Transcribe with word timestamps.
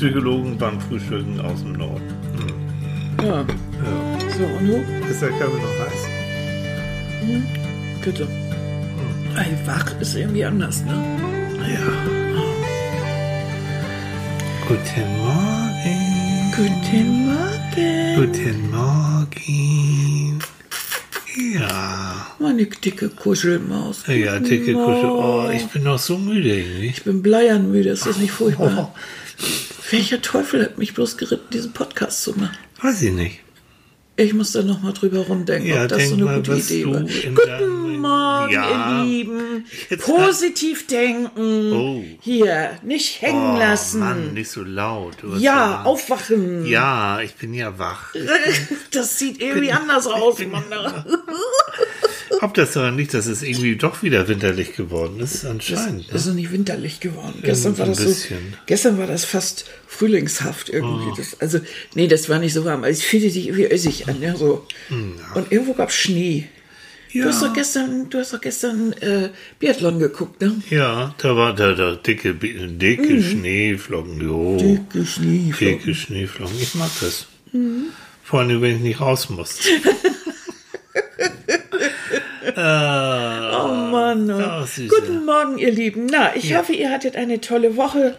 Psychologen 0.00 0.56
beim 0.56 0.80
Frühstücken 0.80 1.38
aus 1.42 1.60
dem 1.60 1.74
Norden. 1.74 2.00
Hm. 3.18 3.26
Ja. 3.26 3.40
Ja. 3.40 3.46
So, 4.38 4.44
und 4.44 4.66
nun? 4.66 4.82
Ist 5.10 5.20
der 5.20 5.28
Kaffee 5.28 5.60
noch 5.60 5.78
heiß? 5.78 6.08
Bitte. 8.02 8.26
Ey, 9.36 9.66
wach 9.66 10.00
ist 10.00 10.16
irgendwie 10.16 10.42
anders, 10.42 10.82
ne? 10.86 10.94
Ja. 11.68 11.92
Guten 14.66 15.18
Morgen. 15.18 16.00
Guten 16.56 17.26
Morgen. 17.26 18.16
Guten 18.16 18.70
Morgen. 18.70 20.40
Ja. 21.52 22.26
Meine 22.38 22.64
dicke 22.64 23.10
Kuschelmaus. 23.10 24.04
Ja, 24.06 24.38
Guten 24.38 24.48
dicke 24.48 24.72
Kuschel. 24.72 25.10
Oh, 25.10 25.50
ich 25.52 25.66
bin 25.66 25.82
noch 25.82 25.98
so 25.98 26.16
müde 26.16 26.56
irgendwie. 26.56 26.86
Ich 26.86 27.04
bin 27.04 27.20
bleiernmüde, 27.20 27.90
ist 27.90 28.06
das 28.06 28.16
nicht 28.16 28.32
furchtbar? 28.32 28.94
Oh, 28.94 28.98
Welcher 29.90 30.22
Teufel 30.22 30.62
hat 30.64 30.78
mich 30.78 30.94
bloß 30.94 31.16
geritten, 31.16 31.48
diesen 31.52 31.72
Podcast 31.72 32.22
zu 32.22 32.32
machen? 32.38 32.56
weiß 32.82 33.02
ich 33.02 33.12
nicht. 33.12 33.40
Ich 34.16 34.34
muss 34.34 34.52
da 34.52 34.62
noch 34.62 34.82
mal 34.82 34.92
drüber 34.92 35.20
rumdenken, 35.20 35.68
Ja, 35.70 35.82
ob 35.84 35.88
das 35.88 36.08
so 36.08 36.14
eine 36.14 36.24
mal, 36.24 36.36
gute 36.36 36.52
Idee 36.56 36.86
war. 36.86 37.00
Guten 37.00 37.98
Morgen, 38.00 38.52
Ja. 38.52 38.98
ihr 39.00 39.04
Lieben. 39.04 39.64
Jetzt- 39.88 40.04
Positiv 40.04 40.86
denken. 40.86 41.72
Oh. 41.72 42.04
Hier, 42.20 42.78
nicht 42.82 43.22
hängen 43.22 43.54
Oh, 43.54 43.58
lassen. 43.58 44.00
Mann, 44.00 44.34
nicht 44.34 44.50
so 44.50 44.62
laut. 44.62 45.16
Ja, 45.38 45.82
aufwachen. 45.84 46.66
Ja, 46.66 47.20
ich 47.22 47.34
bin 47.34 47.54
ja 47.54 47.78
wach. 47.78 48.14
Das 48.92 49.18
sieht 49.18 49.40
irgendwie 49.40 49.72
anders 49.72 50.06
aus, 50.06 50.38
Mann. 50.40 50.64
Ob 52.40 52.54
das 52.54 52.72
daran 52.72 52.96
liegt, 52.96 53.12
dass 53.14 53.26
es 53.26 53.42
irgendwie 53.42 53.76
doch 53.76 54.02
wieder 54.02 54.28
winterlich 54.28 54.74
geworden 54.76 55.18
ist, 55.20 55.44
anscheinend. 55.44 56.06
Das 56.12 56.22
ist 56.22 56.26
noch 56.28 56.34
nicht 56.34 56.52
winterlich 56.52 57.00
geworden. 57.00 57.40
Gestern 57.42 57.76
war 57.78 57.86
das 57.86 57.98
so, 57.98 58.14
gestern 58.66 58.98
war 58.98 59.06
das 59.06 59.24
fast 59.24 59.64
frühlingshaft 59.88 60.68
irgendwie. 60.68 61.10
Das, 61.16 61.40
also, 61.40 61.58
nee, 61.94 62.06
das 62.06 62.28
war 62.28 62.38
nicht 62.38 62.52
so 62.54 62.64
warm. 62.64 62.84
Also, 62.84 63.00
ich 63.00 63.06
fühlte 63.06 63.30
sich 63.30 63.48
irgendwie 63.48 63.66
össig 63.66 64.08
an, 64.08 64.22
ja, 64.22 64.36
so. 64.36 64.66
Und 65.34 65.50
irgendwo 65.52 65.74
gab 65.74 65.88
es 65.88 65.96
Schnee. 65.96 66.48
ja. 67.12 67.24
Du 67.24 67.28
hast 67.30 67.42
doch 67.42 67.52
gestern, 67.52 68.08
du 68.08 68.18
hast 68.18 68.32
doch 68.32 68.40
gestern 68.40 68.92
äh, 69.00 69.30
Biathlon 69.58 69.98
geguckt, 69.98 70.40
ne? 70.40 70.62
ja, 70.70 71.14
da 71.18 71.36
war 71.36 71.52
da, 71.54 71.72
da 71.72 71.96
dicke, 71.96 72.34
dicke 72.34 73.22
Schneeflocken. 73.22 74.20
Jo. 74.20 74.52
Mhm. 74.52 74.58
Dicke 74.58 75.04
Schnee. 75.06 75.52
Dicke 75.58 75.94
Schneeflocken. 75.94 76.56
Ich 76.60 76.74
mag 76.76 76.90
das. 77.00 77.26
Vor 78.22 78.38
allem, 78.40 78.62
wenn 78.62 78.76
ich 78.76 78.82
nicht 78.82 79.00
raus 79.00 79.28
muss. 79.28 79.58
äh, 82.56 83.56
Oh 83.56 83.68
Mann. 83.90 84.28
Ja, 84.28 84.66
Süße. 84.66 84.88
Guten 84.88 85.24
Morgen, 85.24 85.58
ihr 85.58 85.70
Lieben. 85.70 86.06
Na, 86.06 86.34
ich 86.36 86.54
hoffe, 86.54 86.72
ihr 86.72 86.90
hattet 86.90 87.16
eine 87.16 87.40
tolle 87.40 87.76
Woche 87.76 88.16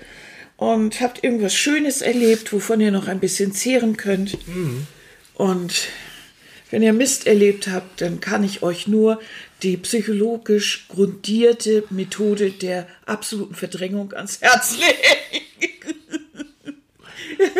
und 0.57 1.01
habt 1.01 1.23
irgendwas 1.23 1.55
Schönes 1.55 2.01
erlebt, 2.01 2.53
wovon 2.53 2.81
ihr 2.81 2.91
noch 2.91 3.07
ein 3.07 3.19
bisschen 3.19 3.51
zehren 3.51 3.97
könnt. 3.97 4.47
Mhm. 4.47 4.87
Und 5.33 5.87
wenn 6.69 6.83
ihr 6.83 6.93
Mist 6.93 7.27
erlebt 7.27 7.67
habt, 7.67 8.01
dann 8.01 8.19
kann 8.19 8.43
ich 8.43 8.63
euch 8.63 8.87
nur 8.87 9.19
die 9.63 9.77
psychologisch 9.77 10.85
grundierte 10.87 11.83
Methode 11.89 12.51
der 12.51 12.87
absoluten 13.05 13.55
Verdrängung 13.55 14.13
ans 14.13 14.41
Herz 14.41 14.77
legen. 14.77 15.85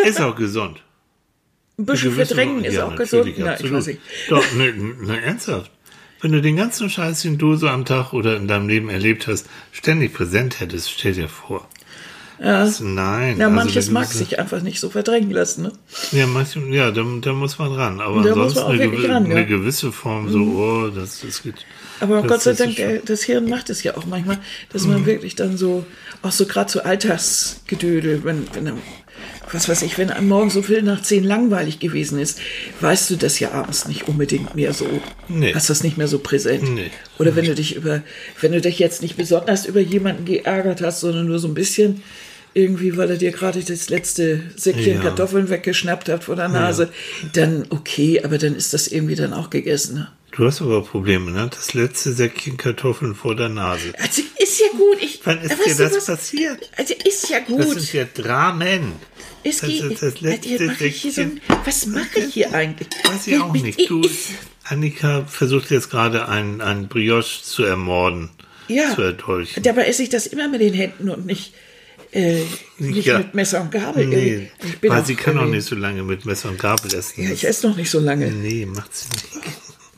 ist 0.06 0.22
auch 0.22 0.36
gesund. 0.36 0.82
Ein 1.78 1.86
bisschen 1.86 2.14
verdrängen 2.14 2.64
ist 2.64 2.76
ja, 2.76 2.88
auch 2.88 2.96
gesund. 2.96 3.34
Na, 3.38 3.60
ich 3.60 3.72
weiß 3.72 3.88
nicht. 3.88 4.00
Doch, 4.30 4.54
ne, 4.54 4.72
ne, 4.74 5.22
ernsthaft. 5.22 5.72
Wenn 6.22 6.32
du 6.32 6.42
den 6.42 6.56
ganzen 6.56 6.90
Scheiß, 6.90 7.24
den 7.24 7.38
du 7.38 7.56
so 7.56 7.68
am 7.68 7.86
Tag 7.86 8.14
oder 8.14 8.38
in 8.38 8.48
deinem 8.48 8.68
Leben 8.68 8.90
erlebt 8.90 9.28
hast, 9.28 9.48
ständig 9.72 10.14
präsent 10.14 10.60
hättest, 10.60 10.92
stell 10.92 11.14
dir 11.14 11.28
vor. 11.30 11.68
Das, 12.40 12.80
nein. 12.80 13.38
Ja, 13.38 13.46
also 13.48 13.56
manches 13.56 13.86
du 13.88 13.92
mag 13.94 14.08
so- 14.08 14.18
sich 14.18 14.40
einfach 14.40 14.62
nicht 14.64 14.80
so 14.80 14.90
verdrängen 14.90 15.30
lassen. 15.30 15.62
Ne? 15.64 15.72
Ja, 16.12 16.26
manchmal, 16.26 16.74
ja 16.74 16.90
da, 16.90 17.04
da 17.22 17.34
muss 17.34 17.60
man 17.60 17.72
ran. 17.72 18.00
Aber 18.02 18.22
Da 18.24 18.30
muss 18.30 18.36
man 18.36 18.40
ansonsten 18.40 18.60
auch 18.64 18.70
eine, 18.70 18.80
wirklich 18.80 19.02
gewi 19.04 19.12
ran, 19.14 19.24
ja. 19.26 19.30
Mhm. 19.30 19.36
eine 19.36 19.46
gewisse 19.46 19.92
Form, 19.92 20.28
so, 20.30 20.40
oh, 20.40 20.88
das, 20.90 21.22
das 21.22 21.44
geht. 21.44 21.66
Aber 22.00 22.22
das, 22.24 22.28
Gott 22.28 22.42
sei 22.42 22.54
Dank, 22.54 22.80
äh, 22.80 23.00
das 23.06 23.22
Hirn 23.22 23.48
macht 23.48 23.70
es 23.70 23.84
ja 23.84 23.96
auch 23.96 24.08
manchmal, 24.08 24.40
dass 24.74 24.86
Mhm. 24.86 24.94
man 24.94 25.06
wirklich 25.06 25.36
dann 25.36 25.56
so, 25.56 25.86
auch 26.24 26.31
so 26.31 26.48
gerade 26.48 26.72
so 26.72 26.81
Alltagsgedödel, 26.81 28.24
wenn, 28.24 28.48
wenn, 28.54 28.74
was 29.52 29.68
weiß 29.68 29.81
ich, 29.81 29.97
wenn 29.97 30.09
einem 30.12 30.28
morgen 30.28 30.50
so 30.50 30.62
viel 30.62 30.81
nach 30.81 31.02
zehn 31.02 31.24
langweilig 31.24 31.79
gewesen 31.79 32.19
ist, 32.19 32.40
weißt 32.79 33.09
du 33.09 33.16
das 33.16 33.40
ja 33.40 33.52
abends 33.52 33.88
nicht 33.88 34.07
unbedingt 34.07 34.56
mehr 34.56 34.74
so, 34.74 34.88
Nee. 35.28 35.53
hast 35.53 35.69
das 35.69 35.84
nicht 35.84 35.97
mehr 35.97 36.07
so 36.07 36.19
präsent. 36.19 36.63
Nee. 36.74 36.91
Oder 37.19 37.35
wenn 37.35 37.46
du 37.46 37.56
dich 37.56 37.75
über, 37.75 38.01
wenn 38.40 38.51
du 38.53 38.62
dich 38.62 38.80
jetzt 38.80 39.01
nicht 39.01 39.18
besonders 39.18 39.66
über 39.66 39.80
jemanden 39.81 40.25
geärgert 40.25 40.81
hast, 40.81 41.01
sondern 41.01 41.25
nur 41.28 41.40
so 41.40 41.47
ein 41.47 41.53
bisschen 41.53 42.01
irgendwie, 42.53 42.97
weil 42.97 43.09
er 43.09 43.18
dir 43.18 43.31
gerade 43.31 43.62
das 43.63 43.90
letzte 43.90 44.41
Säckchen 44.57 44.96
Ja. 44.96 45.01
Kartoffeln 45.01 45.50
weggeschnappt 45.50 46.09
hat 46.09 46.25
vor 46.25 46.35
der 46.35 46.50
Nase, 46.50 46.90
dann 47.34 47.66
okay, 47.69 48.22
aber 48.24 48.38
dann 48.38 48.56
ist 48.56 48.74
das 48.74 48.88
irgendwie 48.90 49.16
dann 49.16 49.34
auch 49.34 49.50
gegessen. 49.50 50.07
Du 50.31 50.46
hast 50.46 50.62
aber 50.62 50.81
Probleme, 50.84 51.30
ne? 51.31 51.50
Das 51.53 51.74
letzte 51.74 52.14
Säckchen 52.14 52.56
Kartoffeln 52.56 53.16
vor 53.16 53.36
der 53.36 53.50
Nase. 53.50 53.92
Also 54.00 54.22
ist 54.40 54.59
ja 54.62 54.68
gut. 54.72 54.97
Ich, 55.02 55.19
Wann 55.25 55.42
ist 55.42 55.58
dir 55.66 55.75
das 55.75 55.94
was? 55.97 56.06
passiert? 56.06 56.69
Also 56.78 56.94
ist 57.06 57.30
ja 57.30 57.40
Das 57.42 57.47
gut. 57.47 57.80
sind 57.81 57.94
ja 57.94 58.06
Dramen. 58.06 58.94
es 59.44 59.58
das 59.59 59.69
geht. 59.69 59.84
ist 59.92 60.02
das 60.02 60.22
letzte 60.22 60.50
jetzt 60.50 60.62
mache 60.62 60.86
ich 60.86 61.02
hier 61.02 61.12
so 61.12 61.22
ein, 61.22 61.31
Säckchen. 61.31 61.66
was 61.66 61.86
mache 61.88 62.19
ich 62.19 62.34
hier 62.34 62.53
eigentlich? 62.53 62.88
Weiß 63.03 63.28
ich 63.28 63.40
auch 63.42 63.53
Ich- 63.53 63.64
nicht. 63.64 63.80
ich- 63.80 63.88
Du, 63.88 64.02
Annika 64.64 65.25
versucht 65.25 65.69
jetzt 65.69 65.90
gerade 65.90 66.30
einen, 66.30 66.62
einen 66.62 66.88
Brioche 66.88 67.44
zu 67.44 67.63
ermorden. 67.63 68.30
Ja. 68.69 68.96
Zu 68.96 69.02
erdolchen. 69.02 69.62
Dabei 69.63 69.86
esse 69.88 70.03
ich 70.03 70.09
das 70.09 70.28
immer 70.28 70.48
mit 70.48 70.62
den 70.62 70.74
Händen 70.74 71.09
und 71.09 71.25
nicht, 71.25 71.53
äh, 72.13 72.42
nicht 72.78 73.06
Ja. 73.06 73.18
mit 73.18 73.34
Messer 73.34 73.59
und 73.62 73.72
Gabel. 73.72 74.06
Nee, 74.08 74.50
ich 74.63 74.80
bin 74.80 74.92
weil 74.92 75.06
sie 75.06 75.16
kann 75.16 75.38
auch 75.38 75.46
nicht 75.48 75.66
so 75.66 75.75
lange 75.75 76.03
mit 76.03 76.25
Messer 76.25 76.48
und 76.48 76.58
Gabel 76.58 76.94
essen. 76.94 77.22
Ja, 77.24 77.31
ich 77.31 77.46
esse 77.46 77.68
noch 77.68 77.75
nicht 77.75 77.90
so 77.92 78.00
lange. 78.00 78.31
nee, 78.31 78.66
macht 78.66 78.96
sie 78.96 79.08
nicht. 79.09 79.46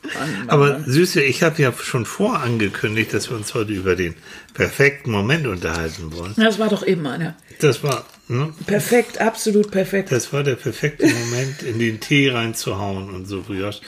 Mann, 0.04 0.48
Aber 0.48 0.72
Mann. 0.74 0.84
Süße, 0.86 1.22
ich 1.22 1.42
habe 1.42 1.60
ja 1.62 1.72
schon 1.72 2.04
vorangekündigt, 2.06 3.12
dass 3.14 3.30
wir 3.30 3.36
uns 3.36 3.54
heute 3.54 3.72
über 3.72 3.96
den 3.96 4.14
perfekten 4.52 5.10
Moment 5.10 5.46
unterhalten 5.46 6.12
wollen. 6.12 6.34
Das 6.36 6.58
war 6.58 6.68
doch 6.68 6.86
eben 6.86 7.06
einer. 7.06 7.34
Das 7.60 7.82
war, 7.82 8.04
ne? 8.28 8.52
Perfekt, 8.66 9.20
absolut 9.20 9.70
perfekt. 9.70 10.12
Das 10.12 10.32
war 10.32 10.42
der 10.42 10.56
perfekte 10.56 11.06
Moment, 11.06 11.62
in 11.62 11.78
den 11.78 12.00
Tee 12.00 12.30
reinzuhauen 12.30 13.10
und 13.10 13.26
so, 13.26 13.42
Brioche. 13.42 13.80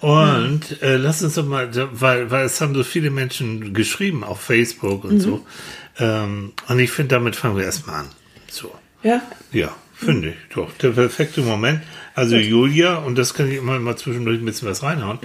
Und 0.00 0.80
äh, 0.82 0.96
lass 0.96 1.22
uns 1.22 1.34
doch 1.34 1.46
mal, 1.46 1.68
weil, 1.92 2.30
weil 2.30 2.46
es 2.46 2.60
haben 2.60 2.74
so 2.74 2.84
viele 2.84 3.10
Menschen 3.10 3.74
geschrieben 3.74 4.24
auf 4.24 4.40
Facebook 4.40 5.04
und 5.04 5.20
so. 5.20 5.46
Ähm, 5.98 6.52
und 6.68 6.78
ich 6.78 6.90
finde, 6.90 7.14
damit 7.14 7.36
fangen 7.36 7.56
wir 7.56 7.64
erstmal 7.64 8.00
an. 8.00 8.08
So. 8.50 8.72
Ja, 9.02 9.22
Ja, 9.52 9.74
finde 10.04 10.30
ich. 10.30 10.54
Doch, 10.54 10.72
der 10.78 10.90
perfekte 10.90 11.42
Moment. 11.42 11.82
Also 12.14 12.36
Julia, 12.36 12.96
und 12.96 13.16
das 13.16 13.34
kann 13.34 13.50
ich 13.50 13.58
immer 13.58 13.78
mal 13.78 13.96
zwischendurch 13.96 14.38
ein 14.40 14.44
bisschen 14.44 14.68
was 14.68 14.82
reinhauen. 14.82 15.18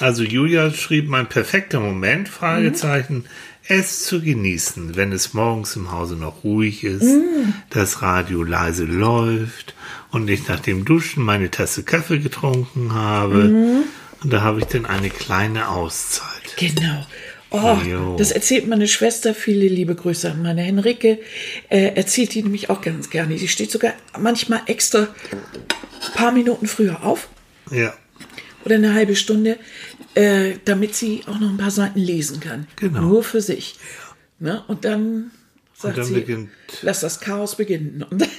Also 0.00 0.22
Julia 0.22 0.70
schrieb, 0.72 1.08
mein 1.08 1.28
perfekter 1.28 1.80
Moment, 1.80 2.28
Fragezeichen, 2.28 3.24
es 3.68 4.04
zu 4.04 4.20
genießen, 4.20 4.96
wenn 4.96 5.12
es 5.12 5.34
morgens 5.34 5.76
im 5.76 5.92
Hause 5.92 6.16
noch 6.16 6.44
ruhig 6.44 6.84
ist, 6.84 7.06
das 7.70 8.02
Radio 8.02 8.42
leise 8.42 8.84
läuft 8.84 9.74
und 10.10 10.28
ich 10.28 10.48
nach 10.48 10.60
dem 10.60 10.84
Duschen 10.84 11.22
meine 11.22 11.50
Tasse 11.50 11.82
Kaffee 11.84 12.18
getrunken 12.18 12.94
habe. 12.94 13.84
Und 14.22 14.32
da 14.32 14.42
habe 14.42 14.60
ich 14.60 14.66
dann 14.66 14.86
eine 14.86 15.10
kleine 15.10 15.68
Auszeit. 15.68 16.56
Genau. 16.56 17.06
Oh, 17.52 17.76
Jo. 17.86 18.16
das 18.16 18.30
erzählt 18.30 18.66
meine 18.66 18.88
Schwester. 18.88 19.34
Viele 19.34 19.66
liebe 19.66 19.94
Grüße 19.94 20.30
an 20.30 20.42
meine 20.42 20.62
Henrike. 20.62 21.18
Äh, 21.68 21.94
erzählt 21.94 22.34
die 22.34 22.42
nämlich 22.42 22.70
auch 22.70 22.80
ganz 22.80 23.10
gerne. 23.10 23.36
Die 23.36 23.48
steht 23.48 23.70
sogar 23.70 23.92
manchmal 24.18 24.62
extra 24.66 25.08
ein 25.30 26.12
paar 26.14 26.32
Minuten 26.32 26.66
früher 26.66 27.04
auf 27.04 27.28
Ja, 27.70 27.94
oder 28.64 28.76
eine 28.76 28.94
halbe 28.94 29.16
Stunde, 29.16 29.58
äh, 30.14 30.52
damit 30.64 30.94
sie 30.94 31.22
auch 31.26 31.38
noch 31.38 31.50
ein 31.50 31.56
paar 31.58 31.70
Seiten 31.70 31.98
lesen 31.98 32.40
kann. 32.40 32.66
Genau. 32.76 33.00
Nur 33.00 33.24
für 33.24 33.40
sich. 33.40 33.76
Ne? 34.38 34.62
Und 34.68 34.84
dann 34.84 35.30
sagt 35.76 35.98
dann 35.98 36.04
sie, 36.04 36.14
beginnt- 36.14 36.50
lass 36.82 37.00
das 37.00 37.20
Chaos 37.20 37.56
beginnen. 37.56 38.04
Und 38.08 38.22
Aber 38.22 38.30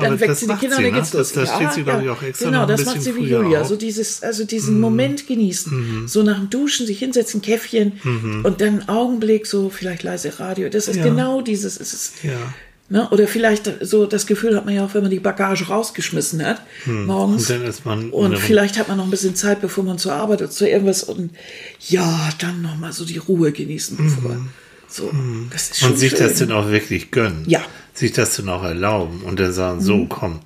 dann 0.00 0.20
weckt 0.20 0.36
sie 0.36 0.46
die 0.46 0.52
Kinder 0.54 0.76
sie, 0.76 0.84
und 0.84 0.90
dann 0.90 0.92
ne? 0.94 1.00
geht's 1.00 1.12
los. 1.12 1.32
Das- 1.32 1.48
das 1.48 1.56
steht 1.56 1.72
sie, 1.72 1.82
glaub 1.82 2.02
ich, 2.02 2.08
auch 2.08 2.22
extra 2.22 2.46
Genau, 2.46 2.66
das 2.66 2.84
macht 2.84 3.02
sie 3.02 3.16
wie 3.16 3.24
Julia. 3.24 3.60
auf. 3.60 3.64
Mhm. 3.66 3.68
So 3.68 3.76
dieses, 3.76 4.22
also 4.22 4.44
diesen 4.44 4.80
Moment 4.80 5.26
genießen. 5.26 6.06
So 6.06 6.22
nach 6.22 6.38
dem 6.38 6.50
Duschen 6.50 6.86
sich 6.86 6.98
hinsetzen, 6.98 7.42
Käffchen 7.42 7.92
und 8.44 8.60
dann 8.60 8.68
einen 8.80 8.88
Augenblick 8.88 9.46
so 9.46 9.70
vielleicht 9.70 10.02
leise 10.02 10.38
Radio. 10.38 10.68
Das 10.68 10.88
ist 10.88 10.96
Mhm. 10.96 11.00
Ja. 11.02 11.08
genau 11.08 11.40
dieses, 11.40 11.78
es 11.80 11.92
ist, 11.92 12.12
ja. 12.24 12.32
Ne? 12.88 13.08
Oder 13.10 13.26
vielleicht 13.26 13.68
so 13.80 14.06
das 14.06 14.26
Gefühl 14.26 14.54
hat 14.54 14.64
man 14.64 14.72
ja 14.72 14.84
auch, 14.84 14.94
wenn 14.94 15.02
man 15.02 15.10
die 15.10 15.18
Bagage 15.18 15.66
rausgeschmissen 15.66 16.44
hat 16.46 16.62
morgens. 16.86 17.48
Hm. 17.48 17.56
Und 17.56 17.62
dann 17.62 17.68
ist 17.70 17.84
man 17.84 18.10
Und 18.10 18.38
vielleicht 18.38 18.78
hat 18.78 18.86
man 18.86 18.96
noch 18.98 19.04
ein 19.04 19.10
bisschen 19.10 19.34
Zeit, 19.34 19.60
bevor 19.60 19.82
man 19.82 19.98
zur 19.98 20.12
Arbeit 20.12 20.40
oder 20.40 20.50
zu 20.52 20.68
irgendwas 20.68 21.02
und 21.02 21.30
ja, 21.88 22.28
dann 22.38 22.62
noch 22.62 22.76
mal 22.76 22.92
so 22.92 23.04
die 23.04 23.18
Ruhe 23.18 23.50
genießen, 23.50 23.96
bevor. 23.96 24.36
So, 24.88 25.10
das 25.50 25.80
Mhm. 25.82 25.88
Und 25.88 25.98
sich 25.98 26.10
schön. 26.10 26.18
das 26.20 26.38
dann 26.38 26.52
auch 26.52 26.70
wirklich 26.70 27.10
gönnen. 27.10 27.44
Ja. 27.46 27.64
Sich 27.94 28.12
das 28.12 28.36
dann 28.36 28.48
auch 28.48 28.62
erlauben 28.62 29.22
und 29.22 29.40
dann 29.40 29.52
sagen, 29.52 29.80
so, 29.80 30.06
komm, 30.06 30.40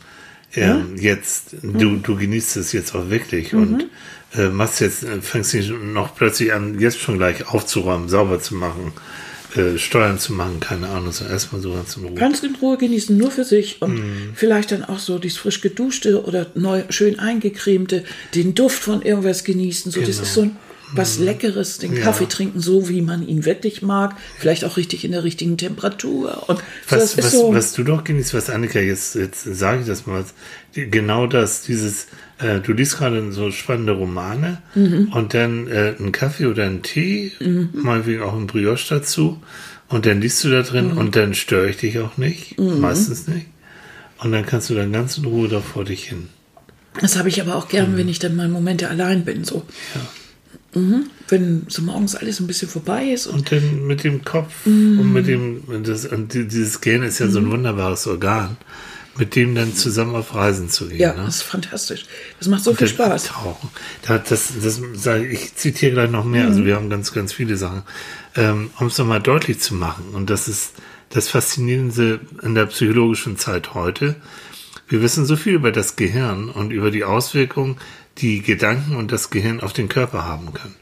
ähm, 0.54 0.96
jetzt, 0.96 1.56
du, 1.62 1.96
du 1.96 2.16
genießt 2.16 2.56
es 2.56 2.72
jetzt 2.72 2.94
auch 2.94 3.08
wirklich 3.10 3.54
und 3.54 3.86
äh, 4.36 4.48
machst 4.48 4.80
jetzt, 4.80 5.02
äh, 5.04 5.20
fängst 5.20 5.54
nicht 5.54 5.70
noch 5.70 6.14
plötzlich 6.14 6.52
an, 6.52 6.78
jetzt 6.80 6.98
schon 6.98 7.18
gleich 7.18 7.46
aufzuräumen, 7.48 8.08
sauber 8.08 8.40
zu 8.40 8.54
machen, 8.54 8.92
äh, 9.56 9.78
Steuern 9.78 10.18
zu 10.18 10.32
machen, 10.32 10.60
keine 10.60 10.88
Ahnung, 10.88 11.10
so 11.12 11.24
erstmal 11.24 11.60
so 11.60 11.72
ganz 11.72 11.96
in 11.96 12.04
Ruhe. 12.04 12.14
Ganz 12.14 12.40
in 12.42 12.54
Ruhe 12.56 12.76
genießen, 12.78 13.16
nur 13.16 13.30
für 13.32 13.44
sich 13.44 13.82
und 13.82 14.00
vielleicht 14.34 14.70
dann 14.72 14.84
auch 14.84 14.98
so 15.00 15.18
dieses 15.18 15.38
frisch 15.38 15.60
geduschte 15.60 16.24
oder 16.24 16.46
neu, 16.54 16.82
schön 16.90 17.18
eingecremte, 17.18 18.04
den 18.34 18.54
Duft 18.54 18.82
von 18.82 19.02
irgendwas 19.02 19.42
genießen. 19.44 19.90
So, 19.92 20.00
das 20.00 20.10
Genau. 20.10 20.22
ist 20.22 20.34
so 20.34 20.42
ein, 20.42 20.56
was 20.92 21.18
Leckeres, 21.18 21.78
den 21.78 21.94
Kaffee 21.94 22.26
trinken, 22.26 22.60
so 22.60 22.88
wie 22.88 23.02
man 23.02 23.26
ihn 23.26 23.44
wirklich 23.44 23.82
mag. 23.82 24.16
Vielleicht 24.38 24.64
auch 24.64 24.76
richtig 24.76 25.04
in 25.04 25.12
der 25.12 25.24
richtigen 25.24 25.56
Temperatur. 25.56 26.44
Und 26.48 26.60
Was, 26.88 27.16
was, 27.18 27.32
so. 27.32 27.52
was 27.54 27.72
du 27.72 27.84
doch 27.84 28.04
genießt, 28.04 28.34
was 28.34 28.50
Annika, 28.50 28.78
jetzt, 28.80 29.14
jetzt 29.14 29.44
sage 29.44 29.80
ich 29.82 29.86
das 29.86 30.06
mal, 30.06 30.24
genau 30.74 31.26
das, 31.26 31.62
dieses, 31.62 32.06
äh, 32.38 32.60
du 32.60 32.72
liest 32.72 32.98
gerade 32.98 33.32
so 33.32 33.50
spannende 33.50 33.92
Romane 33.92 34.62
Mhm. 34.74 35.12
und 35.14 35.34
dann 35.34 35.66
äh, 35.68 35.94
einen 35.98 36.12
Kaffee 36.12 36.46
oder 36.46 36.64
einen 36.64 36.82
Tee, 36.82 37.32
mal 37.72 38.06
wie 38.06 38.20
auch 38.20 38.34
ein 38.36 38.46
Brioche 38.46 38.86
dazu 38.88 39.40
und 39.88 40.06
dann 40.06 40.20
liest 40.20 40.42
du 40.44 40.50
da 40.50 40.62
drin 40.62 40.92
Mhm. 40.92 40.98
und 40.98 41.16
dann 41.16 41.34
störe 41.34 41.68
ich 41.70 41.76
dich 41.78 41.98
auch 41.98 42.16
nicht, 42.16 42.58
meistens 42.58 43.26
nicht. 43.28 43.46
Und 44.18 44.32
dann 44.32 44.44
kannst 44.44 44.68
du 44.70 44.74
dann 44.74 44.92
ganz 44.92 45.16
in 45.18 45.24
Ruhe 45.24 45.48
da 45.48 45.60
vor 45.60 45.84
dich 45.84 46.04
hin. 46.04 46.28
Das 47.00 47.16
habe 47.16 47.28
ich 47.28 47.40
aber 47.40 47.54
auch 47.56 47.68
gern, 47.68 47.96
wenn 47.96 48.08
ich 48.08 48.18
dann 48.18 48.36
mal 48.36 48.48
Momente 48.48 48.88
allein 48.90 49.24
bin. 49.24 49.44
So. 49.44 49.62
Mhm. 50.74 51.06
Wenn 51.28 51.66
so 51.68 51.82
morgens 51.82 52.14
alles 52.14 52.38
ein 52.40 52.46
bisschen 52.46 52.68
vorbei 52.68 53.06
ist 53.10 53.26
und 53.26 53.38
Und 53.38 53.52
dann 53.52 53.86
mit 53.86 54.04
dem 54.04 54.24
Kopf 54.24 54.52
Mhm. 54.66 55.00
und 55.00 55.12
mit 55.12 55.26
dem, 55.26 55.62
das, 55.84 56.06
und 56.06 56.32
die- 56.34 56.46
dieses 56.46 56.80
Gehirn 56.80 57.02
ist 57.02 57.18
ja 57.18 57.28
so 57.28 57.38
ein 57.40 57.50
wunderbares 57.50 58.06
Organ, 58.06 58.56
mit 59.18 59.34
dem 59.34 59.54
dann 59.56 59.74
zusammen 59.74 60.14
auf 60.14 60.34
Reisen 60.34 60.68
zu 60.68 60.86
gehen. 60.88 60.98
ja, 61.00 61.12
ne? 61.14 61.24
das 61.26 61.36
ist 61.36 61.42
fantastisch. 61.42 62.06
Das 62.38 62.46
macht 62.48 62.62
so 62.62 62.72
viel 62.72 62.86
dann 62.86 62.94
Spaß. 63.08 63.30
abtauchen. 63.30 63.68
Da, 64.06 64.18
das, 64.18 64.52
das, 64.62 64.80
sag 64.94 65.22
ich 65.22 65.54
zitiere 65.56 65.92
gleich 65.92 66.10
noch 66.10 66.24
mehr, 66.24 66.44
Mhm. 66.44 66.50
also 66.50 66.64
wir 66.64 66.76
haben 66.76 66.88
ganz, 66.88 67.12
ganz 67.12 67.32
viele 67.32 67.56
Sachen. 67.56 67.82
Ähm, 68.36 68.70
um 68.78 68.86
es 68.86 68.96
nochmal 68.98 69.20
deutlich 69.20 69.58
zu 69.58 69.74
machen, 69.74 70.04
und 70.12 70.30
das 70.30 70.46
ist 70.46 70.74
das 71.08 71.28
Faszinierende 71.28 72.20
in 72.42 72.54
der 72.54 72.66
psychologischen 72.66 73.36
Zeit 73.36 73.74
heute. 73.74 74.14
Wir 74.88 75.02
wissen 75.02 75.24
so 75.26 75.34
viel 75.36 75.54
über 75.54 75.72
das 75.72 75.96
Gehirn 75.96 76.48
und 76.48 76.70
über 76.70 76.92
die 76.92 77.02
Auswirkungen, 77.02 77.76
die 78.20 78.42
Gedanken 78.42 78.96
und 78.96 79.12
das 79.12 79.30
Gehirn 79.30 79.60
auf 79.60 79.72
den 79.72 79.88
Körper 79.88 80.24
haben 80.24 80.52
können. 80.52 80.76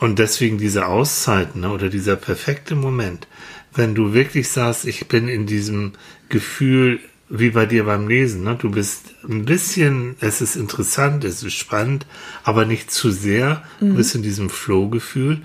Und 0.00 0.18
deswegen 0.18 0.58
diese 0.58 0.86
Auszeiten 0.86 1.62
ne, 1.62 1.70
oder 1.70 1.88
dieser 1.88 2.16
perfekte 2.16 2.74
Moment, 2.74 3.26
wenn 3.74 3.94
du 3.94 4.12
wirklich 4.12 4.48
sagst, 4.48 4.84
ich 4.84 5.08
bin 5.08 5.28
in 5.28 5.46
diesem 5.46 5.92
Gefühl, 6.28 7.00
wie 7.28 7.50
bei 7.50 7.66
dir 7.66 7.84
beim 7.84 8.06
Lesen, 8.08 8.44
ne? 8.44 8.56
du 8.60 8.70
bist 8.70 9.14
ein 9.28 9.44
bisschen, 9.44 10.16
es 10.20 10.40
ist 10.40 10.56
interessant, 10.56 11.24
es 11.24 11.42
ist 11.42 11.54
spannend, 11.54 12.06
aber 12.42 12.64
nicht 12.64 12.90
zu 12.90 13.10
sehr, 13.10 13.62
du 13.80 13.94
bist 13.94 14.14
in 14.14 14.22
diesem 14.22 14.50
Flow-Gefühl 14.50 15.42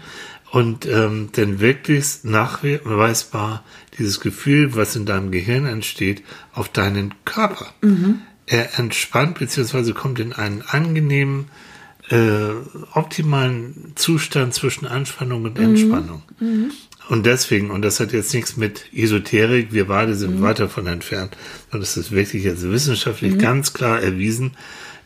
und 0.52 0.86
ähm, 0.86 1.30
dann 1.32 1.60
wirklich 1.60 2.24
nachweisbar 2.24 3.64
dieses 3.98 4.20
Gefühl, 4.20 4.76
was 4.76 4.96
in 4.96 5.06
deinem 5.06 5.32
Gehirn 5.32 5.66
entsteht, 5.66 6.24
auf 6.54 6.70
deinen 6.70 7.14
Körper. 7.26 7.68
Er 8.50 8.80
entspannt 8.80 9.38
beziehungsweise 9.38 9.94
kommt 9.94 10.20
in 10.20 10.34
einen 10.34 10.64
angenehmen 10.64 11.50
äh, 12.10 12.50
optimalen 12.94 13.94
Zustand 13.96 14.56
zwischen 14.56 14.88
Anspannung 14.88 15.44
und 15.44 15.60
Entspannung. 15.60 16.24
Und 17.10 17.26
deswegen, 17.26 17.70
und 17.70 17.84
das 17.84 18.00
hat 18.00 18.12
jetzt 18.12 18.34
nichts 18.34 18.58
mit 18.58 18.86
Esoterik, 18.94 19.72
wir 19.72 19.86
beide 19.86 20.16
sind 20.16 20.42
weit 20.42 20.60
davon 20.60 20.88
entfernt, 20.88 21.38
sondern 21.70 21.84
es 21.84 21.98
ist 21.98 22.12
wirklich 22.12 22.44
jetzt 22.44 22.64
wissenschaftlich 22.64 23.38
ganz 23.38 23.74
klar 23.74 24.02
erwiesen, 24.02 24.52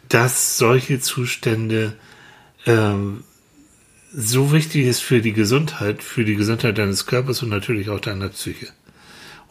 dass 0.10 0.58
solche 0.58 1.00
Zustände 1.00 1.94
ähm, 2.66 3.24
so 4.14 4.52
wichtig 4.52 4.86
ist 4.86 5.02
für 5.02 5.22
die 5.22 5.34
Gesundheit, 5.34 6.04
für 6.04 6.24
die 6.24 6.36
Gesundheit 6.36 6.78
deines 6.78 7.06
Körpers 7.06 7.42
und 7.44 7.50
natürlich 7.50 7.90
auch 7.90 8.00
deiner 8.00 8.30
Psyche. 8.30 8.68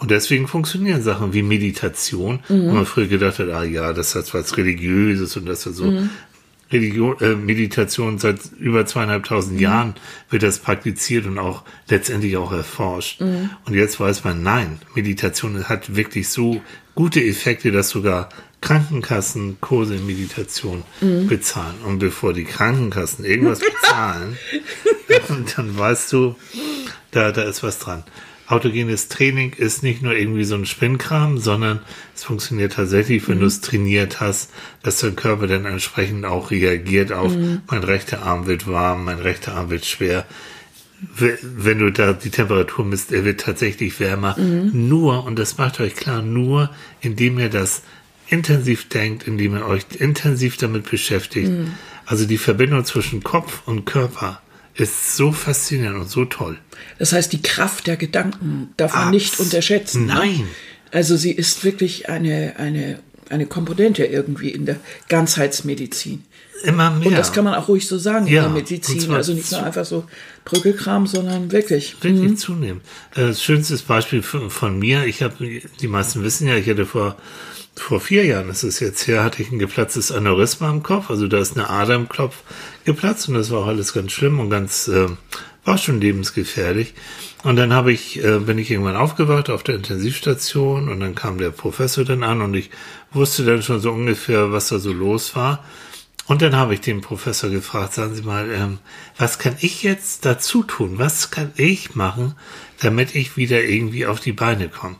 Und 0.03 0.11
deswegen 0.11 0.49
funktionieren 0.49 1.01
Sachen 1.01 1.33
wie 1.33 1.45
Meditation, 1.45 2.41
wo 2.49 2.73
man 2.73 2.87
früher 2.87 3.07
gedacht 3.07 3.39
hat, 3.39 3.51
ah 3.51 3.63
ja, 3.63 3.93
das 3.93 4.17
hat 4.17 4.35
was 4.35 4.57
Religiöses 4.57 5.37
und 5.37 5.47
das 5.47 5.65
hat 5.65 5.75
so. 5.75 5.93
Religion, 6.73 7.17
äh, 7.21 7.37
Meditation 7.37 8.19
seit 8.19 8.41
über 8.59 8.85
zweieinhalbtausend 8.85 9.61
Jahren 9.61 9.95
wird 10.29 10.43
das 10.43 10.59
praktiziert 10.59 11.27
und 11.27 11.39
auch 11.39 11.63
letztendlich 11.89 12.37
auch 12.37 12.51
erforscht. 12.51 13.21
Und 13.21 13.75
jetzt 13.75 14.01
weiß 14.01 14.25
man, 14.25 14.43
nein, 14.43 14.81
Meditation 14.97 15.69
hat 15.69 15.95
wirklich 15.95 16.31
so 16.31 16.61
gute 16.97 17.23
Effekte, 17.23 17.71
dass 17.71 17.91
sogar 17.91 18.29
Krankenkassen 18.61 19.61
Kurse 19.61 19.95
in 19.95 20.07
Meditation 20.07 20.83
bezahlen. 21.29 21.77
Und 21.87 22.01
bevor 22.01 22.33
die 22.33 22.45
Krankenkassen 22.45 23.25
irgendwas 23.25 23.61
bezahlen, 23.61 24.37
dann 25.57 25.79
weißt 25.79 26.13
du, 26.13 26.35
da, 27.13 27.31
da 27.31 27.43
ist 27.43 27.63
was 27.63 27.79
dran. 27.79 28.03
Autogenes 28.49 29.09
Training 29.09 29.53
ist 29.55 29.83
nicht 29.83 30.03
nur 30.03 30.15
irgendwie 30.15 30.45
so 30.45 30.55
ein 30.57 30.67
Spinnkram, 30.67 31.39
sondern 31.39 31.81
es 32.15 32.25
funktioniert 32.25 32.75
tatsächlich, 32.75 33.27
wenn 33.29 33.41
du 33.41 33.47
es 33.47 33.61
trainiert 33.61 34.21
hast, 34.21 34.51
dass 34.83 34.99
dein 34.99 35.17
Körper 35.17 35.47
dann 35.47 35.65
entsprechend 35.65 36.25
auch 36.27 36.51
reagiert 36.51 37.13
auf, 37.13 37.33
mein 37.71 37.85
rechter 37.85 38.23
Arm 38.23 38.47
wird 38.47 38.67
warm, 38.67 39.05
mein 39.05 39.19
rechter 39.21 39.55
Arm 39.55 39.71
wird 39.71 39.87
schwer. 39.87 40.27
We- 41.17 41.39
Wenn 41.43 41.79
du 41.79 41.91
da 41.91 42.13
die 42.13 42.31
Temperatur 42.31 42.85
misst, 42.85 43.11
er 43.13 43.25
wird 43.25 43.41
tatsächlich 43.41 43.99
wärmer. 44.01 44.37
Nur, 44.39 45.25
und 45.25 45.39
das 45.39 45.57
macht 45.59 45.81
euch 45.81 45.95
klar, 45.97 46.23
nur 46.23 46.71
indem 47.01 47.39
ihr 47.39 47.49
das 47.49 47.83
intensiv 48.29 48.89
denkt, 48.89 49.27
indem 49.27 49.57
ihr 49.57 49.67
euch 49.67 49.85
intensiv 49.99 50.57
damit 50.59 50.91
beschäftigt. 50.91 51.51
Also 52.07 52.27
die 52.27 52.39
Verbindung 52.39 52.85
zwischen 52.85 53.23
Kopf 53.23 53.63
und 53.67 53.85
Körper 53.85 54.41
ist 54.75 55.17
so 55.17 55.33
faszinierend 55.33 55.99
und 56.01 56.09
so 56.11 56.25
toll. 56.25 56.59
Das 56.99 57.13
heißt, 57.13 57.33
die 57.33 57.43
Kraft 57.43 57.87
der 57.87 57.97
Gedanken 57.97 58.73
darf 58.77 58.93
man 58.95 59.05
Abs- 59.05 59.13
nicht 59.13 59.41
unterschätzen. 59.41 60.07
ne? 60.07 60.15
Nein. 60.15 60.49
Also 60.91 61.17
sie 61.17 61.33
ist 61.33 61.65
wirklich 61.65 62.09
eine, 62.09 62.55
eine, 62.59 62.99
eine 63.31 63.47
Komponente 63.47 64.05
irgendwie 64.05 64.51
in 64.51 64.67
der 64.67 64.77
Ganzheitsmedizin. 65.09 66.25
Immer 66.65 66.91
mehr. 66.93 67.09
Und 67.09 67.15
das 67.19 67.33
kann 67.33 67.45
man 67.45 67.55
auch 67.55 67.67
ruhig 67.69 67.89
so 67.89 67.99
sagen 67.99 68.27
Ja, 68.27 68.47
in 68.47 68.53
der 68.55 68.63
Medizin. 68.63 69.11
Also 69.13 69.33
nicht 69.33 69.51
nur 69.51 69.65
einfach 69.65 69.85
so 69.85 70.05
Brückelkram, 70.45 71.07
sondern 71.09 71.51
wirklich. 71.51 71.97
wirklich 72.01 72.37
zunehmend. 72.39 72.83
Äh, 73.17 73.29
Das 73.29 73.43
schönste 73.43 73.77
Beispiel 73.79 74.23
von, 74.23 74.49
von 74.51 74.79
mir, 74.79 75.05
ich 75.07 75.23
habe, 75.23 75.35
die 75.81 75.89
meisten 75.89 76.23
wissen 76.23 76.47
ja, 76.47 76.55
ich 76.57 76.69
hatte 76.69 76.87
vor, 76.87 77.17
vor 77.77 78.01
vier 78.01 78.25
Jahren, 78.25 78.51
ist 78.51 78.81
jetzt 78.81 79.07
her, 79.07 79.25
hatte 79.25 79.43
ich 79.43 79.51
ein 79.51 79.59
geplatztes 79.59 80.13
Aneurysma 80.13 80.71
im 80.71 80.83
Kopf, 80.83 81.11
also 81.11 81.27
da 81.27 81.39
ist 81.39 81.57
eine 81.57 81.71
Ader 81.71 81.95
im 81.95 82.09
Kopf 82.09 82.37
geplatzt 82.85 83.29
und 83.29 83.35
das 83.35 83.51
war 83.51 83.61
auch 83.61 83.67
alles 83.67 83.93
ganz 83.93 84.13
schlimm 84.13 84.41
und 84.41 84.51
ganz, 84.51 84.89
äh, 84.89 85.09
war 85.65 85.79
schon 85.79 86.01
lebensgefährlich. 86.01 86.95
Und 87.45 87.57
dann 87.57 87.73
habe 87.73 87.93
ich, 87.93 88.23
äh, 88.23 88.39
bin 88.39 88.59
ich 88.59 88.71
irgendwann 88.71 88.97
aufgewacht 88.97 89.51
auf 89.51 89.63
der 89.63 89.77
Intensivstation 89.77 90.89
und 90.89 91.01
dann 91.01 91.15
kam 91.15 91.39
der 91.39 91.51
Professor 91.51 92.05
dann 92.05 92.23
an 92.23 92.41
und 92.41 92.55
ich 92.55 92.71
wusste 93.13 93.45
dann 93.45 93.63
schon 93.63 93.81
so 93.81 93.91
ungefähr, 93.91 94.53
was 94.53 94.69
da 94.69 94.79
so 94.79 94.93
los 94.93 95.35
war. 95.35 95.65
Und 96.27 96.41
dann 96.41 96.55
habe 96.55 96.75
ich 96.75 96.81
den 96.81 97.01
Professor 97.01 97.51
gefragt, 97.51 97.95
sagen 97.95 98.15
Sie 98.15 98.23
mal, 98.23 98.51
ähm, 98.51 98.79
was 99.19 99.39
kann 99.39 99.57
ich 99.61 99.83
jetzt 99.83 100.25
dazu 100.25 100.63
tun? 100.63 100.99
Was 100.99 101.31
kann 101.33 101.53
ich 101.57 101.97
machen, 101.97 102.35
damit 102.81 103.17
ich 103.17 103.37
wieder 103.37 103.63
irgendwie 103.65 104.07
auf 104.07 104.21
die 104.21 104.33
Beine 104.33 104.69
komme? 104.69 104.97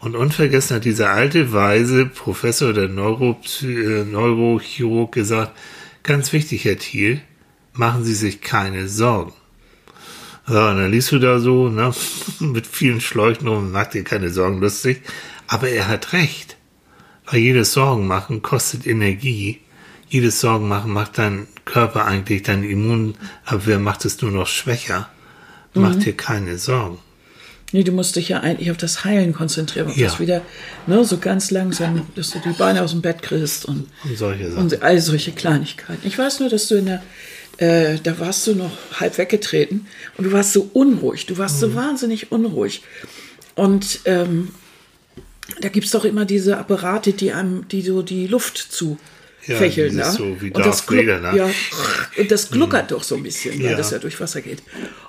Und 0.00 0.16
unvergessen 0.16 0.76
hat 0.76 0.86
dieser 0.86 1.10
alte, 1.10 1.52
weise 1.52 2.06
Professor 2.06 2.72
der 2.72 2.88
Neuropsy 2.88 3.66
äh, 3.66 4.04
Neurochirurg 4.04 5.12
gesagt, 5.12 5.52
ganz 6.02 6.32
wichtig, 6.32 6.64
Herr 6.64 6.78
Thiel, 6.78 7.20
machen 7.74 8.02
Sie 8.02 8.14
sich 8.14 8.40
keine 8.40 8.88
Sorgen. 8.88 9.34
Ja, 10.48 10.70
und 10.70 10.78
dann 10.78 10.90
liest 10.90 11.12
du 11.12 11.18
da 11.18 11.38
so, 11.38 11.68
ne, 11.68 11.92
mit 12.40 12.66
vielen 12.66 13.02
Schläuchen 13.02 13.46
rum, 13.46 13.72
macht 13.72 13.92
dir 13.92 14.02
keine 14.02 14.30
Sorgen 14.30 14.60
lustig. 14.60 15.02
Aber 15.46 15.68
er 15.68 15.86
hat 15.86 16.14
recht. 16.14 16.56
Weil 17.26 17.40
jedes 17.40 17.74
Sorgen 17.74 18.06
machen 18.06 18.40
kostet 18.40 18.86
Energie. 18.86 19.60
Jedes 20.08 20.40
Sorgen 20.40 20.66
machen 20.66 20.92
macht 20.92 21.18
dein 21.18 21.46
Körper 21.66 22.06
eigentlich, 22.06 22.42
deine 22.42 22.66
Immunabwehr 22.66 23.78
macht 23.78 24.04
es 24.06 24.20
nur 24.22 24.30
noch 24.30 24.46
schwächer. 24.46 25.08
Mach 25.74 25.94
dir 25.94 26.16
keine 26.16 26.58
Sorgen. 26.58 26.98
Nee, 27.72 27.84
du 27.84 27.92
musst 27.92 28.16
dich 28.16 28.28
ja 28.28 28.40
eigentlich 28.40 28.70
auf 28.70 28.76
das 28.76 29.04
Heilen 29.04 29.32
konzentrieren 29.32 29.86
und 29.88 29.96
Ja. 29.96 30.08
das 30.08 30.18
wieder 30.20 30.42
ne, 30.86 31.04
so 31.04 31.18
ganz 31.18 31.50
langsam, 31.50 32.06
dass 32.16 32.30
du 32.30 32.38
die 32.40 32.50
Beine 32.50 32.82
aus 32.82 32.90
dem 32.90 33.00
Bett 33.00 33.22
kriegst 33.22 33.64
und, 33.64 33.86
Und 34.04 34.18
solche 34.18 34.50
Sachen. 34.50 34.62
und 34.64 34.82
all 34.82 35.00
solche 35.00 35.32
Kleinigkeiten. 35.32 36.00
Ich 36.06 36.18
weiß 36.18 36.40
nur, 36.40 36.48
dass 36.48 36.66
du 36.68 36.76
in 36.76 36.86
der, 36.86 37.02
äh, 37.58 37.98
da 38.02 38.18
warst 38.18 38.46
du 38.46 38.54
noch 38.54 38.72
halb 38.98 39.16
weggetreten 39.18 39.86
und 40.16 40.24
du 40.24 40.32
warst 40.32 40.52
so 40.52 40.68
unruhig. 40.72 41.26
Du 41.26 41.38
warst 41.38 41.56
Mhm. 41.56 41.60
so 41.60 41.74
wahnsinnig 41.76 42.32
unruhig. 42.32 42.82
Und 43.54 44.00
ähm, 44.04 44.48
da 45.60 45.68
gibt 45.68 45.86
es 45.86 45.92
doch 45.92 46.04
immer 46.04 46.24
diese 46.24 46.56
Apparate, 46.58 47.12
die 47.12 47.32
einem, 47.32 47.68
die 47.68 47.82
so 47.82 48.02
die 48.02 48.26
Luft 48.26 48.56
zu 48.58 48.98
Ja, 49.46 49.56
fächeln. 49.56 49.90
dieses 49.90 50.12
ne? 50.12 50.16
so 50.18 50.40
wie 50.42 50.50
und 50.50 50.64
das 50.66 50.86
Vader, 50.88 51.20
ne? 51.20 51.36
ja, 51.36 51.50
und 52.18 52.30
das 52.30 52.50
gluckert 52.50 52.90
doch 52.90 53.02
so 53.02 53.16
ein 53.16 53.22
bisschen, 53.22 53.58
weil 53.62 53.70
Ja. 53.72 53.76
das 53.76 53.90
ja 53.90 53.98
durch 53.98 54.20
Wasser 54.20 54.40
geht. 54.42 54.62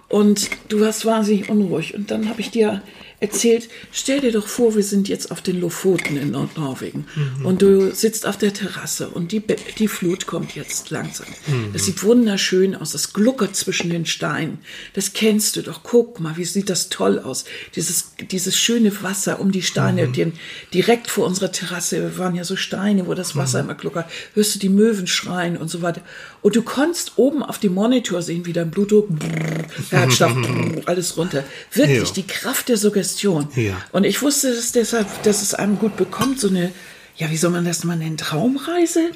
Und 0.08 0.50
du 0.70 0.80
warst 0.82 1.06
wahnsinnig 1.06 1.50
unruhig. 1.50 1.94
Und 1.96 2.12
dann 2.12 2.30
habe 2.30 2.42
ich 2.42 2.50
dir 2.52 2.82
erzählt, 3.22 3.70
stell 3.92 4.20
dir 4.20 4.32
doch 4.32 4.48
vor, 4.48 4.75
wir 4.75 4.84
sind 4.84 5.08
jetzt 5.08 5.32
auf 5.32 5.42
den 5.42 5.62
Lofoten 5.62 6.18
in 6.18 6.32
Nordnorwegen 6.32 7.06
und 7.44 7.62
du 7.62 7.94
sitzt 7.94 8.25
auf 8.25 8.36
der 8.38 8.51
Terrasse 8.54 9.10
und 9.10 9.32
die, 9.32 9.42
die 9.78 9.88
Flut 9.88 10.25
kommt 10.25 10.56
jetzt 10.56 10.90
langsam. 10.90 11.28
Das 11.72 11.86
sieht 11.86 12.04
wunderschön 12.04 12.75
aus, 12.75 12.92
das 12.92 13.13
gluckert 13.13 13.56
zwischen 13.56 13.92
den 13.92 14.06
Steinen. 14.08 14.58
Das 14.94 15.13
kennst 15.13 15.56
du 15.56 15.62
doch. 15.62 15.82
Guck 15.84 16.20
mal, 16.20 16.36
wie 16.36 16.46
sieht 16.46 16.70
das 16.70 16.90
toll 16.90 17.20
aus. 17.20 17.46
Dieses, 17.75 18.13
dieses 18.32 18.58
schöne 18.58 18.92
Wasser 19.04 19.40
um 19.40 19.51
die 19.51 19.62
Steine, 19.62 20.08
den, 20.08 20.34
direkt 20.74 21.08
vor 21.08 21.28
unserer 21.28 21.51
Terrasse 21.51 22.18
waren 22.18 22.34
ja 22.36 22.44
so 22.44 22.56
Steine, 22.56 23.06
wo 23.06 23.13
das 23.13 23.36
Wasser 23.36 23.60
immer 23.60 23.75
gluckert. 23.75 24.10
Hörst 24.34 24.56
du 24.56 24.60
die 24.60 24.70
Möwen 24.70 25.06
schreien 25.06 25.58
und 25.58 25.70
so 25.70 25.84
weiter. 25.84 26.01
Und 26.42 26.56
du 26.56 26.63
konntest 26.63 27.13
oben 27.18 27.44
auf 27.44 27.60
dem 27.60 27.75
Monitor 27.75 28.24
sehen, 28.24 28.48
wie 28.48 28.54
dein 28.54 28.72
Blutdruck, 28.72 29.10
Herzschlag, 29.92 30.36
alles 30.88 31.18
runter. 31.18 31.44
Wirklich 31.72 32.00
Ja. 32.10 32.13
die 32.16 32.25
Kraft 32.25 32.70
der 32.70 32.78
Suggestion. 32.78 33.11
Ja. 33.56 33.77
Und 33.91 34.03
ich 34.03 34.22
wusste 34.22 34.53
das 34.53 34.72
deshalb, 34.72 35.08
dass 35.24 35.41
es 35.41 35.53
einem 35.53 35.80
gut 35.80 35.98
bekommt, 35.98 36.39
so 36.39 36.48
eine, 36.48 36.72
ja, 37.15 37.30
wie 37.30 37.38
soll 37.38 37.51
man 37.51 37.65
das 37.65 37.84
mal 37.84 37.96
nennen, 37.98 38.18
Traumreise? 38.18 39.12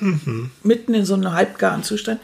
Mitten 0.63 0.93
in 0.93 1.05
so 1.05 1.13
einem 1.13 1.31
halbgaren 1.31 1.83
Zustand. 1.83 2.19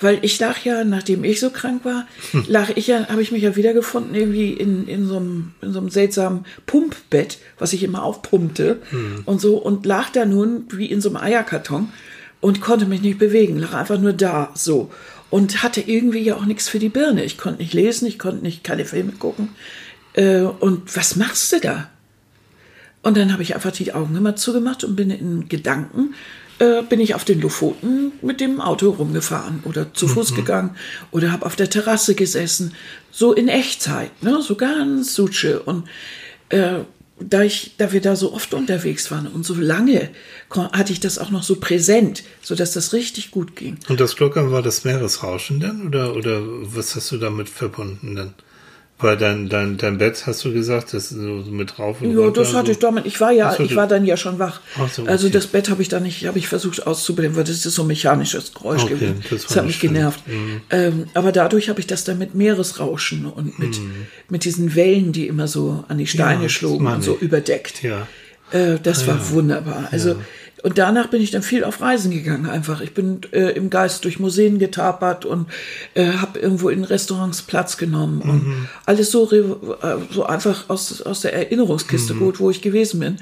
Weil 0.00 0.18
ich 0.22 0.38
lag 0.40 0.64
ja, 0.64 0.84
nachdem 0.84 1.24
ich 1.24 1.40
so 1.40 1.50
krank 1.50 1.84
war, 1.84 2.06
lag 2.48 2.70
ich 2.74 2.88
ja, 2.88 3.06
habe 3.08 3.22
ich 3.22 3.30
mich 3.30 3.42
ja 3.42 3.56
wiedergefunden, 3.56 4.14
irgendwie 4.14 4.52
in, 4.52 4.88
in, 4.88 5.06
so 5.06 5.16
einem, 5.16 5.52
in 5.62 5.72
so 5.72 5.78
einem 5.78 5.88
seltsamen 5.88 6.44
Pumpbett, 6.66 7.38
was 7.58 7.72
ich 7.72 7.82
immer 7.84 8.02
aufpumpte 8.02 8.82
und 9.24 9.40
so, 9.40 9.56
und 9.56 9.86
lag 9.86 10.10
da 10.10 10.24
nun 10.24 10.66
wie 10.72 10.86
in 10.86 11.00
so 11.00 11.10
einem 11.10 11.18
Eierkarton 11.18 11.90
und 12.40 12.60
konnte 12.60 12.86
mich 12.86 13.00
nicht 13.00 13.18
bewegen, 13.18 13.58
lag 13.58 13.72
einfach 13.72 13.98
nur 13.98 14.12
da, 14.12 14.50
so. 14.54 14.90
Und 15.30 15.62
hatte 15.62 15.80
irgendwie 15.80 16.20
ja 16.20 16.36
auch 16.36 16.44
nichts 16.44 16.68
für 16.68 16.78
die 16.78 16.90
Birne. 16.90 17.24
Ich 17.24 17.38
konnte 17.38 17.62
nicht 17.62 17.72
lesen, 17.72 18.06
ich 18.06 18.18
konnte 18.18 18.42
nicht 18.44 18.62
keine 18.62 18.84
Filme 18.84 19.12
gucken. 19.12 19.48
Äh, 20.14 20.40
und 20.40 20.96
was 20.96 21.16
machst 21.16 21.52
du 21.52 21.60
da? 21.60 21.90
Und 23.02 23.16
dann 23.16 23.32
habe 23.32 23.42
ich 23.42 23.54
einfach 23.54 23.72
die 23.72 23.92
Augen 23.92 24.16
immer 24.16 24.34
zugemacht 24.34 24.82
und 24.82 24.96
bin 24.96 25.10
in 25.10 25.48
Gedanken, 25.48 26.14
äh, 26.58 26.82
bin 26.82 27.00
ich 27.00 27.14
auf 27.14 27.24
den 27.24 27.40
Lofoten 27.40 28.12
mit 28.22 28.40
dem 28.40 28.60
Auto 28.60 28.90
rumgefahren 28.90 29.60
oder 29.64 29.92
zu 29.92 30.08
Fuß 30.08 30.34
gegangen 30.34 30.76
oder 31.10 31.30
habe 31.30 31.44
auf 31.44 31.56
der 31.56 31.68
Terrasse 31.68 32.14
gesessen, 32.14 32.72
so 33.10 33.32
in 33.32 33.48
Echtzeit, 33.48 34.22
ne? 34.22 34.40
so 34.40 34.54
ganz 34.54 35.14
sutsche. 35.14 35.60
Und 35.60 35.86
äh, 36.48 36.78
da, 37.20 37.42
ich, 37.42 37.74
da 37.76 37.92
wir 37.92 38.00
da 38.00 38.16
so 38.16 38.32
oft 38.32 38.54
unterwegs 38.54 39.10
waren 39.10 39.26
und 39.26 39.44
so 39.44 39.54
lange, 39.54 40.10
hatte 40.50 40.92
ich 40.92 41.00
das 41.00 41.18
auch 41.18 41.30
noch 41.30 41.42
so 41.42 41.56
präsent, 41.56 42.24
sodass 42.40 42.72
das 42.72 42.92
richtig 42.92 43.30
gut 43.30 43.54
ging. 43.56 43.76
Und 43.88 44.00
das 44.00 44.16
Gluckern 44.16 44.50
war 44.50 44.62
das 44.62 44.84
Meeresrauschen 44.84 45.60
dann? 45.60 45.86
Oder, 45.86 46.14
oder 46.14 46.40
was 46.42 46.94
hast 46.96 47.12
du 47.12 47.18
damit 47.18 47.48
verbunden 47.48 48.14
dann? 48.14 48.34
Weil 49.00 49.16
dein, 49.16 49.48
dein, 49.48 49.76
dein 49.76 49.98
Bett, 49.98 50.22
hast 50.26 50.44
du 50.44 50.52
gesagt, 50.52 50.94
das 50.94 51.10
ist 51.10 51.18
so 51.20 51.50
mit 51.50 51.78
rauf 51.80 52.00
und 52.00 52.16
Ja, 52.16 52.30
das 52.30 52.54
hatte 52.54 52.66
so. 52.66 52.72
ich 52.72 52.78
damit. 52.78 53.06
Ich 53.06 53.20
war 53.20 53.32
ja, 53.32 53.58
ich 53.58 53.74
war 53.74 53.88
dann 53.88 54.04
ja 54.06 54.16
schon 54.16 54.38
wach. 54.38 54.60
Ach 54.78 54.88
so, 54.88 55.04
Also 55.04 55.26
okay. 55.26 55.34
das 55.34 55.48
Bett 55.48 55.68
habe 55.68 55.82
ich 55.82 55.88
dann 55.88 56.04
nicht, 56.04 56.24
habe 56.26 56.38
ich 56.38 56.46
versucht 56.46 56.86
auszublenden, 56.86 57.36
weil 57.36 57.42
das 57.42 57.66
ist 57.66 57.74
so 57.74 57.82
ein 57.82 57.88
mechanisches 57.88 58.54
Geräusch 58.54 58.84
Okay, 58.84 58.94
gewesen. 58.94 59.24
das 59.28 59.46
Das, 59.46 59.56
hat 59.56 59.66
mich 59.66 59.76
schön. 59.76 59.92
genervt. 59.94 60.20
Ähm, 60.70 61.06
aber 61.14 61.32
dadurch 61.32 61.68
habe 61.68 61.80
ich 61.80 61.88
das 61.88 62.04
dann 62.04 62.18
mit 62.18 62.36
Meeresrauschen 62.36 63.26
und 63.26 63.58
mit, 63.58 63.80
mit 64.28 64.44
diesen 64.44 64.74
Wellen, 64.76 65.10
die 65.12 65.26
immer 65.26 65.48
so 65.48 65.84
an 65.88 65.98
die 65.98 66.06
Steine 66.06 66.38
Mhm. 66.38 66.42
das 66.44 66.52
schlugen 66.52 66.86
und 66.86 67.02
so 67.02 67.16
ich. 67.16 67.22
überdeckt. 67.22 67.82
Ja. 67.82 68.06
Äh, 68.52 68.78
das 68.80 69.06
war 69.08 69.30
wunderbar. 69.30 69.88
Also 69.90 70.16
und 70.64 70.78
danach 70.78 71.08
bin 71.08 71.20
ich 71.20 71.30
dann 71.30 71.42
viel 71.42 71.62
auf 71.62 71.82
Reisen 71.82 72.10
gegangen 72.10 72.48
einfach. 72.48 72.80
Ich 72.80 72.94
bin 72.94 73.20
äh, 73.32 73.50
im 73.50 73.68
Geist 73.68 74.02
durch 74.06 74.18
Museen 74.18 74.58
getapert 74.58 75.26
und 75.26 75.46
äh, 75.92 76.06
habe 76.06 76.38
irgendwo 76.38 76.70
in 76.70 76.84
Restaurants 76.84 77.42
Platz 77.42 77.76
genommen 77.76 78.22
und 78.22 78.68
alles 78.86 79.10
so 79.10 79.30
äh, 79.30 79.44
so 80.10 80.24
einfach 80.24 80.70
aus 80.70 81.02
aus 81.02 81.20
der 81.20 81.34
Erinnerungskiste 81.34 82.14
gut, 82.14 82.40
wo 82.40 82.48
ich 82.48 82.62
gewesen 82.62 83.00
bin. 83.00 83.18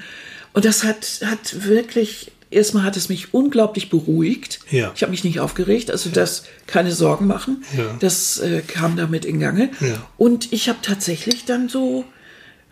Und 0.53 0.65
das 0.65 0.85
hat 0.85 1.23
hat 1.25 1.67
wirklich 1.67 2.31
erstmal 2.53 2.85
hat 2.85 2.97
es 2.97 3.09
mich 3.09 3.35
unglaublich 3.35 3.91
beruhigt. 3.91 4.61
Ja. 4.71 4.93
Ich 4.95 5.03
habe 5.03 5.11
mich 5.11 5.25
nicht 5.25 5.41
aufgeregt, 5.41 5.91
also 5.91 6.11
das 6.11 6.45
keine 6.69 6.93
Sorgen 6.93 7.27
machen. 7.27 7.65
Ja. 7.77 7.97
Das 7.99 8.39
äh, 8.39 8.61
kam 8.61 8.97
damit 8.97 9.25
in 9.25 9.41
Gange. 9.41 9.71
Ja. 9.81 9.97
Und 10.17 10.53
ich 10.53 10.69
habe 10.69 10.79
tatsächlich 10.81 11.45
dann 11.45 11.69
so 11.69 12.05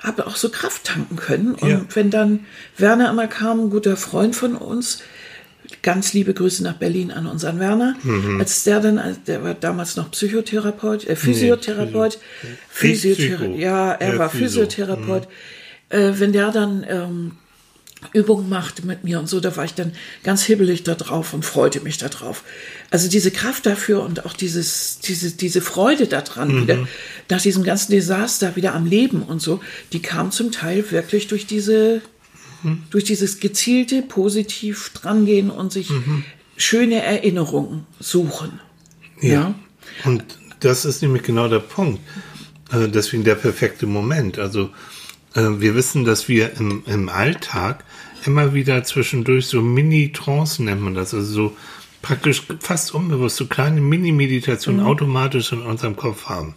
habe 0.00 0.26
auch 0.26 0.37
so 0.37 0.49
Kraft 0.49 0.85
tanken 0.85 1.16
können. 1.16 1.54
Und 1.54 1.69
Ja. 1.69 1.80
wenn 1.95 2.11
dann 2.11 2.47
Werner 2.76 3.09
einmal 3.11 3.28
kam, 3.28 3.61
ein 3.61 3.71
guter 3.71 3.97
Freund 3.97 4.35
von 4.35 4.54
uns, 4.57 5.02
ganz 5.83 6.12
liebe 6.14 6.35
Grüße 6.35 6.62
nach 6.62 6.75
Berlin 6.75 7.11
an 7.12 7.26
unseren 7.26 7.61
Werner, 7.61 7.95
Mhm. 8.02 8.40
als 8.40 8.64
der 8.64 8.80
dann, 8.80 9.16
der 9.26 9.45
war 9.45 9.54
damals 9.54 9.97
noch 9.97 10.11
Psychotherapeut, 10.11 11.07
äh, 11.07 11.16
Physiotherapeut, 11.16 12.19
Physio. 12.69 13.14
Physiotherapeut, 13.14 13.59
ja, 13.59 13.92
er 13.92 14.12
Ja, 14.14 14.19
war 14.19 14.30
Physio. 14.30 14.47
Physiotherapeut. 14.64 15.28
Äh, 15.90 16.12
wenn 16.16 16.33
der 16.33 16.50
dann 16.50 16.85
ähm, 16.88 17.33
Übungen 18.12 18.49
machte 18.49 18.87
mit 18.87 19.04
mir 19.04 19.21
und 19.21 19.28
so, 19.28 19.40
da 19.40 19.57
war 19.57 19.64
ich 19.64 19.75
dann 19.75 19.92
ganz 20.23 20.42
hibbelig 20.42 20.83
da 20.85 20.95
drauf 20.95 21.35
und 21.35 21.45
freute 21.45 21.80
mich 21.80 21.99
da 21.99 22.09
drauf. 22.09 22.42
Also 22.90 23.09
diese 23.09 23.30
Kraft 23.30 23.66
dafür 23.66 24.02
und 24.02 24.25
auch 24.25 24.33
dieses, 24.33 24.99
diese, 25.00 25.33
diese 25.33 25.61
Freude 25.61 26.07
daran 26.07 26.62
wieder, 26.62 26.88
nach 27.28 27.40
diesem 27.40 27.62
ganzen 27.62 27.92
Desaster 27.92 28.57
wieder 28.57 28.75
am 28.75 28.87
Leben 28.87 29.23
und 29.23 29.40
so, 29.40 29.61
die 29.92 30.00
kam 30.00 30.30
zum 30.30 30.50
Teil 30.50 30.90
wirklich 30.90 31.28
durch 31.28 31.47
diese, 31.47 32.00
durch 32.90 33.04
dieses 33.04 33.38
gezielte, 33.38 34.02
positiv 34.02 34.90
drangehen 34.95 35.50
und 35.50 35.73
sich 35.73 35.90
schöne 36.57 37.02
Erinnerungen 37.02 37.87
suchen. 38.00 38.61
Ja. 39.21 39.54
Und 40.04 40.25
das 40.61 40.85
ist 40.85 41.02
nämlich 41.02 41.23
genau 41.23 41.49
der 41.49 41.59
Punkt. 41.59 42.00
Äh, 42.73 42.88
deswegen 42.88 43.25
der 43.25 43.35
perfekte 43.35 43.87
Moment. 43.87 44.38
Also 44.38 44.71
äh, 45.35 45.42
wir 45.59 45.75
wissen, 45.75 46.04
dass 46.04 46.28
wir 46.28 46.57
im, 46.59 46.83
im 46.87 47.09
Alltag 47.09 47.85
immer 48.26 48.54
wieder 48.54 48.82
zwischendurch 48.84 49.46
so 49.46 49.62
Mini-Trancen 49.62 50.66
nennt 50.66 50.80
man 50.80 50.94
das, 50.94 51.14
also 51.14 51.32
so 51.32 51.56
praktisch 52.02 52.42
fast 52.60 52.94
unbewusst 52.94 53.36
so 53.36 53.46
kleine 53.46 53.80
Mini-Meditationen 53.80 54.80
automatisch 54.80 55.52
in 55.52 55.62
unserem 55.62 55.96
Kopf 55.96 56.26
haben. 56.26 56.54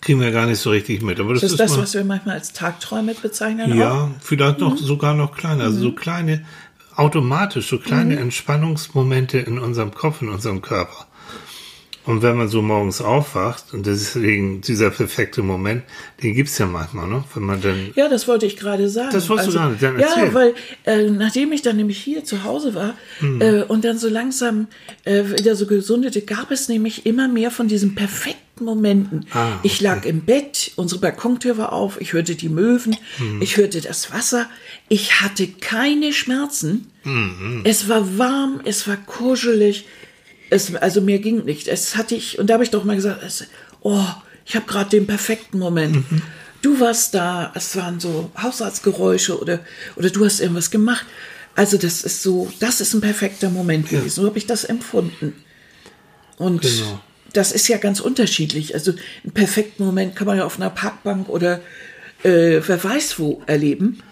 Kriegen 0.00 0.20
wir 0.20 0.30
gar 0.30 0.46
nicht 0.46 0.60
so 0.60 0.70
richtig 0.70 1.02
mit. 1.02 1.20
Aber 1.20 1.34
das, 1.34 1.42
Das 1.42 1.52
ist 1.52 1.60
das, 1.60 1.72
mal, 1.72 1.82
was 1.82 1.94
wir 1.94 2.04
manchmal 2.04 2.36
als 2.36 2.52
Tagträume 2.52 3.14
bezeichnen. 3.14 3.72
auch? 3.72 3.76
ja, 3.76 4.10
vielleicht 4.20 4.58
noch 4.60 4.76
sogar 4.78 5.14
noch 5.14 5.36
kleiner. 5.36 5.64
Also 5.64 5.78
so 5.78 5.92
kleine, 5.92 6.46
automatisch, 6.96 7.68
so 7.68 7.78
kleine 7.78 8.18
Entspannungsmomente 8.18 9.38
in 9.38 9.58
unserem 9.58 9.92
Kopf, 9.92 10.22
in 10.22 10.30
unserem 10.30 10.62
Körper. 10.62 11.06
Und 12.10 12.22
wenn 12.22 12.36
man 12.36 12.48
so 12.48 12.60
morgens 12.60 13.00
aufwacht, 13.00 13.72
und 13.72 13.86
deswegen 13.86 14.60
dieser 14.62 14.90
perfekte 14.90 15.42
Moment, 15.42 15.82
den 16.22 16.34
gibt's 16.34 16.58
ja 16.58 16.66
manchmal, 16.66 17.06
ne? 17.08 17.22
Wenn 17.34 17.44
man 17.44 17.60
dann, 17.62 17.90
Ja, 17.94 18.08
das 18.08 18.26
wollte 18.26 18.46
ich 18.46 18.56
gerade 18.56 18.88
sagen. 18.88 19.10
Das 19.12 19.28
wolltest 19.28 19.48
du 19.50 19.52
gerade, 19.52 19.76
dann 19.80 19.98
Ja, 19.98 20.34
weil 20.34 20.54
äh, 20.84 21.08
nachdem 21.10 21.52
ich 21.52 21.62
dann 21.62 21.76
nämlich 21.76 21.98
hier 21.98 22.24
zu 22.24 22.42
Hause 22.44 22.74
war 22.74 22.94
Hm. 23.20 23.40
äh, 23.40 23.62
und 23.62 23.84
dann 23.84 23.98
so 23.98 24.08
langsam 24.08 24.66
äh, 25.04 25.22
wieder 25.38 25.54
so 25.54 25.66
gesundete, 25.66 26.22
gab 26.22 26.50
es 26.50 26.68
nämlich 26.68 27.06
immer 27.06 27.28
mehr 27.28 27.50
von 27.50 27.68
diesen 27.68 27.94
perfekten 27.94 28.64
Momenten. 28.64 29.26
Ah, 29.32 29.52
Ich 29.62 29.80
lag 29.80 30.04
im 30.04 30.20
Bett, 30.22 30.72
unsere 30.76 31.00
Balkontür 31.00 31.56
war 31.58 31.72
auf, 31.72 32.00
ich 32.00 32.12
hörte 32.12 32.34
die 32.34 32.48
Möwen, 32.48 32.96
Hm. 33.18 33.40
ich 33.40 33.56
hörte 33.56 33.80
das 33.80 34.12
Wasser, 34.12 34.46
ich 34.88 35.20
hatte 35.22 35.46
keine 35.48 36.12
Schmerzen. 36.12 36.88
Hm, 37.04 37.62
Es 37.64 37.88
war 37.88 38.18
warm, 38.18 38.60
es 38.64 38.86
war 38.88 38.96
kuschelig. 38.96 39.86
Es, 40.50 40.74
also 40.74 41.00
mir 41.00 41.18
ging 41.20 41.44
nicht. 41.44 41.68
Es 41.68 41.96
hatte 41.96 42.14
ich, 42.14 42.38
und 42.38 42.48
da 42.48 42.54
habe 42.54 42.64
ich 42.64 42.70
doch 42.70 42.84
mal 42.84 42.96
gesagt, 42.96 43.22
es, 43.24 43.44
oh, 43.82 44.04
ich 44.44 44.56
habe 44.56 44.66
gerade 44.66 44.90
den 44.90 45.06
perfekten 45.06 45.58
Moment. 45.58 46.10
Mhm. 46.10 46.22
Du 46.62 46.78
warst 46.80 47.14
da, 47.14 47.52
es 47.54 47.76
waren 47.76 48.00
so 48.00 48.30
Haushaltsgeräusche 48.40 49.40
oder, 49.40 49.60
oder 49.96 50.10
du 50.10 50.24
hast 50.24 50.40
irgendwas 50.40 50.70
gemacht. 50.70 51.06
Also 51.56 51.78
das 51.78 52.02
ist 52.02 52.22
so, 52.22 52.52
das 52.60 52.80
ist 52.80 52.94
ein 52.94 53.00
perfekter 53.00 53.48
Moment 53.50 53.88
gewesen. 53.88 54.10
So 54.10 54.26
habe 54.26 54.38
ich 54.38 54.46
das 54.46 54.64
empfunden. 54.64 55.34
Und 56.36 56.62
Genau. 56.62 57.00
das 57.32 57.52
ist 57.52 57.68
ja 57.68 57.78
ganz 57.78 58.00
unterschiedlich. 58.00 58.74
Also 58.74 58.92
einen 59.24 59.32
perfekten 59.32 59.84
Moment 59.84 60.16
kann 60.16 60.26
man 60.26 60.36
ja 60.38 60.44
auf 60.44 60.56
einer 60.58 60.70
Parkbank 60.70 61.28
oder 61.28 61.60
äh, 62.22 62.60
wer 62.66 62.84
weiß 62.84 63.18
wo 63.18 63.42
erleben. 63.46 64.02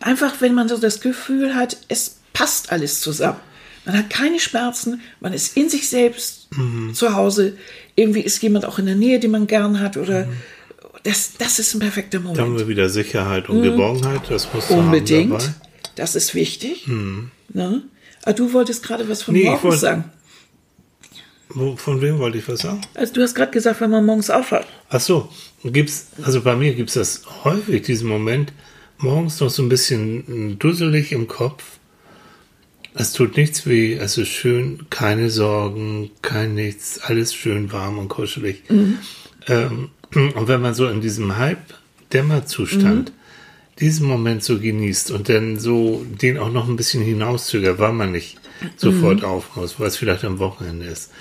Einfach, 0.00 0.40
wenn 0.40 0.54
man 0.54 0.68
so 0.68 0.78
das 0.78 1.00
Gefühl 1.00 1.54
hat, 1.54 1.76
es 1.88 2.16
passt 2.32 2.72
alles 2.72 3.00
zusammen. 3.00 3.40
Man 3.88 3.96
hat 3.98 4.10
keine 4.10 4.38
Schmerzen, 4.38 5.00
man 5.18 5.32
ist 5.32 5.56
in 5.56 5.68
sich 5.68 5.88
selbst 5.88 6.48
zu 6.92 7.14
Hause. 7.14 7.56
Irgendwie 7.96 8.20
ist 8.20 8.40
jemand 8.42 8.64
auch 8.66 8.78
in 8.78 8.86
der 8.86 8.94
Nähe, 8.94 9.18
den 9.18 9.30
man 9.32 9.46
gern 9.48 9.80
hat 9.80 9.96
oder 9.96 10.28
das, 11.04 11.32
das 11.38 11.58
ist 11.58 11.74
ein 11.74 11.80
perfekter 11.80 12.18
da 12.20 12.28
haben 12.28 12.36
Moment. 12.36 12.58
wir 12.58 12.68
wieder 12.68 12.88
Sicherheit 12.90 13.48
und 13.48 13.62
Geborgenheit. 13.62 14.20
Das 14.28 14.52
muss 14.52 14.68
du 14.68 14.74
haben 14.74 14.80
Mhm. 14.80 14.84
Unbedingt. 14.92 15.32
dabei. 15.32 15.44
Das 15.96 16.14
ist 16.14 16.34
wichtig. 16.34 16.86
Ne? 16.86 17.82
Ah, 18.24 18.32
du 18.34 18.52
wolltest 18.52 18.82
gerade 18.82 19.08
was 19.08 19.22
von 19.22 19.32
Nee, 19.34 19.40
ich 19.40 19.46
morgens 19.46 19.64
wollte- 19.64 19.78
sagen. 19.78 20.04
Wo, 21.50 21.76
von 21.76 22.02
wem 22.02 22.18
wollte 22.18 22.36
ich 22.38 22.46
was 22.48 22.60
sagen? 22.60 22.82
Also 22.94 23.14
du 23.14 23.22
hast 23.22 23.34
gerade 23.34 23.50
gesagt, 23.52 23.80
wenn 23.80 23.90
man 23.90 24.04
morgens 24.04 24.28
aufwacht. 24.28 24.66
Ach 24.90 25.00
so, 25.00 25.30
gibt's, 25.64 26.08
also 26.22 26.42
bei 26.42 26.54
mir 26.54 26.74
gibt's 26.74 26.92
das 26.94 27.22
häufig, 27.44 27.82
diesen 27.82 28.06
Moment, 28.06 28.52
morgens 28.98 29.40
noch 29.40 29.48
so 29.48 29.62
ein 29.62 29.70
bisschen 29.70 30.58
dusselig 30.58 31.10
im 31.12 31.26
Kopf. 31.26 31.77
Es 33.00 33.12
tut 33.12 33.36
nichts 33.36 33.64
weh, 33.64 33.94
es 33.94 34.18
ist 34.18 34.28
schön, 34.28 34.86
keine 34.90 35.30
Sorgen, 35.30 36.10
kein 36.20 36.54
nichts, 36.54 36.98
alles 36.98 37.32
schön 37.32 37.70
warm 37.70 37.96
und 37.96 38.08
kuschelig. 38.08 38.64
Ähm, 39.46 39.90
und 40.12 40.48
wenn 40.48 40.60
man 40.60 40.74
so 40.74 40.88
in 40.88 41.00
diesem 41.00 41.32
Dämmerzustand 42.12 43.12
diesen 43.78 44.08
Moment 44.08 44.42
so 44.42 44.58
genießt 44.58 45.12
und 45.12 45.28
dann 45.28 45.60
so 45.60 46.04
den 46.20 46.38
auch 46.38 46.50
noch 46.50 46.68
ein 46.68 46.74
bisschen 46.74 47.04
hinauszögert, 47.04 47.78
weil 47.78 47.92
man 47.92 48.10
nicht 48.10 48.36
sofort 48.76 49.22
auf 49.22 49.54
muss, 49.54 49.78
weil 49.78 49.86
es 49.86 49.96
vielleicht 49.96 50.24
am 50.24 50.40
Wochenende 50.40 50.86
ist. 50.86 51.12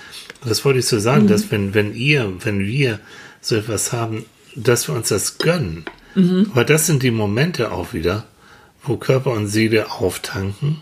Das 0.44 0.66
wollte 0.66 0.80
ich 0.80 0.88
so 0.88 0.98
sagen, 0.98 1.28
dass 1.28 1.52
wenn, 1.52 1.76
wenn 1.76 1.94
ihr, 1.94 2.34
wenn 2.44 2.60
wir 2.60 3.00
so 3.40 3.56
etwas 3.56 3.94
haben, 3.94 4.26
dass 4.56 4.88
wir 4.88 4.96
uns 4.96 5.10
das 5.10 5.38
gönnen. 5.38 5.86
Weil 6.56 6.66
das 6.66 6.88
sind 6.88 7.04
die 7.04 7.12
Momente 7.12 7.72
auch 7.72 7.94
wieder, 7.94 8.26
wo 8.82 8.98
Körper 8.98 9.32
und 9.34 9.46
Seele 9.48 9.92
auftanken, 9.92 10.78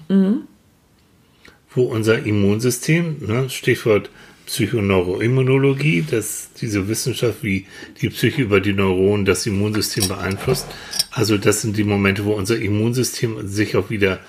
wo 1.75 1.83
unser 1.83 2.25
Immunsystem, 2.25 3.17
ne, 3.19 3.49
Stichwort 3.49 4.09
Psychoneuroimmunologie, 4.45 6.05
dass 6.09 6.49
diese 6.61 6.87
Wissenschaft, 6.87 7.41
wie 7.41 7.65
die 8.01 8.09
Psyche 8.09 8.43
über 8.43 8.61
die 8.61 8.73
Neuronen 8.73 9.25
das 9.25 9.45
Immunsystem 9.45 10.07
beeinflusst. 10.07 10.67
Also 11.11 11.37
das 11.37 11.61
sind 11.61 11.77
die 11.77 11.83
Momente, 11.83 12.25
wo 12.25 12.33
unser 12.33 12.57
Immunsystem 12.59 13.47
sich 13.47 13.75
auch 13.75 13.89
wieder 13.89 14.19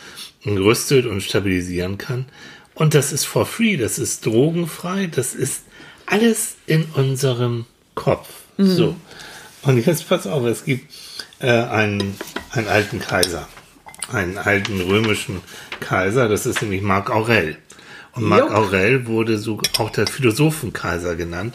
rüstet 0.46 1.06
und 1.06 1.22
stabilisieren 1.22 1.98
kann. 1.98 2.26
Und 2.74 2.94
das 2.94 3.12
ist 3.12 3.24
for 3.24 3.46
free, 3.46 3.76
das 3.76 3.98
ist 3.98 4.24
drogenfrei, 4.24 5.06
das 5.06 5.34
ist 5.34 5.62
alles 6.06 6.56
in 6.66 6.84
unserem 6.94 7.66
Kopf. 7.94 8.28
So. 8.58 8.96
Und 9.62 9.84
jetzt 9.84 10.08
pass 10.08 10.26
auf, 10.26 10.44
es 10.44 10.64
gibt 10.64 10.92
äh, 11.40 11.50
einen, 11.50 12.14
einen 12.50 12.68
alten 12.68 13.00
Kaiser, 13.00 13.48
einen 14.12 14.38
alten 14.38 14.80
römischen 14.80 15.40
Kaiser, 15.80 16.28
das 16.28 16.46
ist 16.46 16.62
nämlich 16.62 16.82
Marc 16.82 17.10
Aurel. 17.10 17.56
Und 18.12 18.24
Marc 18.24 18.48
Jo. 18.48 18.54
Aurel 18.54 19.06
wurde 19.06 19.36
so 19.36 19.60
auch 19.78 19.90
der 19.90 20.06
Philosophenkaiser 20.06 21.16
genannt. 21.16 21.54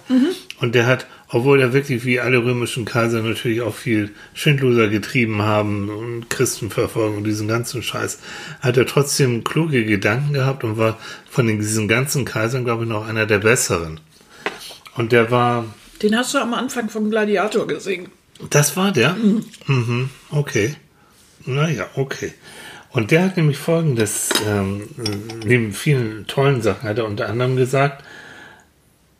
Und 0.59 0.75
der 0.75 0.85
hat, 0.85 1.07
obwohl 1.29 1.59
er 1.59 1.73
wirklich 1.73 2.05
wie 2.05 2.19
alle 2.19 2.37
römischen 2.43 2.85
Kaiser 2.85 3.23
natürlich 3.23 3.61
auch 3.61 3.73
viel 3.73 4.11
Schindloser 4.35 4.87
getrieben 4.87 5.41
haben 5.41 5.89
und 5.89 6.29
Christenverfolgung 6.29 7.17
und 7.17 7.23
diesen 7.23 7.47
ganzen 7.47 7.81
Scheiß, 7.81 8.19
hat 8.59 8.77
er 8.77 8.85
trotzdem 8.85 9.43
kluge 9.43 9.85
Gedanken 9.85 10.33
gehabt 10.33 10.63
und 10.63 10.77
war 10.77 10.99
von 11.29 11.47
den- 11.47 11.57
diesen 11.59 11.87
ganzen 11.87 12.25
Kaisern, 12.25 12.63
glaube 12.63 12.83
ich, 12.83 12.89
noch 12.89 13.07
einer 13.07 13.25
der 13.25 13.39
besseren. 13.39 13.99
Und 14.95 15.13
der 15.13 15.31
war, 15.31 15.65
Den 16.03 16.15
hast 16.15 16.33
du 16.35 16.37
am 16.37 16.53
Anfang 16.53 16.89
von 16.89 17.09
Gladiator 17.09 17.65
gesehen. 17.65 18.09
das 18.51 18.77
war 18.77 18.91
der? 18.91 19.15
Mhm. 19.65 20.09
Okay. 20.29 20.75
Naja, 21.45 21.87
okay. 21.95 22.33
Und 22.91 23.11
der 23.11 23.23
hat 23.23 23.37
nämlich 23.37 23.57
folgendes, 23.57 24.29
ähm, 24.47 24.89
neben 25.45 25.71
vielen 25.73 26.27
tollen 26.27 26.61
Sachen 26.61 26.89
hat 26.89 26.97
er 26.97 27.05
unter 27.05 27.29
anderem 27.29 27.55
gesagt, 27.55 28.03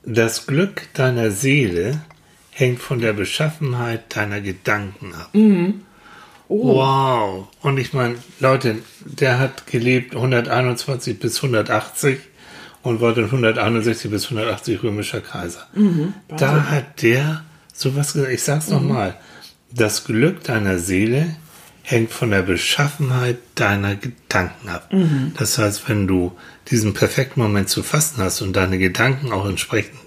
das 0.04 0.46
Glück 0.46 0.90
deiner 0.94 1.32
Seele 1.32 2.02
hängt 2.52 2.80
von 2.80 3.00
der 3.00 3.14
Beschaffenheit 3.14 4.16
deiner 4.16 4.42
Gedanken 4.42 5.14
ab. 5.14 5.30
Wow. 6.50 7.48
Und 7.62 7.78
ich 7.78 7.94
meine, 7.94 8.16
Leute, 8.42 8.80
der 9.06 9.40
hat 9.40 9.68
gelebt 9.68 10.16
121 10.16 11.18
bis 11.18 11.38
180 11.38 12.20
und 12.84 13.02
dann 13.02 13.26
161 13.26 14.12
bis 14.12 14.26
180 14.26 14.84
römischer 14.84 15.22
Kaiser. 15.22 15.68
da 16.36 16.66
hat 16.70 17.02
der 17.04 17.46
sowas 17.74 18.14
gesagt. 18.14 18.34
Ich 18.34 18.44
sag's 18.44 18.68
noch 18.70 18.82
mal. 18.82 19.16
Das 19.72 20.04
Glück 20.04 20.44
deiner 20.44 20.78
Seele 20.78 21.36
hängt 21.84 22.12
von 22.12 22.32
der 22.32 22.42
Beschaffenheit 22.44 23.38
deiner 23.56 23.96
Gedanken 23.96 24.70
ab. 24.70 24.90
Das 25.38 25.58
heißt, 25.58 25.90
wenn 25.90 26.08
du 26.08 26.32
diesen 26.70 26.94
perfekten 26.94 27.42
Moment 27.42 27.70
zu 27.70 27.84
fassen 27.84 28.22
hast 28.24 28.42
und 28.42 28.54
deine 28.56 28.78
Gedanken 28.78 29.32
auch 29.32 29.48
entsprechend 29.48 29.98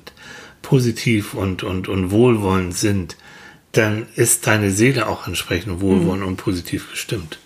positiv 0.62 1.34
und, 1.34 1.62
und, 1.62 1.88
und 1.88 2.10
wohlwollend 2.10 2.74
sind, 2.76 3.16
dann 3.72 4.06
ist 4.14 4.46
deine 4.46 4.70
Seele 4.70 5.08
auch 5.08 5.26
entsprechend 5.26 5.80
wohlwollend 5.80 6.24
und 6.24 6.36
positiv 6.36 6.90
gestimmt. 6.90 7.38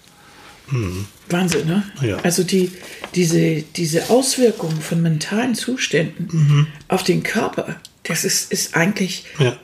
Wahnsinn, 1.30 1.66
ne? 1.66 1.82
Ja. 2.02 2.18
Also 2.18 2.42
die, 2.44 2.70
diese, 3.14 3.62
diese 3.62 4.11
Auswirkungen 4.11 4.80
von 4.82 5.00
mentalen 5.00 5.54
Zuständen 5.54 6.28
Mhm. 6.30 6.66
auf 6.88 7.02
den 7.02 7.23
Körper, 7.23 7.76
das 8.02 8.25
ist, 8.25 8.52
ist 8.52 8.76
eigentlich, 8.76 9.25
Ja. 9.38 9.56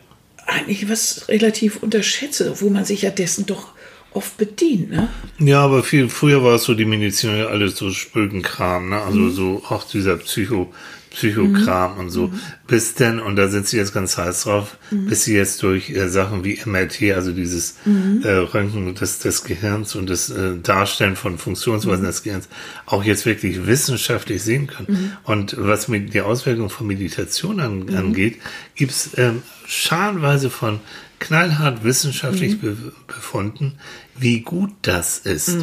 eigentlich 0.46 0.88
was 0.88 1.28
relativ 1.28 1.82
unterschätze, 1.82 2.60
wo 2.62 2.70
man 2.70 2.86
sich 2.86 3.02
ja 3.02 3.10
dessen 3.10 3.44
doch 3.44 3.73
oft 4.14 4.36
bedient, 4.36 4.90
ne? 4.90 5.08
Ja, 5.38 5.60
aber 5.60 5.82
viel 5.82 6.08
früher 6.08 6.42
war 6.42 6.54
es 6.54 6.64
so 6.64 6.74
die 6.74 6.84
Medizin 6.84 7.36
ja 7.36 7.46
alles 7.46 7.76
so 7.76 7.90
Spökenkram, 7.90 8.90
ne? 8.90 9.02
Also 9.02 9.30
so 9.30 9.62
auch 9.68 9.84
dieser 9.84 10.16
Psycho 10.16 10.72
Psychokram 11.14 11.98
und 11.98 12.10
so. 12.10 12.30
Bis 12.66 12.94
denn, 12.94 13.20
und 13.20 13.36
da 13.36 13.48
sind 13.48 13.66
sie 13.66 13.76
jetzt 13.76 13.94
ganz 13.94 14.18
heiß 14.18 14.42
drauf, 14.42 14.78
bis 14.90 15.24
sie 15.24 15.34
jetzt 15.34 15.62
durch 15.62 15.90
äh, 15.90 16.08
Sachen 16.08 16.44
wie 16.44 16.58
MRT, 16.64 17.14
also 17.14 17.32
dieses 17.32 17.76
äh, 17.86 18.28
Röntgen 18.28 18.94
des, 18.94 19.20
des 19.20 19.44
Gehirns 19.44 19.94
und 19.94 20.10
das 20.10 20.30
äh, 20.30 20.56
Darstellen 20.62 21.16
von 21.16 21.38
Funktionsweisen 21.38 22.04
des 22.04 22.22
Gehirns 22.22 22.48
auch 22.86 23.04
jetzt 23.04 23.26
wirklich 23.26 23.66
wissenschaftlich 23.66 24.42
sehen 24.42 24.66
können. 24.66 25.16
Und 25.22 25.56
was 25.58 25.88
mit 25.88 26.14
die 26.14 26.20
Auswirkungen 26.20 26.70
von 26.70 26.86
Meditation 26.86 27.60
an, 27.60 27.94
angeht, 27.94 28.38
gibt's 28.74 29.10
ähm, 29.16 29.42
scharenweise 29.66 30.50
von 30.50 30.80
knallhart 31.18 31.84
wissenschaftlich 31.84 32.60
be 32.60 32.76
befunden, 33.06 33.78
wie 34.16 34.40
gut 34.40 34.72
das 34.82 35.18
ist. 35.18 35.56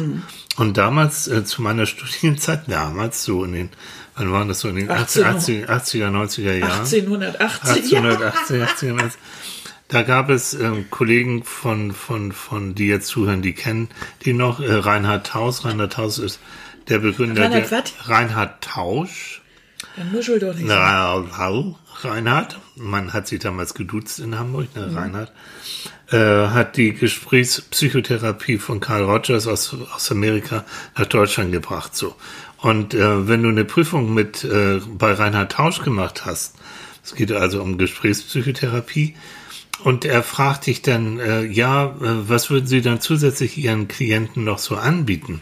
Und 0.56 0.76
damals, 0.76 1.28
äh, 1.28 1.44
zu 1.44 1.62
meiner 1.62 1.86
Studienzeit, 1.92 2.64
damals, 2.66 3.24
so 3.24 3.44
in 3.44 3.52
den, 3.52 3.70
wann 4.16 4.32
waren 4.32 4.48
das 4.48 4.60
so, 4.60 4.68
in 4.68 4.76
den 4.76 4.90
80, 4.90 5.24
80, 5.24 5.70
80er, 5.70 6.10
90er 6.10 6.54
Jahren? 6.54 6.80
1880, 6.80 7.90
ja. 7.90 7.98
1880, 8.00 8.62
1890. 8.62 9.20
Da 9.88 10.02
gab 10.02 10.30
es 10.30 10.54
ähm, 10.54 10.86
Kollegen 10.88 11.44
von, 11.44 11.92
von, 11.92 12.32
von, 12.32 12.74
die 12.74 12.86
jetzt 12.86 13.08
zuhören, 13.08 13.42
die 13.42 13.52
kennen 13.52 13.90
die 14.24 14.32
noch, 14.32 14.60
äh, 14.60 14.72
Reinhard 14.72 15.26
Tausch. 15.26 15.66
Reinhard 15.66 15.92
Tausch 15.92 16.18
ist 16.18 16.40
der 16.88 16.98
Begründer 16.98 17.42
Reinhard 17.42 17.70
der 17.70 17.78
was? 17.78 18.08
Reinhard 18.08 18.64
Tausch. 18.64 19.42
Dann 19.96 20.10
muschel 20.10 20.38
doch 20.38 20.54
nicht. 20.54 20.66
Na, 20.66 21.22
Reinhard, 22.04 22.58
man 22.76 23.12
hat 23.12 23.26
sich 23.26 23.40
damals 23.40 23.74
geduzt 23.74 24.18
in 24.18 24.38
Hamburg, 24.38 24.74
ne, 24.74 24.86
Mhm. 24.88 24.96
Reinhard, 24.96 25.32
äh, 26.10 26.18
hat 26.18 26.76
die 26.76 26.92
Gesprächspsychotherapie 26.92 28.58
von 28.58 28.80
Carl 28.80 29.04
Rogers 29.04 29.46
aus, 29.46 29.74
aus 29.94 30.10
Amerika 30.10 30.64
nach 30.96 31.06
Deutschland 31.06 31.52
gebracht, 31.52 31.94
so. 31.94 32.14
Und 32.58 32.94
äh, 32.94 33.28
wenn 33.28 33.42
du 33.42 33.48
eine 33.48 33.64
Prüfung 33.64 34.14
mit 34.14 34.44
äh, 34.44 34.80
bei 34.86 35.12
Reinhard 35.12 35.52
Tausch 35.52 35.82
gemacht 35.82 36.24
hast, 36.24 36.54
es 37.04 37.14
geht 37.14 37.32
also 37.32 37.60
um 37.62 37.78
Gesprächspsychotherapie, 37.78 39.14
und 39.84 40.04
er 40.04 40.22
fragt 40.22 40.66
dich 40.66 40.82
dann, 40.82 41.18
äh, 41.18 41.44
ja, 41.44 41.86
äh, 41.86 42.28
was 42.28 42.50
würden 42.50 42.66
Sie 42.66 42.82
dann 42.82 43.00
zusätzlich 43.00 43.58
Ihren 43.58 43.88
Klienten 43.88 44.44
noch 44.44 44.58
so 44.58 44.76
anbieten, 44.76 45.40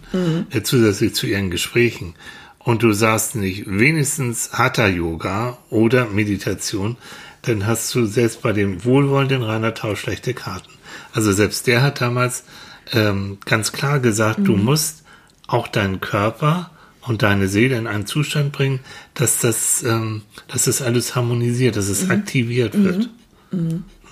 äh, 0.51 0.63
zusätzlich 0.63 1.15
zu 1.15 1.27
Ihren 1.27 1.51
Gesprächen? 1.51 2.15
Und 2.63 2.83
du 2.83 2.93
sagst 2.93 3.37
nicht 3.37 3.65
wenigstens 3.67 4.53
Hatha-Yoga 4.53 5.59
oder 5.71 6.07
Meditation, 6.07 6.97
dann 7.43 7.67
hast 7.67 7.95
du 7.95 8.05
selbst 8.05 8.43
bei 8.43 8.53
dem 8.53 8.85
wohlwollenden 8.85 9.43
Rainer 9.43 9.75
Tau 9.75 9.97
schlechte 9.97 10.35
Karten. 10.35 10.71
Also 11.13 11.33
selbst 11.33 11.67
der 11.67 11.83
hat 11.83 12.01
damals 12.01 12.45
ähm, 12.93 13.39
ganz 13.47 13.73
klar 13.73 13.99
gesagt, 13.99 14.41
du 14.43 14.57
musst 14.57 15.05
auch 15.47 15.69
deinen 15.69 16.01
Körper 16.01 16.71
und 17.03 17.23
deine 17.23 17.49
Seele 17.49 17.77
in 17.77 17.87
einen 17.87 18.07
Zustand 18.07 18.53
bringen, 18.53 18.81
dass 19.15 19.39
das, 19.41 19.83
ähm, 19.83 20.23
dass 20.49 20.65
das 20.65 20.83
alles 20.83 21.17
harmonisiert, 21.17 21.77
dass 21.77 21.89
es 21.89 22.11
aktiviert 22.11 22.75
wird. 22.83 23.09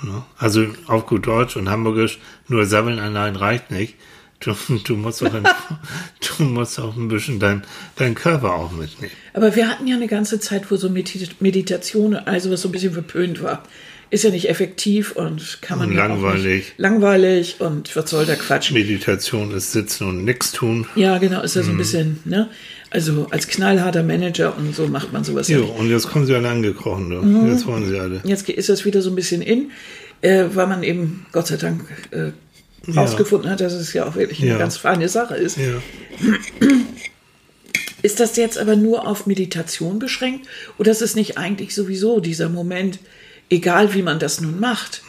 Ne? 0.03 0.23
Also 0.39 0.67
auf 0.87 1.07
gut 1.07 1.27
Deutsch 1.27 1.57
und 1.57 1.69
Hamburgisch, 1.69 2.19
nur 2.49 2.67
Sammeln 2.67 2.99
allein 2.99 3.37
reicht 3.37 3.71
nicht. 3.71 3.97
Du, 4.41 4.53
du, 4.85 4.95
musst 4.97 5.23
auch 5.25 5.35
ein, 5.35 5.43
du 6.39 6.45
musst 6.45 6.79
auch 6.79 6.97
ein 6.97 7.09
bisschen 7.09 7.41
dein, 7.41 7.63
deinen 7.97 8.15
Körper 8.15 8.55
auch 8.55 8.71
mitnehmen. 8.71 9.13
Aber 9.35 9.57
wir 9.57 9.69
hatten 9.69 9.87
ja 9.89 9.97
eine 9.97 10.07
ganze 10.07 10.39
Zeit, 10.39 10.71
wo 10.71 10.77
so 10.77 10.89
Medit- 10.89 11.31
Meditation, 11.41 12.15
also 12.15 12.51
was 12.51 12.63
so 12.63 12.69
ein 12.69 12.73
bisschen 12.73 12.93
verpönt 12.93 13.43
war. 13.43 13.65
Ist 14.11 14.25
ja 14.25 14.31
nicht 14.31 14.49
effektiv 14.49 15.13
und 15.13 15.59
kann 15.61 15.79
man 15.79 15.91
Und 15.91 15.97
ja 15.97 16.07
langweilig. 16.07 16.45
nicht, 16.45 16.73
langweilig 16.79 17.57
und 17.59 17.95
was 17.95 18.09
soll 18.09 18.25
der 18.25 18.37
Quatsch. 18.37 18.71
Meditation 18.71 19.51
ist 19.53 19.73
sitzen 19.73 20.09
und 20.09 20.25
nichts 20.25 20.53
tun. 20.53 20.87
Ja, 20.95 21.19
genau, 21.19 21.43
ist 21.43 21.57
ja 21.57 21.63
Mhm. 21.63 21.67
so 21.67 21.71
ein 21.73 21.77
bisschen, 21.77 22.21
ne? 22.25 22.49
Also 22.91 23.27
als 23.31 23.49
knallharter 23.49 24.03
Manager 24.03 24.57
und 24.57 24.75
so 24.75 24.87
macht 24.87 25.13
man 25.13 25.25
sowas 25.25 25.49
ja 25.49 25.59
und 25.59 25.91
jetzt 25.91 26.09
kommen 26.09 26.25
sie 26.25 26.35
alle 26.35 26.49
angekrochen. 26.49 27.09
Mhm. 27.09 27.51
Jetzt 27.51 27.67
wollen 27.67 27.87
sie 27.87 27.99
alle. 27.99 28.23
Jetzt 28.25 28.49
ist 28.49 28.71
das 28.71 28.87
wieder 28.87 29.03
so 29.03 29.11
ein 29.11 29.15
bisschen 29.15 29.43
in, 29.43 29.73
äh, 30.23 30.45
weil 30.55 30.67
man 30.69 30.83
eben, 30.85 31.27
Gott 31.33 31.49
sei 31.49 31.57
Dank, 31.59 31.85
äh, 32.13 32.31
rausgefunden 32.97 33.51
hat, 33.51 33.61
dass 33.61 33.73
es 33.73 33.93
ja 33.93 34.07
auch 34.07 34.15
wirklich 34.17 34.43
eine 34.43 34.59
ganz 34.59 34.77
feine 34.77 35.09
Sache 35.09 35.37
ist. 35.37 35.59
Ist 38.03 38.21
das 38.21 38.37
jetzt 38.37 38.59
aber 38.59 38.77
nur 38.77 39.07
auf 39.09 39.27
Meditation 39.27 39.99
beschränkt 39.99 40.47
oder 40.79 40.93
ist 40.93 41.03
es 41.03 41.17
nicht 41.17 41.37
eigentlich 41.37 41.75
sowieso 41.75 42.21
dieser 42.21 42.49
Moment, 42.49 43.01
egal 43.51 43.93
wie 43.93 44.03
man 44.03 44.21
das 44.21 44.41
nun 44.41 44.61
macht, 44.61 45.03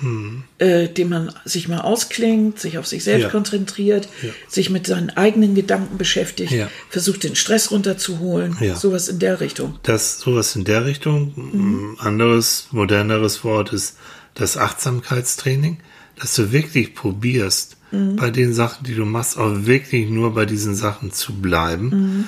äh, 0.57 0.87
den 0.87 1.09
man 1.09 1.31
sich 1.45 1.67
mal 1.67 1.81
ausklingt, 1.81 2.59
sich 2.59 2.79
auf 2.79 2.87
sich 2.87 3.03
selbst 3.03 3.19
Mhm. 3.19 3.25
Ja. 3.25 3.29
konzentriert, 3.29 4.09
Ja. 4.23 4.29
sich 4.47 4.71
mit 4.71 4.87
seinen 4.87 5.11
eigenen 5.11 5.53
Gedanken 5.53 5.99
beschäftigt, 5.99 6.51
Ja. 6.51 6.67
versucht 6.89 7.23
den 7.23 7.35
Stress 7.35 7.69
runterzuholen, 7.69 8.57
sowas 8.75 9.07
in 9.07 9.19
der 9.19 9.39
Richtung. 9.39 9.77
Das 9.83 10.19
sowas 10.19 10.55
in 10.55 10.63
der 10.63 10.85
Richtung. 10.85 11.33
Ein 11.37 11.99
Anderes, 11.99 12.69
moderneres 12.71 13.43
Wort 13.43 13.71
ist 13.71 13.97
das 14.33 14.57
Achtsamkeitstraining. 14.57 15.77
Dass 16.19 16.35
du 16.35 16.51
wirklich 16.51 16.93
probierst, 16.93 17.77
bei 17.91 18.29
den 18.29 18.53
Sachen, 18.53 18.85
die 18.85 18.93
du 18.93 19.05
machst, 19.05 19.37
auch 19.37 19.65
wirklich 19.65 20.09
nur 20.09 20.35
bei 20.35 20.45
diesen 20.45 20.75
Sachen 20.75 21.11
zu 21.11 21.33
bleiben. 21.33 22.25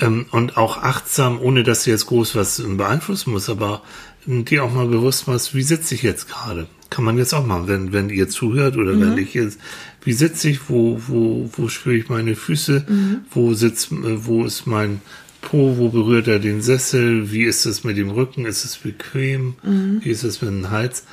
Ähm, 0.00 0.26
und 0.32 0.56
auch 0.56 0.78
achtsam, 0.78 1.40
ohne 1.40 1.62
dass 1.62 1.84
du 1.84 1.90
jetzt 1.90 2.06
groß 2.06 2.34
was 2.34 2.60
beeinflussen 2.66 3.30
musst, 3.30 3.48
aber 3.48 3.82
ähm, 4.26 4.44
dir 4.44 4.64
auch 4.64 4.74
mal 4.74 4.88
bewusst 4.88 5.28
machst, 5.28 5.54
wie 5.54 5.62
sitze 5.62 5.94
ich 5.94 6.02
jetzt 6.02 6.28
gerade? 6.28 6.66
Kann 6.90 7.04
man 7.04 7.16
jetzt 7.16 7.32
auch 7.32 7.46
machen, 7.46 7.68
wenn, 7.68 7.92
wenn 7.92 8.10
ihr 8.10 8.28
zuhört 8.28 8.76
oder 8.76 8.98
wenn 9.00 9.16
ich 9.18 9.34
jetzt, 9.34 9.58
wie 10.02 10.12
sitze 10.12 10.48
ich, 10.48 10.68
wo, 10.68 11.00
wo, 11.06 11.48
wo 11.52 11.68
spüre 11.68 11.96
ich 11.96 12.08
meine 12.08 12.34
Füße, 12.34 12.84
wo 13.30 13.54
sitzt, 13.54 13.92
äh, 13.92 14.26
wo 14.26 14.44
ist 14.44 14.66
mein 14.66 15.00
Po, 15.40 15.76
wo 15.76 15.90
berührt 15.90 16.26
er 16.26 16.38
den 16.38 16.62
Sessel, 16.62 17.30
wie 17.30 17.44
ist 17.44 17.66
es 17.66 17.84
mit 17.84 17.96
dem 17.96 18.10
Rücken, 18.10 18.46
ist 18.46 18.64
es 18.64 18.78
bequem, 18.78 19.54
wie 20.02 20.08
ist 20.08 20.24
es 20.24 20.40
mit 20.40 20.50
dem 20.50 20.70
Hals? 20.70 21.04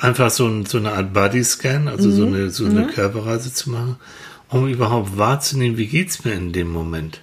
Einfach 0.00 0.30
so, 0.30 0.46
ein, 0.46 0.66
so 0.66 0.78
eine 0.78 0.92
Art 0.92 1.12
Body-Scan, 1.12 1.88
also 1.88 2.10
so 2.10 2.26
eine, 2.26 2.50
so 2.50 2.64
eine 2.64 2.86
Körperreise 2.86 3.52
zu 3.52 3.70
machen, 3.70 3.96
um 4.48 4.68
überhaupt 4.68 5.16
wahrzunehmen, 5.18 5.76
wie 5.76 5.86
geht's 5.86 6.24
mir 6.24 6.32
in 6.32 6.52
dem 6.52 6.70
Moment. 6.70 7.20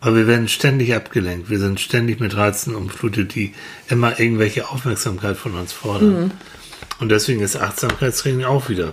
Weil 0.00 0.14
wir 0.14 0.26
werden 0.26 0.48
ständig 0.48 0.94
abgelenkt, 0.94 1.50
wir 1.50 1.58
sind 1.58 1.80
ständig 1.80 2.20
mit 2.20 2.36
Reizen 2.36 2.74
umflutet, 2.74 3.34
die 3.34 3.54
immer 3.88 4.20
irgendwelche 4.20 4.68
Aufmerksamkeit 4.68 5.36
von 5.36 5.54
uns 5.54 5.72
fordern. 5.72 6.32
Und 7.00 7.08
deswegen 7.10 7.40
ist 7.40 7.56
Achtsamkeitstraining 7.56 8.44
auch 8.44 8.68
wieder 8.68 8.92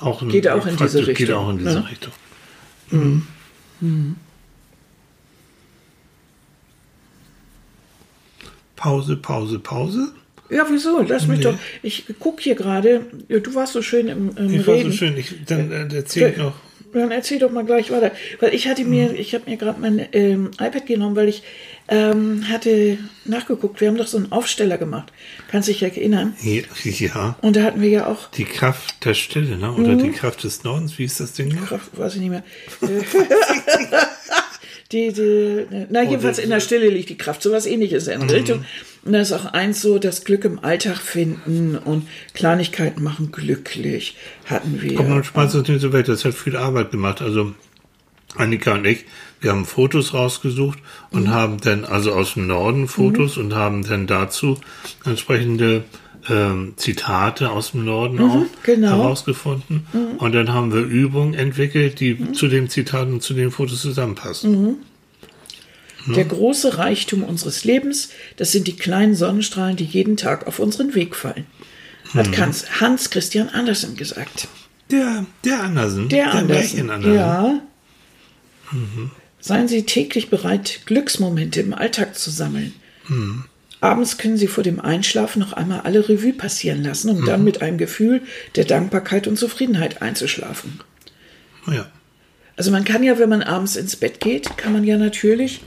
auch 0.00 0.22
ein, 0.22 0.28
Geht 0.28 0.48
auch 0.48 0.66
in 0.66 0.76
diese 0.76 1.02
Geht 1.04 1.20
Richtung, 1.20 1.36
auch 1.36 1.50
in 1.50 1.58
diese 1.58 1.80
ne? 1.80 1.88
Richtung. 1.90 2.12
Mhm. 2.90 4.16
Pause, 8.76 9.16
Pause, 9.16 9.58
Pause. 9.58 10.12
Ja, 10.54 10.66
wieso? 10.70 11.02
Lass 11.02 11.26
mich 11.26 11.38
Nee. 11.38 11.44
doch. 11.44 11.54
Ich 11.82 12.04
guck 12.20 12.40
hier 12.40 12.54
gerade. 12.54 13.06
Du 13.28 13.54
warst 13.54 13.72
so 13.72 13.82
schön 13.82 14.08
im, 14.08 14.30
im 14.36 14.54
Ich 14.54 14.66
war 14.66 14.74
Reden. 14.74 14.92
so 14.92 14.98
schön, 14.98 15.16
ich, 15.16 15.32
dann 15.46 15.70
äh, 15.72 15.88
erzähl 15.94 16.30
ich 16.30 16.36
noch. 16.36 16.54
Dann 16.92 17.10
erzähl 17.10 17.40
doch 17.40 17.50
mal 17.50 17.64
gleich 17.64 17.90
weiter. 17.90 18.12
Weil 18.38 18.54
ich 18.54 18.68
hatte 18.68 18.84
mir, 18.84 19.12
ich 19.18 19.34
habe 19.34 19.50
mir 19.50 19.56
gerade 19.56 19.80
mein 19.80 20.06
ähm, 20.12 20.50
iPad 20.60 20.86
genommen, 20.86 21.16
weil 21.16 21.28
ich 21.28 21.42
ähm, 21.88 22.48
hatte 22.48 22.98
nachgeguckt. 23.24 23.80
Wir 23.80 23.88
haben 23.88 23.96
doch 23.96 24.06
so 24.06 24.16
einen 24.16 24.30
Aufsteller 24.30 24.78
gemacht. 24.78 25.12
Kannst 25.50 25.68
dich 25.68 25.80
ja 25.80 25.88
erinnern. 25.88 26.36
Ja, 26.40 27.36
Und 27.42 27.56
da 27.56 27.64
hatten 27.64 27.80
wir 27.82 27.88
ja 27.88 28.06
auch, 28.06 28.30
die 28.30 28.44
Kraft 28.44 29.04
der 29.04 29.14
Stille, 29.14 29.56
ne? 29.58 29.72
oder 29.72 29.94
Mhm. 29.94 30.04
die 30.04 30.10
Kraft 30.12 30.44
des 30.44 30.62
Nordens, 30.62 30.96
wie 31.00 31.04
ist 31.04 31.18
das 31.18 31.32
Ding 31.32 31.48
noch? 31.48 31.66
Kraft, 31.66 31.98
weiß 31.98 32.14
ich 32.14 32.20
nicht 32.20 32.30
mehr. 32.30 32.44
Äh, 32.82 32.86
die, 34.92 35.12
die, 35.12 35.66
na, 35.90 36.02
jedenfalls 36.02 36.38
in 36.38 36.50
der 36.50 36.60
Stille 36.60 36.88
liegt 36.88 37.08
die 37.08 37.18
Kraft. 37.18 37.42
Sowas 37.42 37.66
ähnliches 37.66 38.06
in 38.06 38.28
der 38.28 38.36
Richtung. 38.36 38.64
Und 39.04 39.12
da 39.12 39.20
ist 39.20 39.32
auch 39.32 39.46
eins 39.46 39.82
so, 39.82 39.98
das 39.98 40.24
Glück 40.24 40.44
im 40.44 40.64
Alltag 40.64 40.96
finden 40.96 41.76
und 41.76 42.08
Kleinigkeiten 42.32 43.02
machen 43.02 43.32
glücklich. 43.32 44.16
Hatten 44.46 44.80
wir. 44.80 44.94
Komm, 44.94 45.08
man 45.08 45.22
das 45.34 45.54
nicht 45.54 45.80
so 45.80 45.92
weg, 45.92 46.06
das 46.06 46.24
hat 46.24 46.34
viel 46.34 46.56
Arbeit 46.56 46.90
gemacht. 46.90 47.20
Also 47.20 47.54
Annika 48.36 48.72
und 48.74 48.86
ich, 48.86 49.04
wir 49.40 49.50
haben 49.50 49.66
Fotos 49.66 50.14
rausgesucht 50.14 50.78
Mhm. 51.10 51.18
und 51.18 51.30
haben 51.30 51.60
dann, 51.60 51.84
also 51.84 52.12
aus 52.12 52.34
dem 52.34 52.46
Norden 52.46 52.88
Fotos 52.88 53.36
und 53.36 53.54
haben 53.54 53.84
dann 53.86 54.06
dazu 54.06 54.58
entsprechende 55.04 55.84
ähm, 56.30 56.72
Zitate 56.76 57.50
aus 57.50 57.72
dem 57.72 57.84
Norden 57.84 58.18
auch 58.20 58.46
genau. 58.62 58.96
Mhm. 58.96 59.00
herausgefunden. 59.02 59.86
Und 60.16 60.34
dann 60.34 60.52
haben 60.52 60.72
wir 60.72 60.80
Übungen 60.80 61.34
entwickelt, 61.34 62.00
die 62.00 62.32
zu 62.32 62.48
den 62.48 62.70
Zitaten 62.70 63.12
und 63.12 63.22
zu 63.22 63.34
den 63.34 63.50
Fotos 63.50 63.82
zusammenpassen. 63.82 64.78
Der 66.06 66.24
große 66.24 66.76
Reichtum 66.78 67.24
unseres 67.24 67.64
Lebens, 67.64 68.10
das 68.36 68.52
sind 68.52 68.66
die 68.66 68.76
kleinen 68.76 69.14
Sonnenstrahlen, 69.14 69.76
die 69.76 69.84
jeden 69.84 70.16
Tag 70.16 70.46
auf 70.46 70.58
unseren 70.58 70.94
Weg 70.94 71.14
fallen. 71.16 71.46
Hat 72.12 72.36
Hans- 72.38 72.80
Hans 72.80 73.10
Christian 73.10 73.48
Andersen 73.48 73.96
gesagt. 73.96 74.48
Der, 74.90 75.24
der 75.44 75.60
Andersen, 75.62 76.08
Der, 76.10 76.32
Andersen. 76.34 76.46
Märchen 76.48 76.90
Andersen. 76.90 77.16
Ja. 77.16 77.60
Seien 79.40 79.68
Sie 79.68 79.84
täglich 79.84 80.30
bereit, 80.30 80.80
Glücksmomente 80.86 81.60
im 81.60 81.72
Alltag 81.74 82.18
zu 82.18 82.30
sammeln. 82.30 82.74
Abends 83.80 84.18
können 84.18 84.36
Sie 84.36 84.46
vor 84.46 84.62
dem 84.64 84.80
Einschlafen 84.80 85.40
noch 85.40 85.52
einmal 85.52 85.80
alle 85.80 86.08
Revue 86.08 86.32
passieren 86.32 86.82
lassen, 86.82 87.10
um 87.10 87.24
dann 87.24 87.44
mit 87.44 87.62
einem 87.62 87.78
Gefühl 87.78 88.22
der 88.56 88.64
Dankbarkeit 88.64 89.26
und 89.26 89.38
Zufriedenheit 89.38 90.02
einzuschlafen. 90.02 90.80
Ja. 91.66 91.90
Also 92.56 92.70
man 92.70 92.84
kann 92.84 93.02
ja, 93.02 93.18
wenn 93.18 93.28
man 93.28 93.42
abends 93.42 93.76
ins 93.76 93.96
Bett 93.96 94.20
geht, 94.20 94.56
kann 94.56 94.72
man 94.72 94.84
ja 94.84 94.96
natürlich 94.96 95.60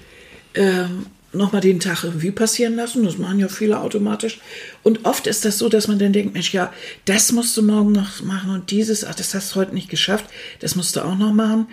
ähm, 0.58 1.06
nochmal 1.34 1.62
den 1.62 1.80
Tag 1.80 2.04
Revue 2.04 2.32
passieren 2.32 2.76
lassen. 2.76 3.04
Das 3.04 3.17
machen 3.17 3.39
ja 3.39 3.48
viele 3.48 3.80
automatisch. 3.80 4.39
Und 4.84 5.06
oft 5.06 5.28
ist 5.28 5.46
das 5.46 5.58
so, 5.58 5.70
dass 5.70 5.88
man 5.88 6.00
dann 6.00 6.13
denkt, 6.13 6.34
Mensch, 6.34 6.54
ja, 6.54 6.74
das 7.06 7.32
musst 7.32 7.56
du 7.58 7.63
morgen 7.63 7.91
noch 7.91 8.22
machen 8.22 8.52
und 8.52 8.72
dieses, 8.72 9.06
ach, 9.06 9.15
das 9.15 9.34
hast 9.34 9.52
du 9.52 9.60
heute 9.60 9.74
nicht 9.74 9.89
geschafft, 9.89 10.26
das 10.60 10.76
musst 10.76 10.96
du 10.96 11.02
auch 11.02 11.17
noch 11.17 11.34
machen. 11.34 11.67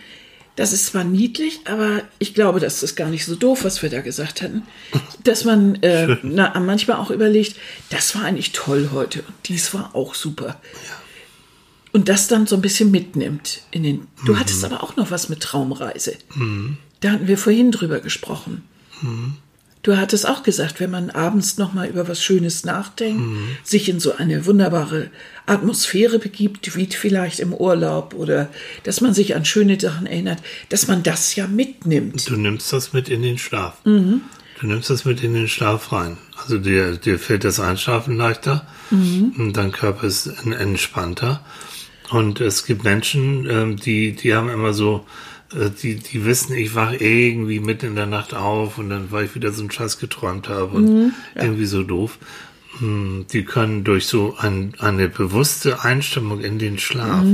Das 0.57 0.73
ist 0.73 0.87
zwar 0.87 1.03
niedlich, 1.03 1.61
aber 1.65 2.03
ich 2.21 2.33
glaube, 2.33 2.61
das 2.61 2.85
ist 2.85 2.95
gar 2.95 3.09
nicht 3.09 3.25
so 3.25 3.35
doof, 3.35 3.65
was 3.65 3.83
wir 3.83 3.91
da 3.91 4.03
gesagt 4.03 4.41
hatten. 4.41 4.63
Dass 5.25 5.45
man 5.45 5.83
äh, 5.83 6.17
na, 6.23 6.59
manchmal 6.61 6.99
auch 6.99 7.11
überlegt, 7.11 7.57
das 7.91 8.15
war 8.15 8.25
eigentlich 8.25 8.53
toll 8.53 8.91
heute 8.93 9.21
und 9.21 9.35
dies 9.49 9.75
war 9.75 9.95
auch 9.97 10.15
super. 10.15 10.61
Und 11.93 12.09
das 12.09 12.29
dann 12.29 12.47
so 12.47 12.57
ein 12.57 12.63
bisschen 12.63 12.91
mitnimmt 12.91 13.63
in 13.71 13.85
den. 13.85 14.07
Du 14.27 14.37
hattest 14.37 14.65
aber 14.65 14.83
auch 14.83 14.97
noch 14.97 15.13
was 15.13 15.29
mit 15.29 15.41
Traumreise. 15.41 16.17
Da 17.01 17.13
hatten 17.13 17.29
wir 17.29 17.39
vorhin 17.39 17.71
drüber 17.71 18.01
gesprochen. 18.01 18.65
Du 19.83 19.99
hattest 19.99 20.27
auch 20.27 20.43
gesagt, 20.43 20.81
wenn 20.81 20.91
man 20.91 21.11
abends 21.11 21.59
noch 21.59 21.75
mal 21.75 21.87
über 21.87 22.09
was 22.09 22.23
Schönes 22.25 22.65
nachdenkt, 22.65 23.23
sich 23.65 23.89
in 23.91 24.01
so 24.01 24.17
eine 24.17 24.47
wunderbare 24.47 25.11
Atmosphäre 25.45 26.19
begibt, 26.19 26.75
wie 26.75 26.87
vielleicht 26.87 27.39
im 27.39 27.53
Urlaub 27.53 28.15
oder 28.15 28.49
dass 28.85 29.03
man 29.03 29.13
sich 29.13 29.37
an 29.37 29.45
schöne 29.45 29.79
Sachen 29.79 30.07
erinnert, 30.07 30.39
dass 30.71 30.89
man 30.89 31.03
das 31.03 31.35
ja 31.37 31.47
mitnimmt. 31.47 32.29
Du 32.31 32.37
nimmst 32.37 32.73
das 32.73 32.95
mit 32.95 33.11
in 33.11 33.21
den 33.21 33.37
Schlaf. 33.37 33.75
Du 34.61 34.67
nimmst 34.67 34.89
das 34.89 35.05
mit 35.05 35.23
in 35.23 35.35
den 35.35 35.49
Schlaf 35.49 35.93
rein. 35.93 36.17
Also 36.41 36.57
dir, 36.59 36.97
dir 36.97 37.19
fällt 37.19 37.45
das 37.45 37.61
Einschlafen 37.61 38.17
leichter 38.17 38.67
und 38.91 39.53
dein 39.55 39.71
Körper 39.73 40.07
ist 40.07 40.27
en- 40.45 40.53
entspannter. 40.53 41.45
Und 42.11 42.41
es 42.41 42.65
gibt 42.65 42.85
Menschen, 42.85 43.49
ähm, 43.51 43.77
die, 43.77 44.13
die 44.13 44.35
haben 44.35 44.49
immer 44.49 44.73
so, 44.73 45.05
die, 45.83 45.97
die 45.97 46.25
wissen, 46.25 46.55
ich 46.55 46.75
wach 46.75 46.93
irgendwie 46.99 47.61
mitten 47.61 47.87
in 47.87 47.97
der 47.97 48.07
Nacht 48.07 48.35
auf 48.35 48.79
und 48.79 48.91
dann, 48.91 49.11
weil 49.11 49.27
ich 49.27 49.35
wieder 49.35 49.53
so 49.53 49.61
einen 49.61 49.71
Scheiß 49.71 49.99
geträumt 49.99 50.49
habe 50.49 50.77
und 50.77 51.13
irgendwie 51.35 51.67
so 51.67 51.83
doof. 51.83 52.19
Hm, 52.79 53.27
Die 53.33 53.45
können 53.45 53.85
durch 53.85 54.07
so 54.07 54.35
ein, 54.39 54.75
eine 54.79 55.09
bewusste 55.09 55.83
Einstimmung 55.85 56.41
in 56.41 56.59
den 56.59 56.79
Schlaf 56.79 57.25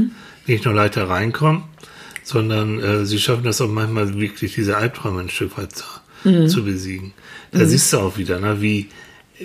nicht 0.46 0.64
nur 0.64 0.74
leichter 0.74 1.08
reinkommen, 1.08 1.62
sondern 2.24 2.78
äh, 2.80 3.06
sie 3.06 3.18
schaffen 3.18 3.44
das 3.44 3.60
auch 3.60 3.70
manchmal 3.70 4.18
wirklich, 4.18 4.54
diese 4.54 4.76
Albträume 4.76 5.20
ein 5.20 5.30
Stück 5.30 5.56
weit 5.56 5.72
zu, 5.72 5.84
zu 6.48 6.64
besiegen. 6.64 7.12
Da 7.52 7.60
siehst 7.64 7.92
du 7.92 7.98
auch 7.98 8.18
wieder, 8.18 8.38
ne, 8.40 8.60
wie, 8.60 8.88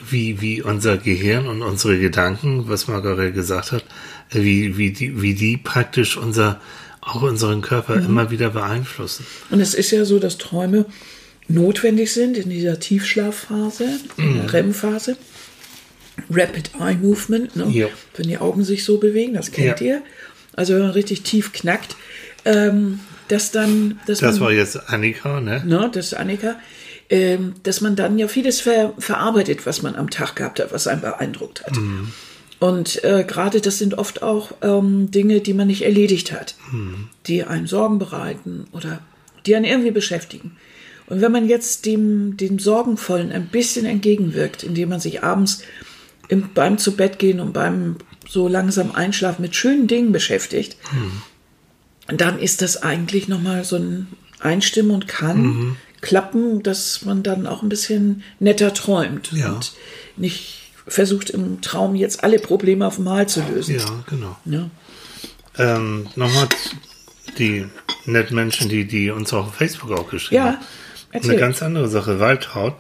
wie, 0.10 0.42
wie 0.42 0.62
unser 0.62 0.98
Gehirn 0.98 1.48
und 1.48 1.62
unsere 1.62 1.98
Gedanken, 2.00 2.66
was 2.68 2.88
Margaret 2.90 3.34
gesagt 3.34 3.72
hat, 3.72 3.86
wie, 4.32 4.78
wie, 4.78 4.92
die, 4.92 5.22
wie 5.22 5.34
die 5.36 5.56
praktisch 5.58 6.18
unser, 6.18 6.60
auch 7.06 7.22
unseren 7.22 7.62
Körper 7.62 7.96
immer 7.96 8.32
wieder 8.32 8.50
beeinflussen. 8.50 9.26
Und 9.52 9.60
es 9.60 9.74
ist 9.74 9.92
ja 9.92 10.06
so, 10.06 10.20
dass 10.20 10.38
Träume 10.38 10.86
notwendig 11.48 12.12
sind 12.14 12.36
in 12.38 12.50
dieser 12.50 12.80
Tiefschlafphase, 12.80 14.00
in 14.18 14.30
Mhm. 14.34 14.36
der 14.42 14.54
REM-Phase. 14.54 15.18
Rapid 16.32 16.72
Eye 16.80 16.96
Movement, 16.96 17.56
ne? 17.56 17.68
Ja. 17.70 17.88
wenn 18.16 18.28
die 18.28 18.38
Augen 18.38 18.64
sich 18.64 18.84
so 18.86 18.98
bewegen, 18.98 19.34
das 19.34 19.52
kennt 19.52 19.80
Ja. 19.82 19.86
ihr. 19.86 20.02
Also 20.54 20.74
wenn 20.74 20.82
man 20.82 20.92
richtig 20.92 21.24
tief 21.24 21.52
knackt, 21.52 21.96
ähm, 22.46 23.02
dass 23.28 23.52
dann, 23.52 24.00
dass 24.08 24.20
Das 24.20 24.36
man, 24.36 24.46
war 24.46 24.52
jetzt 24.54 24.90
Annika, 24.90 25.42
ne? 25.42 25.62
ne, 25.66 25.90
das 25.94 26.08
ist 26.08 26.14
Annika, 26.14 26.56
ähm, 27.10 27.54
dass 27.64 27.82
man 27.82 27.96
dann 27.96 28.18
ja 28.18 28.28
vieles 28.28 28.62
ver 28.62 28.94
verarbeitet, 28.98 29.66
was 29.66 29.82
man 29.82 29.96
am 29.96 30.10
Tag 30.10 30.36
gehabt 30.38 30.60
hat, 30.60 30.72
was 30.72 30.88
einen 30.88 31.02
beeindruckt 31.02 31.64
hat. 31.66 31.78
Und 32.60 33.04
äh, 33.04 33.26
gerade 33.28 33.60
das 33.62 33.78
sind 33.80 33.98
oft 33.98 34.24
auch 34.24 34.52
ähm, 34.62 35.12
Dinge, 35.12 35.42
die 35.42 35.54
man 35.54 35.68
nicht 35.68 35.82
erledigt 35.84 36.32
hat, 36.32 36.56
die 37.28 37.44
einem 37.44 37.68
Sorgen 37.68 38.00
bereiten 38.00 38.66
oder 38.72 39.02
die 39.46 39.56
einen 39.56 39.66
irgendwie 39.66 39.92
beschäftigen. 39.92 40.56
Und 41.08 41.22
wenn 41.22 41.32
man 41.32 41.48
jetzt 41.48 41.86
dem, 41.86 42.36
dem 42.38 42.58
Sorgenvollen 42.58 43.32
ein 43.32 43.48
bisschen 43.48 43.86
entgegenwirkt, 43.86 44.64
indem 44.64 44.90
man 44.90 45.00
sich 45.00 45.22
abends 45.24 45.62
im, 46.30 46.50
beim 46.54 46.78
zu 46.78 46.96
Bett 46.96 47.20
gehen 47.20 47.40
und 47.40 47.54
beim 47.54 47.98
so 48.28 48.48
langsam 48.48 48.92
Einschlafen 48.96 49.42
mit 49.44 49.56
schönen 49.56 49.86
Dingen 49.88 50.12
beschäftigt, 50.12 50.78
dann 52.08 52.40
ist 52.40 52.62
das 52.62 52.82
eigentlich 52.82 53.28
nochmal 53.28 53.64
so 53.64 53.76
ein 53.76 54.08
Einstimmen 54.40 54.92
und 54.92 55.08
kann 55.08 55.78
klappen, 56.02 56.64
dass 56.64 57.04
man 57.06 57.22
dann 57.24 57.46
auch 57.48 57.62
ein 57.64 57.70
bisschen 57.70 58.24
netter 58.40 58.74
träumt 58.74 59.32
Ja. 59.34 59.54
und 59.54 59.74
nicht 60.18 60.65
versucht 60.88 61.30
im 61.32 61.62
Traum 61.62 61.96
jetzt 61.96 62.24
alle 62.24 62.40
Probleme 62.40 62.86
auf 62.88 62.98
einmal 62.98 63.28
zu 63.28 63.42
lösen. 63.42 63.78
Ja, 63.78 63.86
genau. 64.10 64.36
Ja. 64.46 64.70
Ähm, 65.58 66.08
Nochmal 66.16 66.48
die 67.38 67.66
netten 68.06 68.36
Menschen, 68.36 68.70
die, 68.70 68.86
die 68.86 69.10
uns 69.12 69.34
auch 69.34 69.48
auf 69.48 69.56
Facebook 69.56 69.92
auch 69.92 70.10
geschrieben 70.10 70.36
Ja, 70.44 70.46
haben. 70.54 70.58
erzähl. 71.12 71.32
Eine 71.32 71.40
ganz 71.40 71.62
andere 71.64 71.88
Sache. 71.90 72.20
Waltraud. 72.20 72.74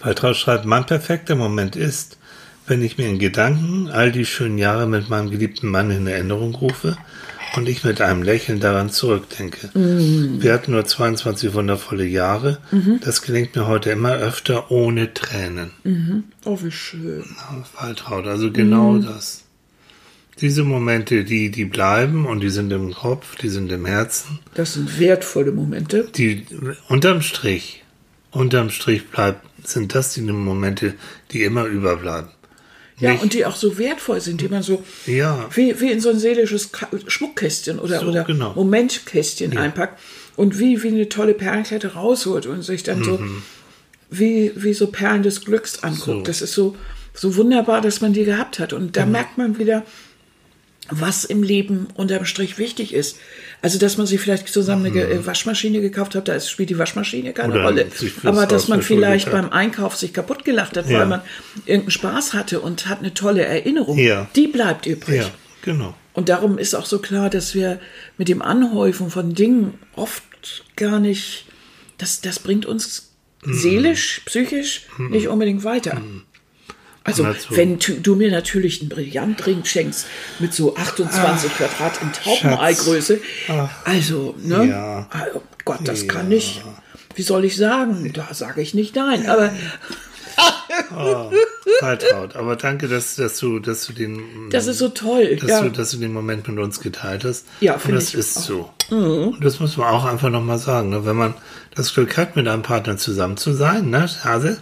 Waltraud 0.00 0.36
schreibt, 0.36 0.64
mein 0.64 0.86
perfekter 0.86 1.34
Moment 1.34 1.76
ist, 1.76 2.18
wenn 2.66 2.82
ich 2.82 2.96
mir 2.98 3.08
in 3.08 3.18
Gedanken 3.18 3.88
all 3.90 4.10
die 4.10 4.24
schönen 4.26 4.58
Jahre 4.58 4.86
mit 4.86 5.08
meinem 5.08 5.30
geliebten 5.30 5.68
Mann 5.68 5.90
in 5.90 6.06
Erinnerung 6.06 6.54
rufe 6.54 6.96
und 7.56 7.68
ich 7.68 7.84
mit 7.84 8.00
einem 8.00 8.22
Lächeln 8.22 8.60
daran 8.60 8.90
zurückdenke. 8.90 9.70
Wir 9.74 10.52
hatten 10.52 10.72
nur 10.72 10.84
22 10.84 11.54
wundervolle 11.54 12.04
Jahre. 12.04 12.58
Das 13.00 13.22
gelingt 13.22 13.54
mir 13.54 13.66
heute 13.66 13.90
immer 13.90 14.14
öfter 14.14 14.70
ohne 14.70 15.14
Tränen. 15.14 15.70
Oh, 16.44 16.58
wie 16.62 16.70
schön. 16.70 17.24
Waltraud, 17.78 18.26
also 18.26 18.50
genau 18.50 18.98
das. 18.98 19.44
Diese 20.40 20.64
Momente, 20.64 21.24
die, 21.24 21.50
die 21.50 21.64
bleiben 21.64 22.26
und 22.26 22.40
die 22.40 22.50
sind 22.50 22.72
im 22.72 22.92
Kopf, 22.92 23.36
die 23.36 23.48
sind 23.48 23.70
im 23.70 23.86
Herzen. 23.86 24.40
Das 24.54 24.74
sind 24.74 24.98
wertvolle 24.98 25.52
Momente. 25.52 26.08
Die 26.14 26.44
unterm 26.88 27.22
Strich, 27.22 27.84
unterm 28.32 28.70
Strich 28.70 29.08
bleibt, 29.08 29.46
sind 29.64 29.94
das 29.94 30.12
die 30.14 30.22
Momente, 30.22 30.94
die 31.30 31.44
immer 31.44 31.66
überbleiben. 31.66 32.30
Ja, 33.00 33.10
Nicht- 33.12 33.22
und 33.24 33.32
die 33.34 33.44
auch 33.44 33.56
so 33.56 33.76
wertvoll 33.76 34.20
sind, 34.20 34.40
die 34.40 34.48
man 34.48 34.62
so 34.62 34.82
Ja. 35.06 35.48
wie, 35.54 35.80
wie 35.80 35.90
in 35.90 36.00
so 36.00 36.10
ein 36.10 36.18
seelisches 36.18 36.70
Schmuckkästchen 37.08 37.78
oder, 37.80 38.00
So, 38.00 38.06
oder 38.06 38.22
genau. 38.24 38.52
Momentkästchen 38.54 39.56
einpackt 39.58 40.00
und 40.36 40.58
wie, 40.60 40.82
wie 40.82 40.88
eine 40.88 41.08
tolle 41.08 41.34
Perlenkette 41.34 41.94
rausholt 41.94 42.46
und 42.46 42.62
sich 42.62 42.82
dann 42.84 43.02
so 43.02 43.18
wie, 44.10 44.52
wie 44.54 44.74
so 44.74 44.86
Perlen 44.88 45.22
des 45.24 45.44
Glücks 45.44 45.82
anguckt. 45.82 46.06
Mhm. 46.06 46.12
So. 46.20 46.22
Das 46.22 46.40
ist 46.42 46.52
so, 46.52 46.76
so 47.14 47.34
wunderbar, 47.36 47.80
dass 47.80 48.00
man 48.00 48.12
die 48.12 48.24
gehabt 48.24 48.58
hat. 48.60 48.72
Und 48.72 48.96
da 48.96 49.06
merkt 49.06 49.38
man 49.38 49.58
wieder, 49.58 49.82
was 50.90 51.24
im 51.24 51.42
Leben 51.42 51.88
unterm 51.94 52.24
Strich 52.26 52.58
wichtig 52.58 52.92
ist. 52.92 53.16
Also, 53.62 53.78
dass 53.78 53.96
man 53.96 54.06
sich 54.06 54.20
vielleicht 54.20 54.48
zusammen 54.48 54.86
eine 54.86 55.02
äh, 55.04 55.26
Waschmaschine 55.26 55.80
gekauft 55.80 56.14
hat, 56.14 56.28
da 56.28 56.38
spielt 56.38 56.68
die 56.70 56.78
Waschmaschine 56.78 57.32
keine 57.32 57.48
Mhm. 57.48 57.54
Oder 57.54 57.64
Rolle. 57.64 57.86
Aber 58.24 58.46
dass 58.46 58.68
man 58.68 58.82
vielleicht 58.82 59.30
beim 59.30 59.50
Einkauf 59.50 59.96
sich 59.96 60.12
kaputt 60.12 60.44
gelacht 60.44 60.76
hat, 60.76 60.88
Ja. 60.90 61.00
weil 61.00 61.06
man 61.06 61.20
irgendeinen 61.64 61.90
Spaß 61.90 62.34
hatte 62.34 62.60
und 62.60 62.86
hat 62.88 62.98
eine 62.98 63.14
tolle 63.14 63.44
Erinnerung, 63.44 63.96
Ja. 63.98 64.28
die 64.36 64.46
bleibt 64.48 64.84
übrig. 64.86 65.16
Ja, 65.22 65.30
genau. 65.62 65.94
Und 66.12 66.28
darum 66.28 66.58
ist 66.58 66.74
auch 66.74 66.86
so 66.86 66.98
klar, 66.98 67.30
dass 67.30 67.54
wir 67.54 67.80
mit 68.18 68.28
dem 68.28 68.42
Anhäufen 68.42 69.10
von 69.10 69.34
Dingen 69.34 69.74
oft 69.96 70.22
gar 70.76 71.00
nicht, 71.00 71.46
das, 71.98 72.20
das 72.20 72.38
bringt 72.38 72.66
uns 72.66 73.10
Mhm. 73.44 73.54
seelisch, 73.54 74.20
psychisch 74.26 74.82
nicht 74.98 75.28
unbedingt 75.28 75.64
weiter. 75.64 76.00
Also, 77.04 77.26
wenn 77.50 77.78
du, 77.78 78.16
mir 78.16 78.30
natürlich 78.30 78.80
einen 78.80 78.88
Brillantring 78.88 79.64
schenkst 79.64 80.06
mit 80.38 80.54
so 80.54 80.74
28 80.74 81.52
Quadrat 81.54 82.00
in 82.00 82.10
Taubeneigröße, 82.12 83.20
also, 83.84 84.34
ne? 84.38 84.64
Ja. 84.68 85.08
Oh 85.34 85.42
Gott, 85.66 85.80
das 85.84 86.08
kann 86.08 86.28
nicht. 86.28 86.62
Wie 87.14 87.22
soll 87.22 87.44
ich 87.44 87.56
sagen? 87.56 88.10
Da 88.14 88.32
sage 88.32 88.60
ich 88.62 88.74
nicht 88.74 88.96
nein. 88.96 89.28
Aber 89.28 89.50
Waltraud, 91.80 92.36
aber 92.36 92.56
danke, 92.56 92.88
dass, 92.88 93.16
dass 93.16 93.38
du, 93.38 93.58
dass 93.58 93.86
du 93.86 93.92
den, 93.92 94.50
das 94.50 94.66
ist 94.66 94.78
so 94.78 94.88
toll. 94.88 95.36
dass 95.36 95.48
Ja. 95.50 95.60
du, 95.62 95.70
dass 95.70 95.90
du 95.90 95.98
den 95.98 96.12
Moment 96.12 96.48
mit 96.48 96.58
uns 96.58 96.80
geteilt 96.80 97.24
hast. 97.24 97.46
Ja, 97.60 97.74
Und 97.74 97.82
finde 97.82 97.98
das 98.00 98.08
ich 98.08 98.14
ist 98.14 98.36
auch. 98.50 98.72
Mhm. 98.90 98.96
so. 99.00 99.04
Und 99.34 99.44
das 99.44 99.60
muss 99.60 99.76
man 99.76 99.88
auch 99.88 100.04
einfach 100.04 100.30
nochmal 100.30 100.58
sagen, 100.58 100.90
ne? 100.90 101.04
wenn 101.06 101.16
man 101.16 101.34
das 101.74 101.94
Glück 101.94 102.16
hat, 102.16 102.36
mit 102.36 102.48
einem 102.48 102.62
Partner 102.62 102.96
zusammen 102.96 103.36
zu 103.36 103.52
sein, 103.52 103.90
ne, 103.90 104.08
Hase? 104.24 104.58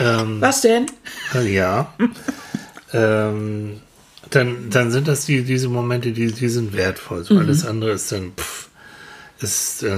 Ähm, 0.00 0.40
Was 0.40 0.62
denn? 0.62 0.86
Äh, 1.34 1.52
Ja. 1.54 1.94
ähm, 2.92 3.80
dann, 4.30 4.70
dann 4.70 4.90
sind 4.90 5.08
das 5.08 5.26
die, 5.26 5.42
diese 5.42 5.68
Momente, 5.68 6.12
die, 6.12 6.30
die 6.32 6.48
sind 6.48 6.76
wertvoll. 6.76 7.24
So 7.24 7.36
Alles 7.38 7.66
andere 7.66 7.92
ist 7.92 8.12
dann, 8.12 8.32
pff, 8.36 8.68
ist 9.40 9.82
äh, 9.82 9.96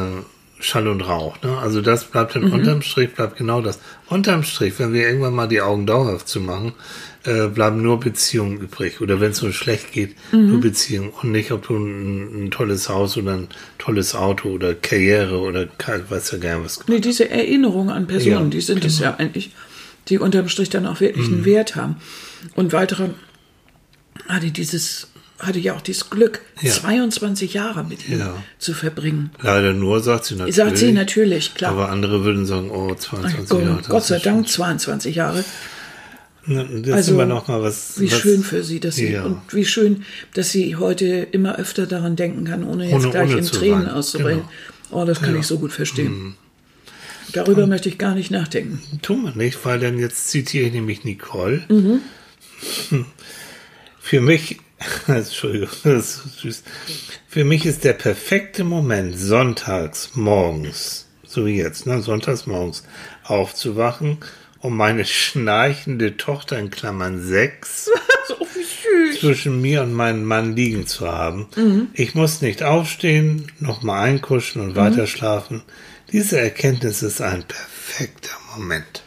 Schall 0.59 0.89
und 0.89 1.03
Rauch. 1.03 1.43
Ne? 1.43 1.59
Also 1.59 1.81
das 1.83 2.05
bleibt 2.05 2.35
dann 2.35 2.51
unterm 2.51 2.81
Strich, 2.83 3.13
bleibt 3.15 3.37
genau 3.37 3.61
das. 3.61 3.79
Unterm 4.09 4.43
Strich, 4.45 4.75
wenn 4.79 4.93
wir 4.93 5.03
irgendwann 5.07 5.35
mal 5.35 5.49
die 5.49 5.61
Augen 5.61 5.87
dauerhaft 5.87 6.29
zu 6.29 6.41
machen, 6.41 6.73
äh, 7.25 7.49
bleiben 7.49 7.83
nur 7.83 8.01
Beziehungen 8.01 8.59
übrig. 8.59 9.01
Oder 9.01 9.21
wenn 9.21 9.33
es 9.33 9.39
so 9.39 9.53
schlecht 9.53 9.93
geht, 9.93 10.15
nur 10.33 10.61
Beziehungen. 10.61 11.11
Und 11.11 11.33
nicht, 11.33 11.51
ob 11.53 11.67
du 11.67 11.77
ein, 11.77 12.47
ein 12.47 12.51
tolles 12.51 12.89
Haus 12.89 13.17
oder 13.17 13.33
ein 13.33 13.49
tolles 13.79 14.15
Auto 14.15 14.51
oder 14.51 14.75
Karriere 14.75 15.39
oder 15.41 15.67
weiß 16.09 16.31
ja 16.33 16.39
gar 16.39 16.65
was. 16.65 16.81
Nee, 16.87 17.01
diese 17.01 17.29
Erinnerungen 17.29 17.91
an 17.91 18.07
Personen, 18.07 18.33
Ja, 18.33 18.39
genau. 18.39 18.51
die 18.51 18.61
sind 18.61 18.85
es 18.85 18.99
ja 18.99 19.17
eigentlich, 19.17 19.51
die 20.09 20.19
unterm 20.19 20.49
Strich 20.49 20.71
dann 20.71 20.87
auch 20.87 21.01
wirklich 21.01 21.27
einen 21.29 21.45
Wert 21.45 21.77
haben. 21.77 21.97
Und 22.55 22.73
weitere 22.73 23.11
hatte 24.29 24.51
dieses, 24.51 25.09
hatte 25.39 25.59
ja 25.59 25.75
auch 25.75 25.81
dieses 25.81 26.11
Glück, 26.11 26.41
Ja. 26.61 26.71
22 26.73 27.55
Jahre 27.55 27.85
mit 27.85 28.09
ihm 28.09 28.19
Ja. 28.19 28.35
zu 28.59 28.75
verbringen. 28.75 29.31
Leider 29.41 29.73
nur, 29.73 30.01
sagt 30.01 30.25
sie 30.27 30.35
natürlich. 30.35 30.57
Sagt 30.57 30.79
sie 30.79 30.93
natürlich, 30.93 31.55
klar. 31.55 31.73
Aber 31.73 31.89
andere 31.91 32.25
würden 32.25 32.47
sagen, 32.47 32.71
oh, 32.71 32.95
22 32.95 33.53
Oh, 33.57 33.61
Jahre. 33.61 33.83
Gott 33.89 34.05
sei 34.05 34.19
Dank 34.19 34.49
22 34.49 35.15
Jahre. 35.17 35.45
Das 36.45 36.93
Also, 36.95 37.17
wir 37.19 37.27
noch 37.27 37.47
mal 37.47 37.63
was. 37.63 38.01
Wie 38.01 38.11
was, 38.11 38.19
schön 38.19 38.43
für 38.43 38.65
sie, 38.65 38.81
dass 38.81 38.97
sie 38.97 39.13
Ja. 39.13 39.23
und 39.25 39.41
wie 39.53 39.65
schön, 39.65 40.03
dass 40.35 40.51
sie 40.51 40.75
heute 40.75 41.07
immer 41.31 41.57
öfter 41.57 41.87
daran 41.87 42.17
denken 42.17 42.45
kann, 42.45 42.65
ohne 42.65 42.85
jetzt 42.87 42.95
Ohne- 42.95 43.11
gleich 43.11 43.31
ohne 43.31 43.39
in 43.39 43.45
Tränen 43.47 43.89
auszubrechen. 43.89 44.43
Oh, 44.91 45.05
das 45.05 45.21
kann. 45.21 45.35
Mhm. 45.35 45.41
ich 45.41 45.47
so 45.47 45.59
gut 45.61 45.73
verstehen. 45.73 46.35
Darüber 47.33 47.67
möchte 47.67 47.89
ich 47.89 47.99
gar 47.99 48.15
nicht 48.15 48.31
nachdenken. 48.31 48.81
Tun 49.03 49.25
wir 49.25 49.35
nicht, 49.35 49.65
weil 49.65 49.79
dann 49.79 49.99
jetzt 49.99 50.29
zitiere 50.29 50.67
ich 50.67 50.73
nämlich 50.73 51.05
Nicole. 51.05 51.65
Mhm. 51.69 52.01
Für 54.01 54.21
mich, 54.21 54.59
Entschuldigung, 55.07 55.69
das 55.85 56.25
ist 56.25 56.39
süß. 56.41 56.63
Für 57.29 57.45
mich 57.45 57.67
ist 57.67 57.85
der 57.85 57.95
perfekte 57.95 58.65
Moment, 58.65 59.19
sonntags 59.19 60.11
morgens, 60.15 61.07
so 61.25 61.47
wie 61.47 61.57
jetzt, 61.57 61.87
ne, 61.87 62.03
sonntags 62.03 62.47
morgens 62.47 62.85
aufzuwachen, 63.25 64.19
um 64.61 64.77
meine 64.77 65.05
schnarchende 65.05 66.17
Tochter 66.17 66.59
in 66.59 66.71
Klammern 66.71 67.23
sechs 67.23 67.91
So 68.29 68.37
wie 68.55 69.11
süß. 69.13 69.21
zwischen 69.21 69.61
mir 69.61 69.83
und 69.83 69.93
meinem 69.95 70.25
Mann 70.25 70.55
liegen 70.55 70.87
zu 70.87 71.11
haben. 71.11 71.49
Ich 71.95 72.15
muss 72.15 72.41
nicht 72.43 72.63
aufstehen, 72.63 73.51
nochmal 73.59 74.05
einkuschen 74.09 74.63
und 74.63 74.77
weiter 74.77 75.07
schlafen. 75.09 75.63
Diese 76.13 76.39
Erkenntnis 76.41 77.03
ist 77.03 77.21
ein 77.21 77.43
perfekter 77.45 78.31
Moment. 78.57 79.03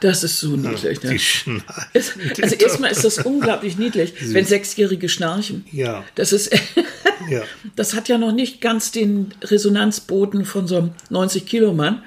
Das 0.00 0.24
ist 0.24 0.40
so 0.40 0.56
niedlich. 0.56 1.02
Ne? 1.02 1.10
Die 1.10 1.18
Schnarchen. 1.18 1.62
Es- 1.92 2.12
Also 2.42 2.54
erstmal 2.56 2.90
ist 2.90 3.04
das 3.04 3.18
unglaublich 3.18 3.76
niedlich, 3.76 4.14
wenn 4.32 4.46
Sechsjährige 4.46 5.08
schnarchen. 5.10 5.64
Ja. 5.70 6.04
Das 6.14 6.32
ist, 6.32 6.50
Ja. 7.30 7.42
das 7.76 7.94
hat 7.94 8.08
ja 8.08 8.16
noch 8.16 8.32
nicht 8.32 8.60
ganz 8.62 8.92
den 8.92 9.34
Resonanzboden 9.42 10.46
von 10.46 10.66
so 10.66 10.78
einem 10.78 10.90
90 11.10 11.44
Kilo 11.44 11.74
Mann, 11.74 12.02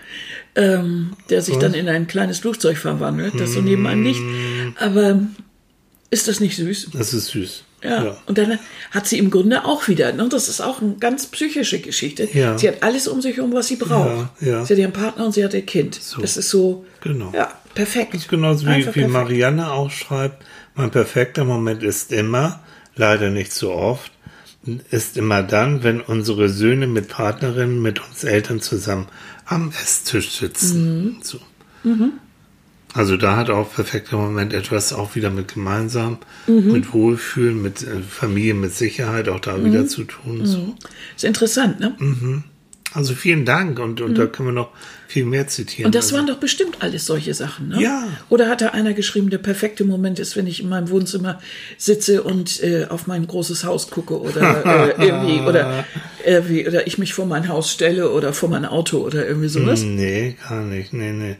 ähm, 0.55 1.13
der 1.29 1.41
sich 1.43 1.57
dann 1.57 1.75
in 1.75 1.87
ein 1.87 2.07
kleines 2.07 2.39
Flugzeug 2.39 2.77
verwandelt, 2.77 3.39
das 3.39 3.53
so 3.53 3.61
neben 3.61 3.85
einem 3.85 4.03
liegt. 4.03 4.81
Aber 4.81 5.21
ist 6.09 6.27
das 6.27 6.39
nicht 6.39 6.55
süß? 6.57 6.89
Das 6.93 7.13
ist 7.13 7.27
süß. 7.27 7.63
Ja. 7.83 8.17
Und 8.25 8.37
dann 8.37 8.59
hat 8.91 9.07
sie 9.07 9.17
im 9.17 9.29
Grunde 9.29 9.65
auch 9.65 9.87
wieder, 9.87 10.13
ne, 10.13 10.27
das 10.29 10.47
ist 10.49 10.61
auch 10.61 10.81
eine 10.81 10.95
ganz 10.99 11.27
psychische 11.27 11.79
Geschichte. 11.79 12.27
Ja. 12.33 12.57
Sie 12.57 12.67
hat 12.67 12.81
alles 12.81 13.07
um 13.07 13.21
sich 13.21 13.37
herum, 13.37 13.53
was 13.53 13.67
sie 13.67 13.75
braucht. 13.75 14.27
Ja, 14.41 14.47
ja. 14.47 14.65
Sie 14.65 14.73
hat 14.73 14.79
ihren 14.79 14.93
Partner 14.93 15.25
und 15.25 15.33
sie 15.33 15.43
hat 15.43 15.53
ihr 15.53 15.63
Kind. 15.65 15.99
Das 16.21 16.37
ist 16.37 16.49
so, 16.49 16.85
Genau. 17.01 17.31
ja, 17.35 17.51
perfekt. 17.75 18.13
Das 18.13 18.21
ist 18.21 18.29
genauso 18.29 18.65
wie, 18.67 18.95
wie. 18.95 19.07
Marianne 19.07 19.71
auch 19.71 19.91
schreibt, 19.91 20.43
mein 20.75 20.91
perfekter 20.91 21.43
Moment 21.43 21.83
ist 21.83 22.11
immer, 22.11 22.61
leider 22.95 23.29
nicht 23.29 23.51
so 23.53 23.73
oft, 23.73 24.11
ist 24.91 25.17
immer 25.17 25.43
dann, 25.43 25.83
wenn 25.83 25.99
unsere 25.99 26.47
Söhne 26.47 26.87
mit 26.87 27.09
Partnerinnen, 27.09 27.81
mit 27.81 27.99
uns 27.99 28.23
Eltern 28.23 28.61
zusammen 28.61 29.07
am 29.45 29.71
Esstisch 29.81 30.39
sitzen. 30.39 31.19
So. 31.21 31.39
Also 32.93 33.17
da 33.17 33.35
hat 33.35 33.49
auch 33.49 33.73
perfekter 33.73 34.17
Moment 34.17 34.53
etwas 34.53 34.93
auch 34.93 35.15
wieder 35.15 35.31
mit 35.31 35.53
gemeinsam, 35.53 36.19
mit 36.45 36.93
Wohlfühlen, 36.93 37.61
mit 37.61 37.81
äh, 37.81 38.01
Familie, 38.07 38.53
mit 38.53 38.73
Sicherheit 38.73 39.29
auch 39.29 39.39
da 39.39 39.63
wieder 39.63 39.87
zu 39.87 40.03
tun. 40.03 40.45
So. 40.45 40.75
Ist 41.15 41.23
interessant, 41.23 41.79
ne? 41.79 41.95
Also 42.93 43.15
vielen 43.15 43.43
Dank 43.43 43.79
und, 43.79 44.01
und 44.01 44.15
da 44.17 44.27
können 44.27 44.49
wir 44.49 44.53
noch 44.53 44.69
viel 45.07 45.25
mehr 45.25 45.47
zitieren. 45.47 45.87
Und 45.87 45.95
das 45.95 46.05
also, 46.05 46.17
waren 46.17 46.27
doch 46.27 46.37
bestimmt 46.37 46.77
alles 46.81 47.07
solche 47.07 47.33
Sachen, 47.33 47.69
ne? 47.69 47.81
Ja. 47.81 48.07
Oder 48.29 48.47
hat 48.49 48.61
da 48.61 48.69
einer 48.69 48.93
geschrieben, 48.93 49.31
der 49.31 49.39
perfekte 49.39 49.83
Moment 49.83 50.19
ist, 50.19 50.35
wenn 50.35 50.45
ich 50.45 50.61
in 50.61 50.69
meinem 50.69 50.89
Wohnzimmer 50.89 51.41
sitze 51.77 52.21
und 52.21 52.61
äh, 52.61 52.85
auf 52.89 53.07
mein 53.07 53.25
großes 53.25 53.63
Haus 53.63 53.89
gucke 53.89 54.19
oder 54.19 54.95
äh, 54.99 55.05
irgendwie 55.07 55.39
oder 55.41 55.85
irgendwie 56.23 56.67
oder 56.67 56.85
ich 56.85 56.99
mich 56.99 57.15
vor 57.15 57.25
mein 57.25 57.47
Haus 57.47 57.71
stelle 57.71 58.11
oder 58.11 58.31
vor 58.31 58.49
mein 58.49 58.65
Auto 58.65 58.99
oder 58.99 59.27
irgendwie 59.27 59.49
sowas. 59.49 59.81
Nee, 59.81 60.35
gar 60.47 60.61
nicht. 60.61 60.93
Nee, 60.93 61.13
nee. 61.13 61.37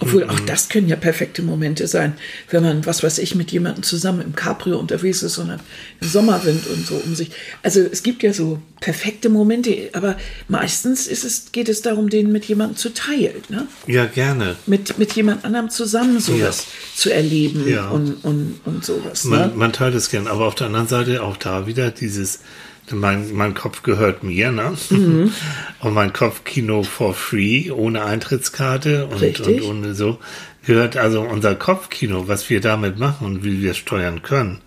Obwohl 0.00 0.24
auch 0.24 0.40
das 0.40 0.68
können 0.68 0.88
ja 0.88 0.96
perfekte 0.96 1.40
Momente 1.42 1.86
sein, 1.86 2.14
wenn 2.50 2.64
man, 2.64 2.84
was 2.84 3.02
weiß 3.04 3.18
ich, 3.18 3.36
mit 3.36 3.52
jemandem 3.52 3.84
zusammen 3.84 4.22
im 4.22 4.34
Cabrio 4.34 4.78
unterwegs 4.78 5.22
ist 5.22 5.38
und 5.38 5.48
dann 5.48 5.60
im 6.00 6.08
Sommerwind 6.08 6.66
und 6.66 6.84
so 6.84 6.96
um 6.96 7.14
sich. 7.14 7.30
Also 7.62 7.80
es 7.80 8.02
gibt 8.02 8.22
ja 8.24 8.32
so 8.32 8.60
perfekte 8.80 9.28
Momente, 9.28 9.90
aber 9.92 10.16
meistens 10.48 11.06
ist 11.06 11.24
es, 11.24 11.52
geht 11.52 11.68
es 11.68 11.80
darum, 11.82 12.10
den 12.10 12.32
mit 12.32 12.44
jemandem 12.46 12.76
zu 12.76 12.92
teilen, 12.92 13.42
ne? 13.48 13.68
Ja, 13.86 14.06
gerne. 14.06 14.56
Mit, 14.66 14.98
mit 14.98 15.12
jemand 15.12 15.44
anderem 15.44 15.70
zusammen 15.70 16.18
sowas 16.18 16.66
zu 16.96 17.10
erleben 17.12 17.66
Ja. 17.68 17.88
und, 17.90 18.14
und, 18.24 18.60
und 18.64 18.84
sowas. 18.84 19.24
Man, 19.24 19.50
Ne? 19.50 19.52
man 19.56 19.72
teilt 19.72 19.94
es 19.94 20.10
gern, 20.10 20.26
aber 20.26 20.46
auf 20.46 20.56
der 20.56 20.66
anderen 20.66 20.88
Seite 20.88 21.22
auch 21.22 21.36
da 21.36 21.66
wieder 21.68 21.90
dieses 21.92 22.40
Mein, 22.90 23.32
mein 23.32 23.54
Kopf 23.54 23.82
gehört 23.82 24.22
mir, 24.22 24.52
ne? 24.52 24.76
Mhm. 24.90 25.32
Und 25.80 25.94
mein 25.94 26.12
Kopfkino 26.12 26.82
for 26.82 27.14
free, 27.14 27.70
ohne 27.70 28.04
Eintrittskarte 28.04 29.06
und, 29.06 29.40
und 29.40 29.62
ohne 29.62 29.94
so, 29.94 30.18
gehört 30.66 30.96
also 30.96 31.22
unser 31.22 31.54
Kopfkino, 31.54 32.28
was 32.28 32.48
wir 32.50 32.60
damit 32.60 32.98
machen 32.98 33.26
und 33.26 33.44
wie 33.44 33.62
wir 33.62 33.74
steuern 33.74 34.22
können. 34.22 34.60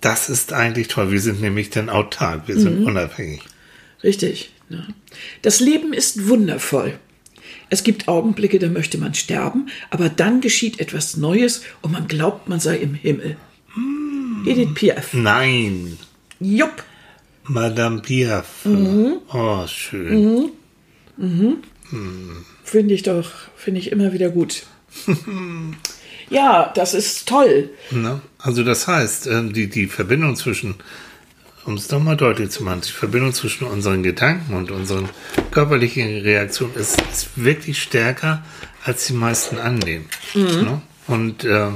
Das 0.00 0.28
ist 0.28 0.52
eigentlich 0.52 0.88
toll. 0.88 1.12
Wir 1.12 1.20
sind 1.20 1.40
nämlich 1.40 1.70
dann 1.70 1.88
autark, 1.90 2.48
wir 2.48 2.58
sind 2.58 2.80
mhm. 2.80 2.86
unabhängig. 2.86 3.42
Richtig. 4.02 4.50
Ja. 4.68 4.84
Das 5.42 5.60
Leben 5.60 5.92
ist 5.92 6.28
wundervoll. 6.28 6.98
Es 7.70 7.84
gibt 7.84 8.08
Augenblicke, 8.08 8.58
da 8.58 8.68
möchte 8.68 8.98
man 8.98 9.14
sterben, 9.14 9.68
aber 9.90 10.08
dann 10.08 10.40
geschieht 10.40 10.80
etwas 10.80 11.16
Neues 11.16 11.62
und 11.80 11.92
man 11.92 12.06
glaubt, 12.06 12.48
man 12.48 12.60
sei 12.60 12.76
im 12.76 12.94
Himmel. 12.94 13.36
Mm. 13.74 14.46
Edith 14.46 14.74
Piaf. 14.74 15.14
Nein. 15.14 15.98
Jupp. 16.40 16.84
Madame 17.44 18.00
Piaf. 18.00 18.64
Mhm. 18.64 19.18
Oh, 19.32 19.66
schön. 19.66 20.24
Mhm. 20.24 20.50
Mhm. 21.16 21.56
Hm. 21.90 22.44
Finde 22.64 22.94
ich 22.94 23.02
doch, 23.02 23.30
finde 23.56 23.80
ich 23.80 23.92
immer 23.92 24.12
wieder 24.12 24.30
gut. 24.30 24.62
ja, 26.30 26.72
das 26.74 26.94
ist 26.94 27.28
toll. 27.28 27.70
Na, 27.90 28.20
also 28.38 28.64
das 28.64 28.86
heißt, 28.86 29.26
ähm, 29.26 29.52
die, 29.52 29.68
die 29.68 29.86
Verbindung 29.86 30.36
zwischen, 30.36 30.76
um 31.64 31.74
es 31.74 31.90
nochmal 31.90 32.16
deutlich 32.16 32.50
zu 32.50 32.62
machen, 32.62 32.82
die 32.86 32.92
Verbindung 32.92 33.32
zwischen 33.32 33.66
unseren 33.66 34.02
Gedanken 34.02 34.54
und 34.54 34.70
unseren 34.70 35.08
körperlichen 35.50 36.20
Reaktionen 36.20 36.74
ist, 36.74 37.02
ist 37.12 37.30
wirklich 37.36 37.82
stärker, 37.82 38.44
als 38.84 39.06
die 39.06 39.12
meisten 39.12 39.58
annehmen. 39.58 40.06
Mhm. 40.34 40.80
Und 41.06 41.44
äh, 41.44 41.68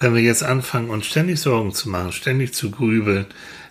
wenn 0.00 0.14
wir 0.14 0.22
jetzt 0.22 0.42
anfangen, 0.42 0.90
uns 0.90 1.06
ständig 1.06 1.38
Sorgen 1.38 1.72
zu 1.72 1.88
machen, 1.90 2.12
ständig 2.12 2.54
zu 2.54 2.70
grübeln, 2.70 3.26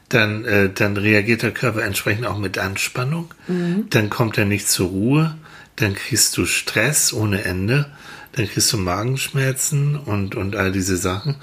dann, 0.10 0.46
äh, 0.46 0.70
dann 0.74 0.98
reagiert 0.98 1.44
der 1.44 1.52
Körper 1.52 1.84
entsprechend 1.84 2.26
auch 2.26 2.38
mit 2.38 2.58
Anspannung. 2.58 3.34
Mhm. 3.48 3.88
Dann 3.90 4.10
kommt 4.10 4.38
er 4.38 4.46
nicht 4.46 4.68
zur 4.68 4.90
Ruhe. 4.90 5.38
Dann 5.76 5.94
kriegst 5.94 6.36
du 6.38 6.46
Stress 6.46 7.14
ohne 7.14 7.44
Ende. 7.44 7.86
Dann 8.34 8.48
kriegst 8.48 8.72
du 8.74 8.78
Magenschmerzen 8.78 9.96
und, 9.96 10.36
und 10.36 10.56
all 10.56 10.72
diese 10.72 10.98
Sachen. 10.98 11.36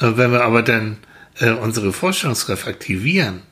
Äh, 0.00 0.12
wenn 0.16 0.32
wir 0.32 0.42
aber 0.42 0.62
dann 0.62 0.96
äh, 1.38 1.50
unsere 1.50 1.92
Vorstellungskraft 1.92 2.66
aktivieren 2.66 3.42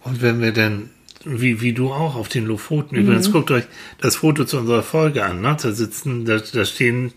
und 0.00 0.22
wenn 0.22 0.40
wir 0.40 0.52
dann 0.52 0.90
wie, 1.24 1.60
wie 1.60 1.72
du 1.72 1.92
auch 1.92 2.16
auf 2.16 2.28
den 2.28 2.46
Lofoten. 2.46 2.96
Mhm. 2.96 3.04
Übrigens, 3.04 3.30
guckt 3.30 3.50
euch 3.50 3.64
das 4.00 4.16
Foto 4.16 4.44
zu 4.44 4.58
unserer 4.58 4.82
Folge 4.82 5.24
an. 5.24 5.40
Ne? 5.40 5.56
Da 5.60 5.72
sitzen, 5.72 6.24
da, 6.24 6.38
da 6.38 6.64
stehen 6.64 7.12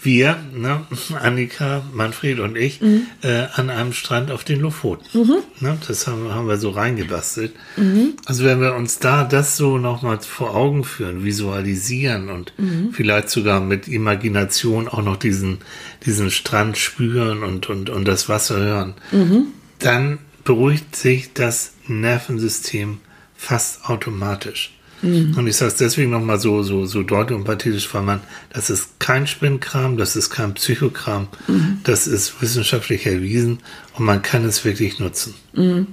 wir, 0.00 0.38
ne, 0.54 0.86
Annika, 1.20 1.82
Manfred 1.92 2.38
und 2.40 2.56
ich, 2.56 2.80
mhm. 2.80 3.06
äh, 3.22 3.46
an 3.54 3.70
einem 3.70 3.92
Strand 3.92 4.30
auf 4.30 4.44
den 4.44 4.60
Lofoten. 4.60 5.06
Mhm. 5.12 5.38
Ne, 5.60 5.78
das 5.86 6.06
haben, 6.06 6.32
haben, 6.32 6.48
wir 6.48 6.58
so 6.58 6.70
reingebastelt. 6.70 7.52
Mhm. 7.76 8.14
Also 8.24 8.44
wenn 8.44 8.60
wir 8.60 8.74
uns 8.74 8.98
da 8.98 9.24
das 9.24 9.56
so 9.56 9.78
nochmal 9.78 10.20
vor 10.20 10.54
Augen 10.54 10.84
führen, 10.84 11.24
visualisieren 11.24 12.28
und 12.28 12.52
mhm. 12.58 12.90
vielleicht 12.92 13.30
sogar 13.30 13.60
mit 13.60 13.88
Imagination 13.88 14.88
auch 14.88 15.02
noch 15.02 15.16
diesen, 15.16 15.58
diesen 16.06 16.30
Strand 16.30 16.78
spüren 16.78 17.42
und, 17.42 17.68
und, 17.68 17.90
und 17.90 18.06
das 18.06 18.28
Wasser 18.28 18.56
hören, 18.56 18.94
mhm. 19.10 19.46
dann 19.80 20.18
beruhigt 20.44 20.96
sich 20.96 21.32
das 21.34 21.72
Nervensystem 21.88 23.00
fast 23.36 23.84
automatisch. 23.84 24.77
Mhm. 25.02 25.34
Und 25.36 25.46
ich 25.46 25.56
sage 25.56 25.72
es 25.72 25.76
deswegen 25.76 26.10
nochmal 26.10 26.40
so, 26.40 26.62
so, 26.62 26.86
so 26.86 27.02
deutlich 27.02 27.38
und 27.38 27.44
pathetisch, 27.44 27.92
weil 27.94 28.02
man, 28.02 28.20
das 28.52 28.70
ist 28.70 28.98
kein 28.98 29.26
Spinnkram, 29.26 29.96
das 29.96 30.16
ist 30.16 30.30
kein 30.30 30.54
Psychokram, 30.54 31.28
mhm. 31.46 31.80
das 31.84 32.06
ist 32.06 32.40
wissenschaftlich 32.42 33.06
erwiesen 33.06 33.60
und 33.94 34.04
man 34.04 34.22
kann 34.22 34.44
es 34.44 34.64
wirklich 34.64 34.98
nutzen. 34.98 35.34
Mhm. 35.52 35.86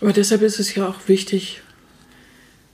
Aber 0.00 0.12
deshalb 0.12 0.42
ist 0.42 0.60
es 0.60 0.74
ja 0.74 0.86
auch 0.86 1.08
wichtig, 1.08 1.62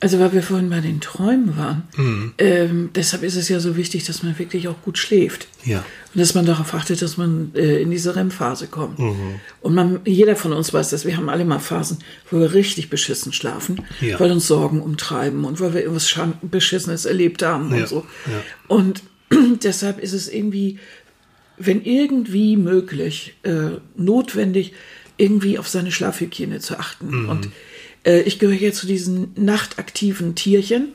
also 0.02 0.18
weil 0.18 0.32
wir 0.32 0.42
vorhin 0.42 0.70
bei 0.70 0.80
den 0.80 1.00
Träumen 1.02 1.58
waren, 1.58 1.82
mhm. 1.94 2.32
ähm, 2.38 2.90
deshalb 2.94 3.22
ist 3.22 3.36
es 3.36 3.50
ja 3.50 3.60
so 3.60 3.76
wichtig, 3.76 4.04
dass 4.04 4.22
man 4.22 4.38
wirklich 4.38 4.66
auch 4.66 4.80
gut 4.82 4.96
schläft. 4.96 5.46
Ja. 5.64 5.84
Und 6.14 6.20
dass 6.20 6.34
man 6.34 6.46
darauf 6.46 6.72
achtet, 6.72 7.02
dass 7.02 7.18
man 7.18 7.52
äh, 7.54 7.82
in 7.82 7.90
diese 7.90 8.16
REM-Phase 8.16 8.68
kommt. 8.68 8.98
Mhm. 8.98 9.40
Und 9.60 9.74
man, 9.74 10.00
jeder 10.06 10.36
von 10.36 10.54
uns 10.54 10.72
weiß 10.72 10.88
das, 10.88 11.04
wir 11.04 11.18
haben 11.18 11.28
alle 11.28 11.44
mal 11.44 11.58
Phasen, 11.58 11.98
wo 12.30 12.40
wir 12.40 12.54
richtig 12.54 12.88
beschissen 12.88 13.34
schlafen, 13.34 13.82
ja. 14.00 14.18
weil 14.18 14.32
uns 14.32 14.46
Sorgen 14.46 14.80
umtreiben 14.80 15.44
und 15.44 15.60
weil 15.60 15.74
wir 15.74 15.82
irgendwas 15.82 16.18
Beschissenes 16.40 17.04
erlebt 17.04 17.42
haben 17.42 17.70
ja. 17.74 17.82
und 17.82 17.88
so. 17.88 18.06
Ja. 18.26 18.42
Und 18.68 19.02
deshalb 19.62 20.00
ist 20.00 20.14
es 20.14 20.28
irgendwie, 20.28 20.78
wenn 21.58 21.82
irgendwie 21.82 22.56
möglich, 22.56 23.36
äh, 23.42 23.72
notwendig, 23.96 24.72
irgendwie 25.18 25.58
auf 25.58 25.68
seine 25.68 25.92
Schlafhygiene 25.92 26.60
zu 26.60 26.78
achten. 26.78 27.24
Mhm. 27.24 27.28
Und 27.28 27.48
äh, 28.04 28.20
ich 28.22 28.38
gehöre 28.38 28.56
hier 28.56 28.72
zu 28.72 28.86
diesen 28.86 29.32
nachtaktiven 29.36 30.34
Tierchen. 30.34 30.88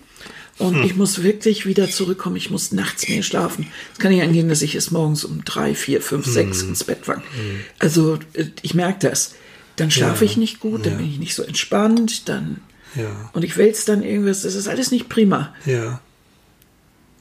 Und 0.58 0.76
hm. 0.76 0.84
ich 0.84 0.96
muss 0.96 1.22
wirklich 1.22 1.66
wieder 1.66 1.90
zurückkommen. 1.90 2.38
Ich 2.38 2.50
muss 2.50 2.72
nachts 2.72 3.10
mehr 3.10 3.24
schlafen. 3.24 3.68
Es 3.92 4.00
kann 4.00 4.12
nicht 4.12 4.24
angehen, 4.24 4.48
dass 4.48 4.62
ich 4.62 4.76
es 4.76 4.90
morgens 4.90 5.26
um 5.26 5.44
drei, 5.44 5.76
vier, 5.76 6.02
fünf, 6.02 6.26
hm. 6.28 6.34
sechs 6.34 6.62
ins 6.62 6.84
Bett 6.86 7.06
fange. 7.06 7.24
Hm. 7.36 7.60
Also 7.80 8.20
äh, 8.34 8.46
ich 8.62 8.74
merke 8.74 9.08
das. 9.08 9.36
Dann 9.76 9.92
schlafe 9.92 10.24
ja. 10.24 10.32
ich 10.32 10.38
nicht 10.38 10.60
gut, 10.62 10.86
dann 10.86 10.94
ja. 10.94 11.00
bin 11.00 11.10
ich 11.10 11.20
nicht 11.20 11.36
so 11.36 11.44
entspannt, 11.44 12.30
dann 12.30 12.62
ja. 12.96 13.30
und 13.34 13.44
ich 13.44 13.58
wälze 13.58 13.86
dann 13.86 14.04
irgendwas. 14.04 14.44
Das 14.44 14.56
ist 14.56 14.68
alles 14.68 14.92
nicht 14.92 15.10
prima. 15.10 15.54
Ja. 15.66 16.00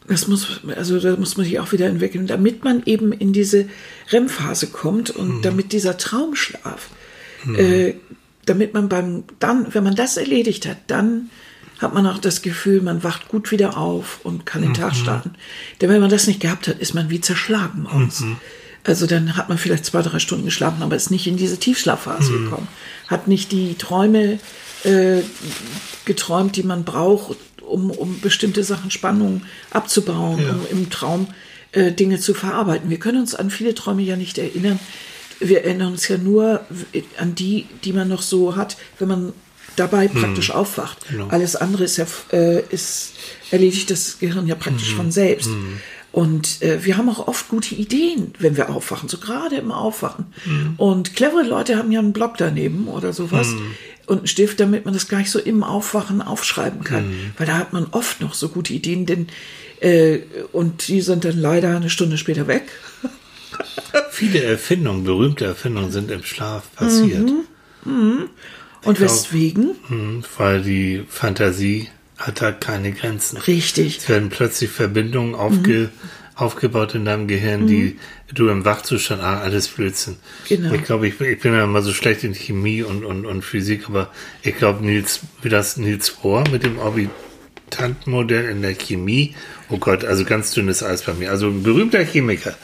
Das 0.06 0.28
muss, 0.28 0.60
also 0.76 1.00
da 1.00 1.16
muss 1.16 1.36
man 1.36 1.46
sich 1.46 1.58
auch 1.58 1.72
wieder 1.72 1.86
entwickeln, 1.86 2.26
damit 2.26 2.62
man 2.62 2.82
eben 2.84 3.12
in 3.12 3.32
diese 3.32 3.66
REM-Phase 4.12 4.68
kommt 4.68 5.10
und 5.10 5.38
mhm. 5.38 5.42
damit 5.42 5.72
dieser 5.72 5.96
Traumschlaf 5.96 6.90
mhm. 7.44 7.56
äh, 7.56 7.94
damit 8.46 8.74
man 8.74 8.88
beim, 8.88 9.24
dann, 9.38 9.72
wenn 9.74 9.84
man 9.84 9.94
das 9.94 10.16
erledigt 10.16 10.66
hat, 10.66 10.78
dann 10.86 11.30
hat 11.78 11.94
man 11.94 12.06
auch 12.06 12.18
das 12.18 12.42
Gefühl, 12.42 12.80
man 12.80 13.02
wacht 13.02 13.28
gut 13.28 13.50
wieder 13.50 13.76
auf 13.76 14.20
und 14.24 14.46
kann 14.46 14.62
den 14.62 14.70
mhm. 14.70 14.74
Tag 14.74 14.94
starten. 14.94 15.32
Denn 15.80 15.90
wenn 15.90 16.00
man 16.00 16.10
das 16.10 16.26
nicht 16.26 16.40
gehabt 16.40 16.68
hat, 16.68 16.78
ist 16.78 16.94
man 16.94 17.10
wie 17.10 17.20
zerschlagen 17.20 17.82
morgens. 17.82 18.20
Mhm. 18.20 18.36
Also 18.84 19.06
dann 19.06 19.36
hat 19.36 19.48
man 19.48 19.58
vielleicht 19.58 19.86
zwei, 19.86 20.02
drei 20.02 20.18
Stunden 20.18 20.44
geschlafen, 20.44 20.82
aber 20.82 20.94
ist 20.94 21.10
nicht 21.10 21.26
in 21.26 21.36
diese 21.36 21.58
Tiefschlafphase 21.58 22.32
mhm. 22.32 22.44
gekommen. 22.44 22.68
Hat 23.08 23.28
nicht 23.28 23.50
die 23.50 23.74
Träume 23.74 24.38
äh, 24.84 25.22
geträumt, 26.04 26.56
die 26.56 26.62
man 26.62 26.84
braucht, 26.84 27.38
um, 27.62 27.90
um 27.90 28.20
bestimmte 28.20 28.62
Sachen, 28.62 28.90
Spannungen 28.90 29.42
abzubauen, 29.70 30.42
ja. 30.42 30.50
um 30.50 30.66
im 30.70 30.90
Traum 30.90 31.28
äh, 31.72 31.92
Dinge 31.92 32.20
zu 32.20 32.34
verarbeiten. 32.34 32.90
Wir 32.90 32.98
können 32.98 33.18
uns 33.18 33.34
an 33.34 33.50
viele 33.50 33.74
Träume 33.74 34.02
ja 34.02 34.16
nicht 34.16 34.38
erinnern, 34.38 34.78
wir 35.40 35.64
erinnern 35.64 35.92
uns 35.92 36.08
ja 36.08 36.18
nur 36.18 36.60
an 37.18 37.34
die, 37.34 37.66
die 37.84 37.92
man 37.92 38.08
noch 38.08 38.22
so 38.22 38.56
hat, 38.56 38.76
wenn 38.98 39.08
man 39.08 39.32
dabei 39.76 40.08
hm. 40.08 40.20
praktisch 40.20 40.48
hm. 40.48 40.56
aufwacht. 40.56 40.98
Genau. 41.08 41.28
Alles 41.28 41.56
andere 41.56 41.84
ist 41.84 41.96
ja 41.96 42.06
äh, 42.32 42.62
ist 42.70 43.12
erledigt 43.50 43.90
das 43.90 44.18
Gehirn 44.18 44.46
ja 44.46 44.54
praktisch 44.54 44.90
hm. 44.90 44.96
von 44.96 45.12
selbst. 45.12 45.46
Hm. 45.46 45.80
Und 46.12 46.62
äh, 46.62 46.84
wir 46.84 46.96
haben 46.96 47.08
auch 47.08 47.26
oft 47.26 47.48
gute 47.48 47.74
Ideen, 47.74 48.34
wenn 48.38 48.56
wir 48.56 48.70
aufwachen, 48.70 49.08
so 49.08 49.18
gerade 49.18 49.56
im 49.56 49.72
Aufwachen. 49.72 50.26
Hm. 50.44 50.74
Und 50.76 51.16
clevere 51.16 51.42
Leute 51.42 51.76
haben 51.76 51.90
ja 51.90 51.98
einen 51.98 52.12
Block 52.12 52.36
daneben 52.36 52.86
oder 52.86 53.12
sowas 53.12 53.48
hm. 53.48 53.74
und 54.06 54.18
einen 54.18 54.26
Stift, 54.28 54.60
damit 54.60 54.84
man 54.84 54.94
das 54.94 55.08
gleich 55.08 55.30
so 55.30 55.40
im 55.40 55.64
Aufwachen 55.64 56.22
aufschreiben 56.22 56.84
kann. 56.84 57.32
Weil 57.36 57.48
da 57.48 57.58
hat 57.58 57.72
man 57.72 57.88
oft 57.90 58.20
noch 58.20 58.34
so 58.34 58.48
gute 58.48 58.72
Ideen, 58.72 59.06
denn 59.06 59.26
äh, 59.80 60.20
und 60.52 60.86
die 60.86 61.00
sind 61.00 61.24
dann 61.24 61.38
leider 61.38 61.74
eine 61.74 61.90
Stunde 61.90 62.16
später 62.16 62.46
weg. 62.46 62.68
Viele 64.10 64.42
Erfindungen, 64.42 65.04
berühmte 65.04 65.44
Erfindungen 65.44 65.90
sind 65.90 66.10
im 66.10 66.22
Schlaf 66.22 66.72
passiert. 66.74 67.28
Mhm. 67.28 67.44
Mhm. 67.84 68.30
Und 68.84 68.98
glaub, 68.98 69.10
weswegen? 69.10 69.76
Mhm, 69.88 70.24
weil 70.36 70.62
die 70.62 71.04
Fantasie 71.08 71.88
hat 72.18 72.40
da 72.40 72.52
keine 72.52 72.92
Grenzen. 72.92 73.38
Richtig. 73.38 73.98
Es 73.98 74.08
werden 74.08 74.28
plötzlich 74.28 74.70
Verbindungen 74.70 75.34
aufge, 75.34 75.72
mhm. 75.72 75.90
aufgebaut 76.36 76.94
in 76.94 77.04
deinem 77.04 77.26
Gehirn, 77.26 77.66
die 77.66 77.82
mhm. 77.82 77.98
du 78.34 78.48
im 78.48 78.64
Wachzustand, 78.64 79.22
ah, 79.22 79.40
alles 79.40 79.68
Blödsinn. 79.68 80.16
Genau. 80.48 80.72
Ich 80.72 80.84
glaube, 80.84 81.08
ich, 81.08 81.20
ich, 81.20 81.40
bin 81.40 81.54
ja 81.54 81.64
immer 81.64 81.82
so 81.82 81.92
schlecht 81.92 82.24
in 82.24 82.34
Chemie 82.34 82.82
und, 82.82 83.04
und, 83.04 83.26
und 83.26 83.42
Physik, 83.42 83.88
aber 83.88 84.10
ich 84.42 84.56
glaube, 84.56 84.84
Nils, 84.84 85.20
wie 85.42 85.48
das 85.48 85.76
Nils 85.76 86.10
Bohr 86.10 86.44
mit 86.50 86.62
dem 86.62 86.78
Orbitantenmodell 86.78 88.48
in 88.48 88.62
der 88.62 88.74
Chemie, 88.74 89.34
oh 89.70 89.78
Gott, 89.78 90.04
also 90.04 90.24
ganz 90.24 90.52
dünnes 90.52 90.82
Eis 90.82 91.02
bei 91.02 91.14
mir. 91.14 91.30
Also 91.30 91.48
ein 91.48 91.62
berühmter 91.62 92.04
Chemiker. 92.04 92.54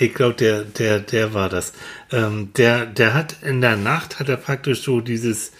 Ich 0.00 0.14
glaube, 0.14 0.34
der, 0.34 0.64
der, 0.64 0.98
der 0.98 1.34
war 1.34 1.50
das. 1.50 1.74
Ähm, 2.10 2.52
der, 2.56 2.86
der 2.86 3.12
hat 3.12 3.36
in 3.42 3.60
der 3.60 3.76
Nacht 3.76 4.18
hat 4.18 4.30
er 4.30 4.38
praktisch 4.38 4.80
so 4.80 5.02
dieses 5.02 5.52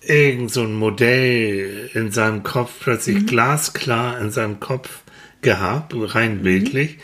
irgend 0.00 0.52
so 0.52 0.62
ein 0.62 0.74
Modell 0.74 1.88
in 1.94 2.10
seinem 2.10 2.42
Kopf 2.42 2.72
plötzlich 2.80 3.22
mhm. 3.22 3.26
glasklar 3.26 4.20
in 4.20 4.32
seinem 4.32 4.58
Kopf 4.58 5.02
gehabt, 5.40 5.94
rein 5.96 6.38
mhm. 6.38 6.42
bildlich. 6.42 6.98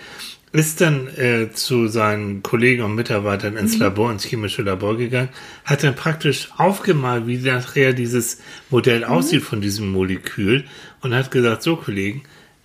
Ist 0.52 0.80
dann 0.80 1.06
äh, 1.16 1.52
zu 1.52 1.86
seinen 1.86 2.42
Kollegen 2.42 2.82
und 2.82 2.96
Mitarbeitern 2.96 3.56
ins 3.56 3.76
mhm. 3.76 3.82
Labor, 3.82 4.10
ins 4.10 4.24
chemische 4.24 4.62
Labor 4.62 4.96
gegangen, 4.96 5.28
hat 5.64 5.84
dann 5.84 5.94
praktisch 5.94 6.48
aufgemalt, 6.56 7.28
wie 7.28 7.36
nachher 7.36 7.92
dieses 7.92 8.40
Modell 8.70 9.00
mhm. 9.00 9.04
aussieht 9.04 9.42
von 9.42 9.60
diesem 9.60 9.88
Molekül 9.92 10.64
und 11.00 11.14
hat 11.14 11.30
gesagt, 11.30 11.62
so 11.62 11.76
Kollegen, 11.76 12.22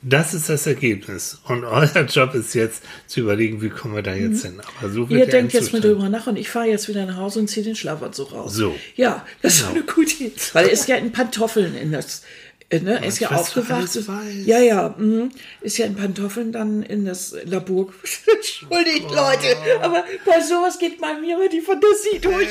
Das 0.08 0.36
ist 0.36 0.50
das 0.50 0.68
Ergebnis. 0.68 1.40
Und 1.48 1.64
euer 1.64 2.06
Job 2.08 2.36
ist 2.36 2.54
jetzt 2.54 2.84
zu 3.08 3.22
überlegen, 3.22 3.62
wie 3.64 3.70
kommen 3.70 3.96
wir 3.96 4.04
da 4.04 4.14
jetzt 4.14 4.46
hin. 4.46 4.62
Aber 4.80 4.90
so 4.92 5.10
wird 5.10 5.20
Ihr 5.20 5.26
denkt 5.26 5.54
jetzt 5.54 5.74
mal 5.74 5.82
drüber 5.82 6.08
nach 6.10 6.28
und 6.28 6.38
ich 6.38 6.48
fahre 6.50 6.68
jetzt 6.68 6.88
wieder 6.88 7.08
nach 7.08 7.18
Hause 7.18 7.40
und 7.40 7.48
ziehe 7.48 7.66
den 7.66 7.76
Schlafanzug 7.76 8.32
raus. 8.32 8.54
So. 8.54 8.76
Ja, 8.96 9.26
das 9.42 9.56
ist 9.56 9.60
Genau. 9.62 9.72
eine 9.78 9.84
gute 9.84 10.14
Idee. 10.26 10.32
Weil 10.54 10.68
er 10.68 10.72
ist 10.72 10.88
ja 10.88 10.98
in 10.98 11.12
Pantoffeln 11.12 11.76
in 11.76 11.92
das. 11.92 12.22
äh, 12.70 12.80
Ne, 12.82 13.00
er 13.02 13.06
ist 13.08 13.20
ja 13.20 13.32
aufgewacht. 13.32 13.98
Ja, 14.46 14.60
ja, 14.60 14.94
mhm. 14.96 15.32
ist 15.62 15.78
ja 15.80 15.88
in 15.88 15.96
Pantoffeln 15.96 16.52
dann 16.52 16.84
in 16.84 17.06
das 17.06 17.36
Labor. 17.46 17.92
Entschuldigt, 18.36 19.10
Leute, 19.10 19.56
aber 19.82 20.04
bei 20.24 20.40
sowas 20.40 20.78
geht 20.78 21.02
mal 21.02 21.20
mir 21.20 21.36
immer 21.36 21.50
die 21.50 21.62
Fantasie 21.62 22.20
durch. 22.22 22.48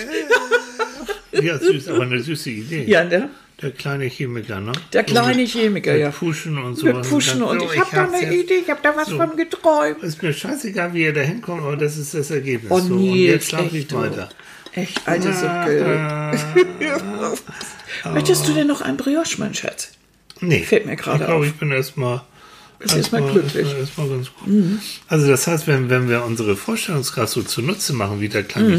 Ja, 1.45 1.59
süß, 1.59 1.89
aber 1.89 2.03
eine 2.03 2.21
süße 2.21 2.51
Idee. 2.51 2.85
Ja, 2.87 3.05
ne? 3.05 3.29
Der 3.63 3.71
kleine 3.71 4.05
Chemiker, 4.07 4.61
ne? 4.61 4.73
Der 4.93 5.05
kleine 5.05 5.37
mit- 5.43 5.49
Chemiker, 5.51 5.93
mit 5.93 6.01
ja. 6.01 6.11
Puschen 6.11 6.59
und 6.59 6.75
so. 6.77 6.87
Mit 6.87 7.03
Puschen 7.09 7.43
und 7.43 7.61
so, 7.61 7.73
ich 7.73 7.79
habe 7.81 7.91
da 7.95 8.05
eine. 8.11 8.35
Idee, 8.35 8.55
ich 8.63 8.69
habe 8.71 8.81
da 8.83 8.95
was 8.97 9.09
So. 9.09 9.17
von 9.17 9.37
geträumt. 9.37 10.03
Ist 10.03 10.21
mir 10.23 10.33
scheißegal, 10.33 10.93
wie 10.93 11.05
ihr 11.05 11.13
da 11.15 11.21
hinkommt, 11.21 11.63
aber 11.63 11.77
das 11.77 11.97
ist 11.97 12.15
das 12.15 12.31
Ergebnis. 12.31 12.71
Oh, 12.73 12.81
so, 12.81 12.95
und 12.95 13.15
jetzt 13.15 13.49
schlafe 13.51 13.77
ich 13.79 13.93
weiter. 13.95 14.29
Echt, 14.73 15.07
alte 15.07 15.33
Sucke. 15.33 16.33
Möchtest 18.13 18.49
du 18.49 18.53
denn 18.55 18.67
noch 18.67 18.81
ein 18.81 18.97
Brioche, 18.97 19.39
mein 19.39 19.55
Schatz? 19.55 19.93
Nee. 20.41 20.63
Fällt 20.63 20.87
mir 20.87 20.97
gerade 20.97 21.21
Ich 21.21 21.27
glaube, 21.27 21.41
auf. 21.43 21.47
ich 21.47 21.55
bin 21.55 21.71
erstmal. 21.71 22.23
Bist 22.81 22.97
erstmal 22.97 23.23
glücklich. 23.23 23.55
Erstmal, 23.55 23.81
erstmal 23.81 24.09
ganz 24.09 24.31
gut. 24.35 24.49
Also, 25.09 25.29
das 25.29 25.47
heißt, 25.47 25.67
wenn, 25.69 25.89
wenn 25.91 26.09
wir 26.09 26.25
unsere 26.25 26.57
Vorstellungskraft 26.57 27.33
so 27.33 27.43
zunutze 27.43 27.93
machen, 27.93 28.21
wie 28.21 28.29
der 28.29 28.43
Mhm. 28.43 28.49
kleine 28.49 28.77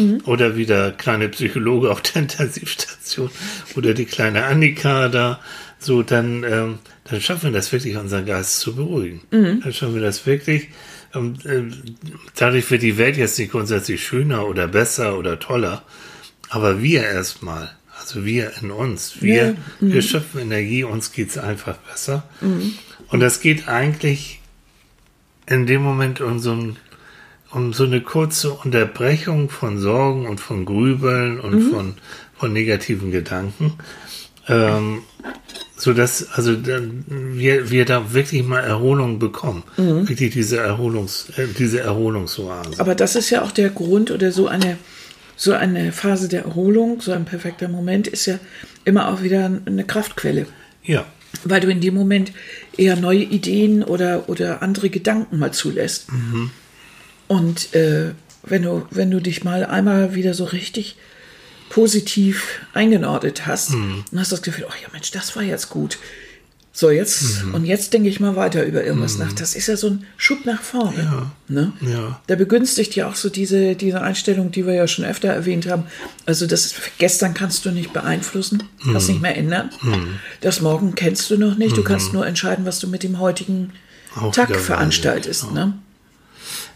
Chemiker 0.00 0.28
oder 0.28 0.56
wie 0.56 0.66
der 0.66 0.92
kleine 0.92 1.28
Psychologe 1.28 1.90
auf 1.90 2.00
der 2.02 2.22
Intensivstation 2.22 3.30
oder 3.76 3.94
die 3.94 4.06
kleine 4.06 4.44
Annika 4.44 5.08
da, 5.08 5.40
so, 5.78 6.02
dann, 6.02 6.44
ähm, 6.44 6.78
dann 7.04 7.20
schaffen 7.20 7.44
wir 7.44 7.52
das 7.52 7.72
wirklich, 7.72 7.96
unseren 7.96 8.26
Geist 8.26 8.60
zu 8.60 8.74
beruhigen. 8.74 9.22
Mhm. 9.30 9.62
Dann 9.62 9.72
schaffen 9.72 9.94
wir 9.94 10.02
das 10.02 10.26
wirklich. 10.26 10.68
Ähm, 11.14 11.34
äh, 11.44 11.62
dadurch 12.36 12.70
wird 12.70 12.82
die 12.82 12.98
Welt 12.98 13.16
jetzt 13.16 13.38
nicht 13.38 13.52
grundsätzlich 13.52 14.04
schöner 14.04 14.46
oder 14.46 14.68
besser 14.68 15.18
oder 15.18 15.38
toller, 15.38 15.82
aber 16.50 16.82
wir 16.82 17.02
erstmal, 17.02 17.70
also 17.98 18.24
wir 18.24 18.52
in 18.60 18.70
uns, 18.70 19.22
wir, 19.22 19.34
Ja, 19.34 19.52
mhm. 19.80 19.92
wir 19.92 20.02
schöpfen 20.02 20.40
Energie, 20.40 20.84
uns 20.84 21.12
geht's 21.12 21.38
einfach 21.38 21.76
besser. 21.78 22.24
Und 23.08 23.20
das 23.20 23.40
geht 23.40 23.68
eigentlich 23.68 24.40
in 25.46 25.66
dem 25.66 25.82
Moment 25.82 26.20
um 26.20 26.38
so, 26.38 26.52
ein, 26.52 26.76
um 27.52 27.72
so 27.72 27.84
eine 27.84 28.00
kurze 28.00 28.52
Unterbrechung 28.52 29.50
von 29.50 29.78
Sorgen 29.78 30.26
und 30.28 30.40
von 30.40 30.64
Grübeln 30.64 31.40
und 31.40 31.54
Mhm. 31.54 31.70
von, 31.70 31.94
von 32.36 32.52
negativen 32.52 33.10
Gedanken. 33.10 33.74
Ähm, 34.48 35.02
so 35.76 35.92
dass 35.94 36.32
also 36.32 36.54
dann 36.54 37.04
wir, 37.34 37.70
wir 37.70 37.84
da 37.84 38.12
wirklich 38.12 38.44
mal 38.44 38.60
Erholung 38.60 39.18
bekommen. 39.18 39.62
Mhm. 39.76 40.08
Wirklich 40.08 40.32
diese 40.32 40.58
Erholungs, 40.58 41.30
äh, 41.36 41.46
diese 41.58 41.80
Erholungsoase. 41.80 42.78
Aber 42.80 42.94
das 42.94 43.16
ist 43.16 43.30
ja 43.30 43.42
auch 43.42 43.50
der 43.52 43.70
Grund 43.70 44.10
oder 44.10 44.30
so 44.32 44.46
eine, 44.46 44.76
so 45.36 45.52
eine 45.52 45.92
Phase 45.92 46.28
der 46.28 46.44
Erholung, 46.44 47.00
so 47.00 47.12
ein 47.12 47.24
perfekter 47.24 47.68
Moment 47.68 48.06
ist 48.08 48.26
ja 48.26 48.38
immer 48.84 49.08
auch 49.08 49.22
wieder 49.22 49.50
eine 49.64 49.84
Kraftquelle. 49.84 50.46
Ja. 50.84 51.04
Weil 51.44 51.60
du 51.60 51.68
in 51.70 51.80
dem 51.80 51.94
Moment 51.94 52.32
eher 52.76 52.96
neue 52.96 53.22
Ideen 53.22 53.82
oder, 53.84 54.28
oder 54.28 54.62
andere 54.62 54.90
Gedanken 54.90 55.38
mal 55.38 55.52
zulässt. 55.52 56.08
Und 57.30 57.76
äh, 57.76 58.10
wenn, 58.42 58.62
du, 58.62 58.88
wenn 58.90 59.08
du 59.08 59.20
dich 59.20 59.44
mal 59.44 59.64
einmal 59.64 60.16
wieder 60.16 60.34
so 60.34 60.42
richtig 60.42 60.96
positiv 61.68 62.58
eingenordet 62.74 63.46
hast 63.46 63.72
und 63.72 64.04
hast 64.16 64.32
das 64.32 64.42
Gefühl, 64.42 64.66
oh 64.68 64.74
ja 64.82 64.88
Mensch, 64.92 65.12
das 65.12 65.36
war 65.36 65.44
jetzt 65.44 65.70
gut. 65.70 65.96
So, 66.72 66.90
jetzt, 66.90 67.44
und 67.52 67.66
jetzt 67.66 67.92
denke 67.92 68.08
ich 68.08 68.18
mal 68.18 68.34
weiter 68.34 68.64
über 68.64 68.82
irgendwas 68.82 69.16
nach. 69.16 69.32
Das 69.32 69.54
ist 69.54 69.68
ja 69.68 69.76
so 69.76 69.90
ein 69.90 70.06
Schub 70.16 70.44
nach 70.44 70.60
vorne. 70.60 71.30
Ne? 71.46 71.72
Ja. 71.82 72.20
Da 72.26 72.34
begünstigt 72.34 72.96
ja 72.96 73.08
auch 73.08 73.14
so 73.14 73.28
diese, 73.28 73.76
diese 73.76 74.00
Einstellung, 74.00 74.50
die 74.50 74.66
wir 74.66 74.74
ja 74.74 74.88
schon 74.88 75.04
öfter 75.04 75.28
erwähnt 75.28 75.68
haben. 75.68 75.84
Also 76.26 76.48
das 76.48 76.74
gestern 76.98 77.32
kannst 77.32 77.64
du 77.64 77.70
nicht 77.70 77.92
beeinflussen, 77.92 78.64
kannst 78.82 79.08
nicht 79.08 79.22
mehr 79.22 79.36
ändern. 79.36 79.70
Das 80.40 80.60
morgen 80.60 80.96
kennst 80.96 81.30
du 81.30 81.38
noch 81.38 81.56
nicht. 81.56 81.76
Du 81.76 81.84
kannst 81.84 82.12
nur 82.12 82.26
entscheiden, 82.26 82.66
was 82.66 82.80
du 82.80 82.88
mit 82.88 83.04
dem 83.04 83.20
heutigen 83.20 83.72
Auch 84.16 84.34
Tag 84.34 84.56
veranstaltest. 84.56 85.52
Ne? 85.52 85.74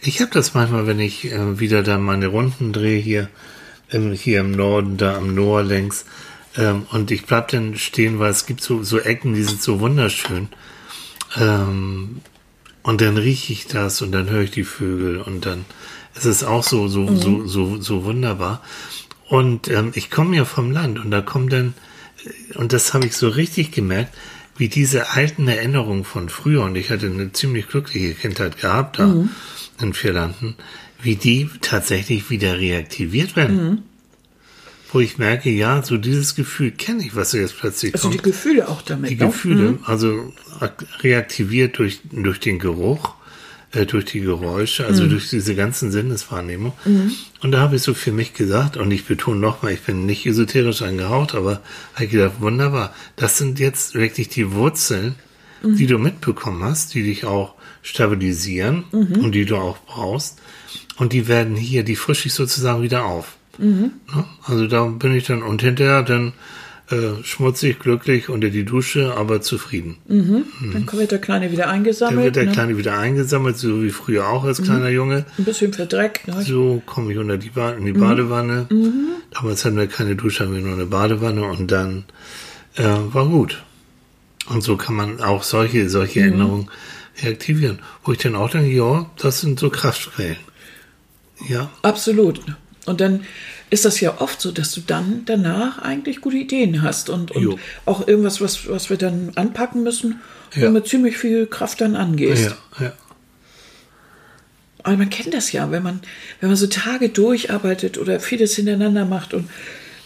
Ich 0.07 0.21
habe 0.21 0.31
das 0.31 0.53
manchmal, 0.53 0.87
wenn 0.87 1.01
ich 1.01 1.33
äh, 1.33 1.59
wieder 1.59 1.83
dann 1.83 2.03
meine 2.03 2.27
Runden 2.27 2.75
drehe 2.75 3.01
hier, 3.01 3.31
im, 3.89 4.13
hier 4.13 4.41
im 4.41 4.51
Norden, 4.51 4.99
da 4.99 5.17
am 5.17 5.35
Noor 5.35 5.63
längs, 5.63 6.05
ähm, 6.59 6.87
und 6.91 7.11
ich 7.11 7.25
bleib 7.25 7.49
dann 7.49 7.77
stehen, 7.77 8.19
weil 8.19 8.31
es 8.31 8.45
gibt 8.45 8.61
so, 8.61 8.83
so 8.83 8.99
Ecken, 8.99 9.35
die 9.35 9.43
sind 9.43 9.63
so 9.63 9.81
wunderschön. 9.81 10.49
Ähm, 11.37 12.21
und 12.83 13.01
dann 13.01 13.17
rieche 13.17 13.55
ich 13.55 13.67
das 13.67 14.03
und 14.03 14.13
dann 14.13 14.29
höre 14.29 14.43
ich 14.43 14.51
die 14.51 14.65
Vögel 14.65 15.23
und 15.23 15.47
dann 15.47 15.65
ist 16.15 16.27
es 16.27 16.45
auch 16.45 16.63
so, 16.63 16.87
so, 16.87 17.17
so, 17.17 17.47
so, 17.47 17.81
so 17.81 18.05
wunderbar. 18.05 18.63
Und 19.27 19.69
ähm, 19.69 19.93
ich 19.95 20.11
komme 20.11 20.37
ja 20.37 20.45
vom 20.45 20.71
Land 20.71 20.99
und 20.99 21.11
da 21.11 21.23
kommen 21.23 21.49
dann, 21.49 21.73
äh, 22.27 22.59
und 22.59 22.75
das 22.75 22.93
habe 22.93 23.07
ich 23.07 23.17
so 23.17 23.29
richtig 23.29 23.73
gemerkt, 23.73 24.15
wie 24.59 24.69
diese 24.69 25.11
alten 25.11 25.49
Erinnerungen 25.49 26.05
von 26.05 26.29
früher, 26.29 26.63
und 26.63 26.77
ich 26.77 26.91
hatte 26.91 27.07
eine 27.07 27.33
ziemlich 27.33 27.69
glückliche 27.69 28.13
Kindheit 28.13 28.61
gehabt 28.61 28.99
da 28.99 29.07
in 29.81 29.93
Vierlanden, 29.95 30.55
wie 31.03 31.17
die 31.17 31.49
tatsächlich 31.61 32.31
wieder 32.31 32.59
reaktiviert 32.59 33.37
werden. 33.37 33.83
Wo 34.93 35.01
ich 35.01 35.19
merke, 35.19 35.51
ja, 35.51 35.83
so 35.83 35.97
dieses 35.97 36.37
Gefühl 36.37 36.71
kenne 36.71 37.05
ich, 37.05 37.17
was 37.17 37.33
jetzt 37.33 37.59
plötzlich 37.59 37.95
Also 37.95 38.11
die 38.11 38.19
kommt. 38.19 38.25
Gefühle 38.33 38.69
auch 38.69 38.81
damit. 38.83 39.11
Die 39.11 39.17
ne? 39.17 39.27
Gefühle, 39.27 39.79
also 39.85 40.33
ak- 40.61 40.87
reaktiviert 41.03 41.79
durch, 41.79 42.01
durch 42.13 42.39
den 42.39 42.61
Geruch, 42.61 43.15
äh, 43.73 43.87
durch 43.87 44.05
die 44.05 44.21
Geräusche, 44.21 44.87
also 44.87 45.09
durch 45.09 45.31
diese 45.31 45.57
ganzen 45.57 45.91
Sinneswahrnehmungen. 45.91 46.75
Und 47.43 47.51
da 47.51 47.59
habe 47.59 47.75
ich 47.75 47.83
so 47.83 47.93
für 47.93 48.13
mich 48.13 48.35
gesagt, 48.35 48.77
und 48.77 48.93
ich 48.93 49.05
betone 49.05 49.41
nochmal, 49.41 49.73
ich 49.73 49.81
bin 49.81 50.07
nicht 50.07 50.27
esoterisch 50.27 50.83
angehaucht, 50.83 51.35
aber 51.35 51.61
habe 51.95 52.05
ich 52.05 52.11
gedacht, 52.13 52.35
wunderbar, 52.39 52.95
das 53.17 53.37
sind 53.37 53.59
jetzt 53.59 53.95
wirklich 53.95 54.29
die 54.29 54.53
Wurzeln, 54.53 55.17
die 55.65 55.87
du 55.87 55.99
mitbekommen 55.99 56.63
hast, 56.63 56.95
die 56.95 57.03
dich 57.03 57.25
auch 57.25 57.55
stabilisieren 57.83 58.85
und 58.93 59.33
die 59.33 59.45
du 59.45 59.57
auch 59.57 59.79
brauchst. 59.87 60.39
Und 60.97 61.13
die 61.13 61.27
werden 61.29 61.57
hier, 61.57 61.83
die 61.83 61.97
frische 61.97 62.29
ich 62.29 62.35
sozusagen 62.35 62.83
wieder 62.83 63.05
auf. 63.05 63.37
Ne? 63.59 63.91
Also 64.45 64.67
da 64.67 64.85
bin 64.85 65.15
ich 65.15 65.25
dann, 65.25 65.43
und 65.43 65.63
hinterher 65.63 66.03
dann 66.03 66.33
äh, 66.91 67.23
schmutzig, 67.23 67.79
glücklich 67.79 68.29
unter 68.29 68.51
die 68.51 68.65
Dusche, 68.65 69.17
aber 69.17 69.41
zufrieden. 69.41 69.97
Dann 70.07 70.87
wird 70.93 71.13
der 71.13 71.19
Kleine 71.19 71.51
wieder 71.51 71.65
Dann 71.65 71.75
eingesammelt. 71.77 72.25
wird 72.25 72.37
der 72.37 72.45
ne? 72.45 72.53
Kleine 72.53 72.77
wieder 72.77 72.99
eingesammelt, 72.99 73.57
so 73.57 73.83
wie 73.83 73.91
früher 73.91 74.29
auch 74.29 74.45
als 74.45 74.63
kleiner 74.63 74.91
Junge. 74.91 75.25
Ein 75.39 75.45
bisschen 75.45 75.73
verdreckt. 75.73 76.29
Ne? 76.29 76.43
So 76.43 76.83
komme 76.85 77.13
ich 77.13 77.19
unter 77.19 77.39
die, 77.39 77.51
ba 77.51 77.71
in 77.71 77.87
die 77.87 77.93
Badewanne. 77.93 78.67
Damals 79.31 79.65
hatten 79.65 79.77
wir 79.77 79.87
keine 79.87 80.15
Dusche, 80.15 80.45
haben 80.45 80.55
wir 80.55 80.61
nur 80.61 80.75
eine 80.75 80.87
Badewanne 80.87 81.45
und 81.45 81.71
dann 81.71 82.05
äh, 82.77 82.83
war 82.85 83.27
gut. 83.29 83.63
Und 84.49 84.63
so 84.63 84.77
kann 84.77 84.95
man 84.95 85.21
auch 85.21 85.43
solche, 85.43 85.89
solche 85.89 86.21
Erinnerungen 86.21 86.71
reaktivieren. 87.23 87.79
Wo 88.05 88.13
ich 88.13 88.19
dann 88.19 88.35
auch 88.37 88.51
denke, 88.51 88.71
ja, 88.71 89.11
das 89.17 89.41
sind 89.41 89.59
so 89.59 89.71
Kraftquellen. 89.71 90.37
Ja, 91.49 91.71
Absolut. 91.83 92.41
Und 92.87 93.01
dann 93.01 93.25
ist 93.71 93.87
das 93.87 93.99
ja 94.01 94.21
oft 94.21 94.41
so, 94.41 94.53
dass 94.53 94.73
du 94.73 94.83
dann 94.83 95.23
danach 95.25 95.79
eigentlich 95.79 96.21
gute 96.21 96.37
Ideen 96.37 96.83
hast 96.83 97.09
und, 97.09 97.31
und 97.31 97.59
auch 97.87 98.07
irgendwas, 98.07 98.41
was, 98.43 98.69
was 98.69 98.91
wir 98.91 98.99
dann 98.99 99.33
anpacken 99.37 99.83
müssen, 99.83 100.21
Ja. 100.55 100.67
und 100.69 100.75
mit 100.75 100.87
ziemlich 100.87 101.17
viel 101.17 101.47
Kraft 101.47 101.81
dann 101.81 101.97
angehst. 101.97 102.55
ja, 102.79 102.85
ja. 102.87 102.93
Aber 104.83 104.99
man 104.99 105.09
kennt 105.09 105.33
das 105.33 105.51
ja, 105.53 105.71
wenn 105.71 105.83
man, 105.83 106.01
wenn 106.41 106.51
man 106.51 106.57
so 106.59 106.67
Tage 106.67 107.09
durcharbeitet 107.09 107.97
oder 107.97 108.21
vieles 108.21 108.55
hintereinander 108.55 109.07
macht 109.07 109.33
und 109.33 109.49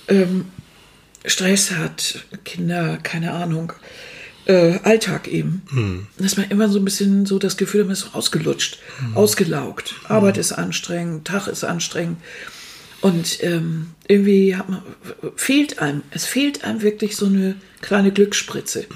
ähm, 0.06 0.46
Stress 1.24 1.72
hat, 1.72 2.24
Kinder, 2.44 2.98
keine 3.02 3.32
Ahnung, 3.32 3.72
äh, 4.48 4.78
Alltag 4.82 5.28
eben. 5.28 5.62
Hm. 5.70 6.06
Dass 6.18 6.36
man 6.36 6.50
immer 6.50 6.68
so 6.68 6.78
ein 6.80 6.84
bisschen 6.84 7.24
so 7.26 7.38
das 7.38 7.56
Gefühl 7.56 7.82
hat, 7.82 7.86
man 7.86 7.92
ist 7.94 8.14
ausgelutscht, 8.14 8.78
Hm. 8.98 9.16
ausgelaugt. 9.16 9.94
Arbeit 10.08 10.38
ist 10.38 10.52
anstrengend, 10.52 11.26
Tag 11.26 11.46
ist 11.46 11.62
anstrengend. 11.64 12.18
Und 13.00 13.44
ähm, 13.44 13.90
irgendwie 14.08 14.56
man, 14.66 14.82
fehlt 15.36 15.78
einem, 15.78 16.02
es 16.10 16.24
fehlt 16.24 16.64
einem 16.64 16.82
wirklich 16.82 17.14
so 17.14 17.26
eine 17.26 17.54
kleine 17.80 18.10
Glücksspritze. 18.10 18.86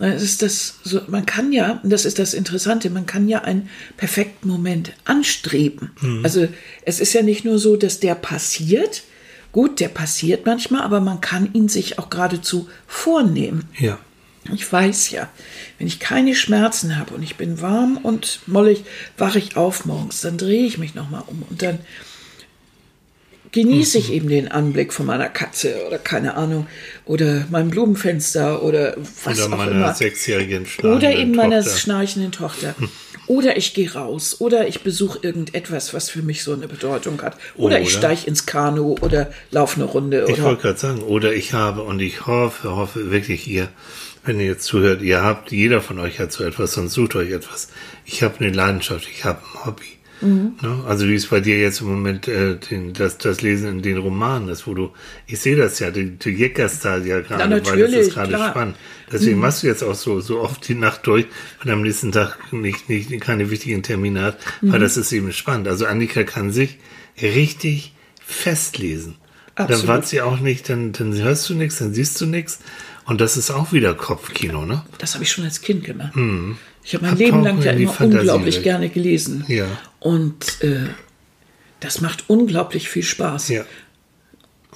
Es 0.00 0.22
ist 0.24 0.42
das 0.42 0.80
so, 0.82 1.02
man 1.06 1.24
kann 1.24 1.52
ja, 1.52 1.78
und 1.84 1.90
das 1.90 2.04
ist 2.04 2.18
das 2.18 2.34
Interessante, 2.34 2.90
man 2.90 3.06
kann 3.06 3.28
ja 3.28 3.42
einen 3.42 3.68
perfekten 3.96 4.48
Moment 4.48 4.92
anstreben. 5.04 5.92
Also 6.24 6.48
es 6.84 6.98
ist 6.98 7.12
ja 7.12 7.22
nicht 7.22 7.44
nur 7.44 7.60
so, 7.60 7.76
dass 7.76 8.00
der 8.00 8.16
passiert. 8.16 9.04
Gut, 9.52 9.78
der 9.78 9.88
passiert 9.88 10.46
manchmal, 10.46 10.82
aber 10.82 10.98
man 10.98 11.20
kann 11.20 11.48
ihn 11.52 11.68
sich 11.68 12.00
auch 12.00 12.10
geradezu 12.10 12.68
vornehmen. 12.88 13.68
ja. 13.78 13.98
Ich 14.52 14.70
weiß 14.70 15.10
ja, 15.10 15.28
wenn 15.78 15.86
ich 15.86 16.00
keine 16.00 16.34
Schmerzen 16.34 16.98
habe 16.98 17.14
und 17.14 17.22
ich 17.22 17.36
bin 17.36 17.60
warm 17.62 17.96
und 17.96 18.40
mollig, 18.46 18.84
wache 19.16 19.38
ich 19.38 19.56
auf 19.56 19.86
morgens, 19.86 20.20
dann 20.20 20.36
drehe 20.36 20.66
ich 20.66 20.76
mich 20.78 20.94
nochmal 20.94 21.22
um 21.26 21.42
und 21.48 21.62
dann 21.62 21.78
genieße 23.52 23.98
ich 23.98 24.12
eben 24.12 24.28
den 24.28 24.50
Anblick 24.50 24.92
von 24.92 25.06
meiner 25.06 25.28
Katze 25.28 25.86
oder 25.86 25.98
keine 25.98 26.34
Ahnung 26.34 26.66
oder 27.06 27.46
meinem 27.50 27.70
Blumenfenster 27.70 28.62
oder 28.62 28.96
was 29.24 29.38
Oder 29.38 29.54
auch 29.54 29.58
meiner 29.58 29.70
immer. 29.70 29.94
sechsjährigen 29.94 30.66
Oder 30.82 31.12
eben 31.14 31.34
meiner 31.36 31.62
Tochter. 31.62 31.78
schnarchenden 31.78 32.32
Tochter. 32.32 32.74
Oder 33.28 33.56
ich 33.56 33.72
gehe 33.72 33.90
raus. 33.94 34.40
Oder 34.40 34.66
ich 34.68 34.80
besuche 34.82 35.20
irgendetwas, 35.22 35.94
was 35.94 36.10
für 36.10 36.20
mich 36.22 36.42
so 36.42 36.52
eine 36.52 36.66
Bedeutung 36.68 37.22
hat. 37.22 37.36
Oder, 37.56 37.80
ich 37.80 37.88
Oder- 37.90 37.98
steige 37.98 38.26
ins 38.26 38.44
Kanu 38.44 38.96
oder 39.00 39.30
laufe 39.52 39.76
eine 39.76 39.84
Runde. 39.84 40.26
Ich 40.28 40.42
wollte 40.42 40.60
gerade 40.62 40.78
sagen, 40.78 41.00
oder 41.02 41.32
ich 41.32 41.52
habe 41.54 41.82
und 41.82 42.00
ich 42.00 42.26
hoffe, 42.26 42.74
hoffe 42.74 43.12
wirklich 43.12 43.46
ihr, 43.46 43.68
wenn 44.24 44.40
ihr 44.40 44.46
jetzt 44.46 44.64
zuhört, 44.64 45.02
ihr 45.02 45.22
habt, 45.22 45.52
jeder 45.52 45.80
von 45.80 45.98
euch 45.98 46.18
hat 46.18 46.32
so 46.32 46.44
etwas, 46.44 46.72
sonst 46.72 46.94
sucht 46.94 47.14
euch 47.16 47.30
etwas. 47.30 47.68
Ich 48.04 48.22
habe 48.22 48.40
eine 48.40 48.50
Leidenschaft, 48.50 49.08
ich 49.08 49.24
habe 49.24 49.40
ein 49.40 49.66
Hobby. 49.66 49.84
Mhm. 50.20 50.54
Ne? 50.62 50.84
Also 50.86 51.06
wie 51.08 51.14
es 51.14 51.26
bei 51.26 51.40
dir 51.40 51.58
jetzt 51.58 51.80
im 51.80 51.88
Moment 51.88 52.28
äh, 52.28 52.56
den, 52.56 52.92
das, 52.92 53.18
das 53.18 53.42
Lesen 53.42 53.68
in 53.68 53.82
den 53.82 53.98
Romanen 53.98 54.48
ist, 54.48 54.66
wo 54.66 54.74
du, 54.74 54.92
ich 55.26 55.40
sehe 55.40 55.56
das 55.56 55.78
ja, 55.80 55.90
du, 55.90 56.06
du 56.06 56.30
jeckerst 56.30 56.84
da 56.84 56.98
ja 56.98 57.20
gerade, 57.20 57.64
weil 57.66 57.80
das 57.80 57.92
ist 57.92 58.14
gerade. 58.14 58.36
Mhm. 58.36 58.42
spannend. 58.50 58.76
Deswegen 59.12 59.38
machst 59.38 59.62
du 59.62 59.66
jetzt 59.66 59.82
auch 59.82 59.94
so, 59.94 60.20
so 60.20 60.40
oft 60.40 60.66
die 60.66 60.74
Nacht 60.74 61.06
durch, 61.06 61.26
er 61.64 61.72
am 61.72 61.82
nächsten 61.82 62.12
Tag 62.12 62.52
nicht, 62.52 62.88
nicht, 62.88 63.20
keine 63.20 63.50
wichtigen 63.50 63.82
Termine 63.82 64.22
hat, 64.22 64.38
Mhm. 64.60 64.72
weil 64.72 64.80
das 64.80 64.96
ist 64.96 65.12
eben 65.12 65.32
spannend. 65.32 65.68
Also 65.68 65.86
Annika 65.86 66.22
kann 66.22 66.50
sich 66.50 66.78
richtig 67.20 67.92
festlesen. 68.24 69.16
Dann 69.56 69.66
Absolut. 69.66 69.88
wartet 69.88 70.08
sie 70.08 70.20
auch 70.20 70.40
nicht, 70.40 70.68
dann, 70.68 70.92
dann 70.92 71.14
hörst 71.14 71.48
du 71.48 71.54
nichts, 71.54 71.78
dann 71.78 71.94
siehst 71.94 72.20
du 72.20 72.26
nichts. 72.26 72.58
Und 73.06 73.20
das 73.20 73.36
ist 73.36 73.50
auch 73.50 73.72
wieder 73.72 73.94
Kopfkino, 73.94 74.64
ne? 74.64 74.82
das 74.98 75.14
habe 75.14 75.24
ich 75.24 75.30
schon 75.30 75.44
als 75.44 75.60
Kind 75.60 75.84
gemacht. 75.84 76.12
Ich 76.82 76.94
habe 76.94 77.06
mein 77.06 77.16
Leben 77.16 77.42
lang 77.42 77.62
ja 77.62 77.72
immer 77.72 78.00
unglaublich 78.00 78.56
weg. 78.56 78.62
gerne 78.62 78.88
gelesen. 78.88 79.44
Ja. 79.48 79.66
Und 80.00 80.62
äh, 80.62 80.86
das 81.80 82.00
macht 82.00 82.24
unglaublich 82.28 82.88
viel 82.88 83.02
Spaß. 83.02 83.48
Ja. 83.48 83.64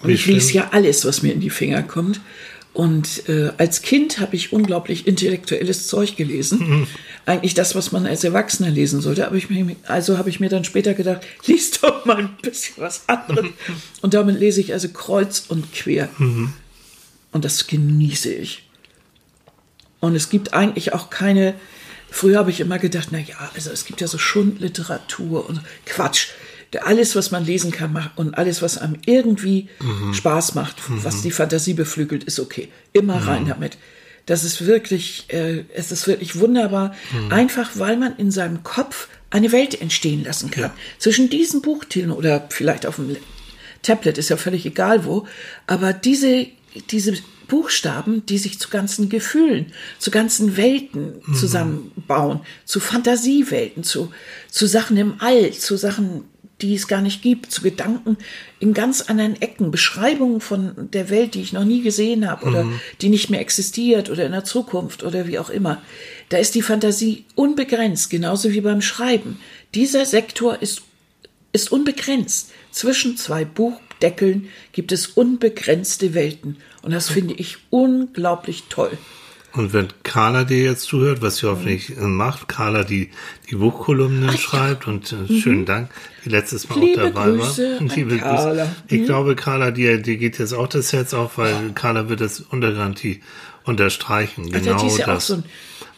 Und 0.03 0.11
ich 0.11 0.27
lese 0.27 0.53
ja 0.55 0.69
alles, 0.73 1.05
was 1.05 1.23
mir 1.23 1.33
in 1.33 1.41
die 1.41 1.51
Finger 1.51 1.83
kommt. 1.83 2.21
Und 2.73 3.29
äh, 3.29 3.51
als 3.59 3.83
Kind 3.83 4.21
habe 4.21 4.37
ich 4.37 4.53
unglaublich 4.53 5.07
intellektuelles 5.07 5.89
Zeug 5.89 6.17
gelesen. 6.17 6.59
Mhm. 6.61 6.87
Eigentlich 7.27 7.55
das, 7.55 7.75
was 7.75 7.93
man 7.93 8.07
als 8.07 8.23
Erwachsener 8.25 8.71
lesen 8.71 9.01
sollte. 9.01 9.27
Aber 9.27 9.37
ich 9.37 9.51
mir, 9.51 9.75
also 9.87 10.17
habe 10.17 10.31
ich 10.31 10.39
mir 10.39 10.49
dann 10.49 10.65
später 10.65 10.95
gedacht, 10.95 11.23
lies 11.47 11.73
doch 11.73 12.05
mal 12.05 12.19
ein 12.19 12.37
bisschen 12.41 12.77
was 12.79 13.09
anderes. 13.09 13.51
und 14.03 14.15
damit 14.15 14.39
lese 14.39 14.61
ich 14.61 14.73
also 14.73 14.89
kreuz 14.91 15.45
und 15.49 15.73
quer. 15.73 16.09
Mhm. 16.19 16.53
Und 17.33 17.45
das 17.45 17.67
genieße 17.67 18.33
ich. 18.33 18.69
Und 20.01 20.15
es 20.15 20.31
gibt 20.31 20.55
eigentlich 20.55 20.93
auch 20.93 21.11
keine. 21.11 21.55
Früher 22.11 22.39
habe 22.39 22.51
ich 22.51 22.61
immer 22.61 22.79
gedacht, 22.79 23.09
na 23.11 23.19
ja, 23.19 23.37
also 23.55 23.71
es 23.71 23.85
gibt 23.85 24.01
ja 24.01 24.07
so 24.07 24.17
Schundliteratur 24.17 25.49
und 25.49 25.61
Quatsch. 25.85 26.29
Alles, 26.83 27.17
was 27.17 27.31
man 27.31 27.45
lesen 27.45 27.71
kann 27.71 28.11
und 28.17 28.37
alles, 28.37 28.63
was 28.63 28.79
einem 28.79 28.97
irgendwie 29.07 29.69
Spaß 30.13 30.55
macht, 30.55 30.77
was 30.89 31.23
die 31.23 31.31
Fantasie 31.31 31.75
beflügelt, 31.75 32.25
ist 32.25 32.41
okay. 32.41 32.69
Immer 32.93 33.27
rein 33.27 33.47
damit. 33.47 33.79
Das 34.27 34.45
ist 34.45 34.67
wirklich, 34.67 35.25
äh, 35.29 35.65
es 35.75 35.91
ist 35.91 36.07
wirklich 36.07 36.39
wunderbar, 36.39 36.95
einfach 37.31 37.71
weil 37.75 37.97
man 37.97 38.17
in 38.17 38.31
seinem 38.31 38.63
Kopf 38.63 39.09
eine 39.31 39.53
Welt 39.53 39.81
entstehen 39.81 40.25
lassen 40.25 40.51
kann. 40.51 40.71
Zwischen 40.99 41.31
diesen 41.31 41.63
Buchtiteln 41.63 42.11
oder 42.11 42.47
vielleicht 42.51 42.85
auf 42.85 42.97
dem 42.97 43.17
Tablet, 43.83 44.19
ist 44.19 44.29
ja 44.29 44.37
völlig 44.37 44.67
egal 44.67 45.05
wo, 45.05 45.27
aber 45.67 45.93
diese, 45.93 46.47
diese 46.91 47.15
Buchstaben, 47.49 48.25
die 48.27 48.39
sich 48.39 48.59
zu 48.59 48.69
ganzen 48.69 49.09
Gefühlen, 49.09 49.73
zu 49.99 50.11
ganzen 50.11 50.57
Welten 50.57 51.15
zusammenbauen, 51.35 52.41
zu 52.65 52.79
Fantasiewelten, 52.79 53.83
zu, 53.85 54.13
zu 54.51 54.67
Sachen 54.67 54.97
im 54.97 55.15
All, 55.19 55.51
zu 55.53 55.77
Sachen, 55.77 56.25
die 56.61 56.75
es 56.75 56.89
gar 56.89 57.01
nicht 57.01 57.23
gibt, 57.23 57.51
zu 57.51 57.63
Gedanken 57.63 58.19
in 58.59 58.75
ganz 58.75 59.03
anderen 59.03 59.41
Ecken, 59.41 59.71
Beschreibungen 59.71 60.41
von 60.41 60.91
der 60.93 61.09
Welt, 61.09 61.35
die 61.35 61.41
ich 61.41 61.53
noch 61.53 61.65
nie 61.65 61.83
gesehen 61.83 62.29
habe 62.29 62.47
oder 62.47 62.67
die 63.01 63.09
nicht 63.09 63.31
mehr 63.31 63.41
existiert 63.41 64.11
oder 64.11 64.27
in 64.27 64.33
der 64.33 64.45
Zukunft 64.45 65.05
oder 65.05 65.27
wie 65.27 65.39
auch 65.39 65.51
immer. 65.51 65.81
Da 66.29 66.39
ist 66.39 66.55
die 66.55 66.63
Fantasie 66.63 67.25
unbegrenzt, 67.35 68.11
genauso 68.11 68.53
wie 68.53 68.61
beim 68.61 68.83
Schreiben. 68.83 69.39
Dieser 69.75 70.05
Sektor 70.05 70.61
ist 70.61 70.83
ist 71.53 71.73
unbegrenzt. 71.73 72.51
Zwischen 72.71 73.17
zwei 73.17 73.45
Buchdeckeln 73.99 74.49
gibt 74.73 74.93
es 74.93 75.07
unbegrenzte 75.07 76.15
Welten. 76.15 76.57
Und 76.83 76.93
das 76.93 77.11
finde 77.11 77.35
ich 77.35 77.59
unglaublich 77.71 78.65
toll. 78.69 78.97
Und 79.55 79.73
wenn 79.73 79.89
Carla 80.03 80.45
dir 80.45 80.63
jetzt 80.63 80.83
zuhört, 80.83 81.23
was 81.23 81.39
sie 81.39 81.49
hoffentlich 81.49 81.97
äh, 81.97 82.01
macht, 82.03 82.49
Carla 82.49 82.85
die, 82.85 83.11
die 83.51 83.57
Buchkolumnen 83.57 84.37
schreibt 84.37 84.87
und 84.87 85.13
äh, 85.13 85.41
schönen 85.41 85.65
Dank, 85.65 85.91
die 86.25 86.29
letztes 86.29 86.69
Mal 86.69 86.77
Mhm. 86.79 86.83
Liebe 86.85 87.03
auch 87.05 87.13
dabei 87.13 87.31
Grüße 87.31 87.73
war. 87.73 87.81
an 87.81 87.89
Liebe 87.89 88.19
Carla. 88.19 88.65
Mhm. 88.67 88.71
Ich 88.89 89.05
glaube, 89.07 89.35
Carla, 89.37 89.71
dir, 89.71 89.99
dir 89.99 90.17
geht 90.17 90.39
jetzt 90.39 90.53
auch 90.53 90.69
das 90.69 90.93
Herz 90.93 91.15
auf, 91.15 91.39
weil 91.39 91.73
Carla 91.75 92.09
wird 92.09 92.21
das 92.21 92.41
unter 92.41 92.73
Garantie 92.73 93.21
unterstreichen. 93.65 94.45
Also 94.55 94.65
Genau 94.71 94.81
die 94.81 94.87
ist 94.87 94.99
ja 94.99 95.05
auch 95.07 95.15
das. 95.15 95.27
so 95.27 95.35
ein 95.35 95.45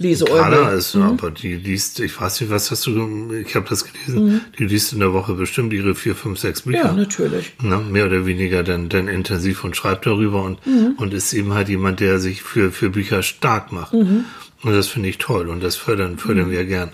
Carla 0.01 0.71
Leseeule. 0.71 0.77
ist, 0.77 0.97
aber 0.97 1.31
die 1.31 1.55
liest, 1.55 2.01
ich 2.01 2.19
weiß 2.21 2.41
nicht, 2.41 2.51
was 2.51 2.71
hast 2.71 2.87
du, 2.87 3.33
ich 3.35 3.55
habe 3.55 3.67
das 3.69 3.85
gelesen, 3.85 4.41
die 4.59 4.65
liest 4.65 4.93
in 4.93 5.01
der 5.01 5.13
Woche 5.13 5.35
bestimmt 5.35 5.73
ihre 5.73 5.95
vier, 5.95 6.15
fünf, 6.15 6.39
sechs 6.39 6.63
Bücher. 6.63 6.93
Mhm. 6.93 6.99
Ja, 6.99 7.05
natürlich. 7.05 7.53
Ne, 7.61 7.79
mehr 7.79 8.07
oder 8.07 8.25
weniger 8.27 8.63
dann, 8.63 8.89
dann 8.89 9.09
intensiv 9.09 9.63
und 9.65 9.77
schreibt 9.77 10.07
darüber 10.07 10.43
und, 10.43 10.65
Mhm. 10.67 10.95
und 10.97 11.13
ist 11.15 11.33
eben 11.33 11.53
halt 11.53 11.69
jemand, 11.69 12.01
der 12.01 12.19
sich 12.19 12.43
für, 12.43 12.73
für 12.73 12.91
Bücher 12.91 13.23
stark 13.23 13.73
macht. 13.73 13.93
Mhm. 13.93 14.25
Und 14.63 14.73
das 14.73 14.89
finde 14.89 15.09
ich 15.09 15.17
toll 15.19 15.49
und 15.49 15.63
das 15.63 15.77
fördern, 15.77 16.19
fördern 16.19 16.51
wir 16.51 16.65
gern. 16.67 16.91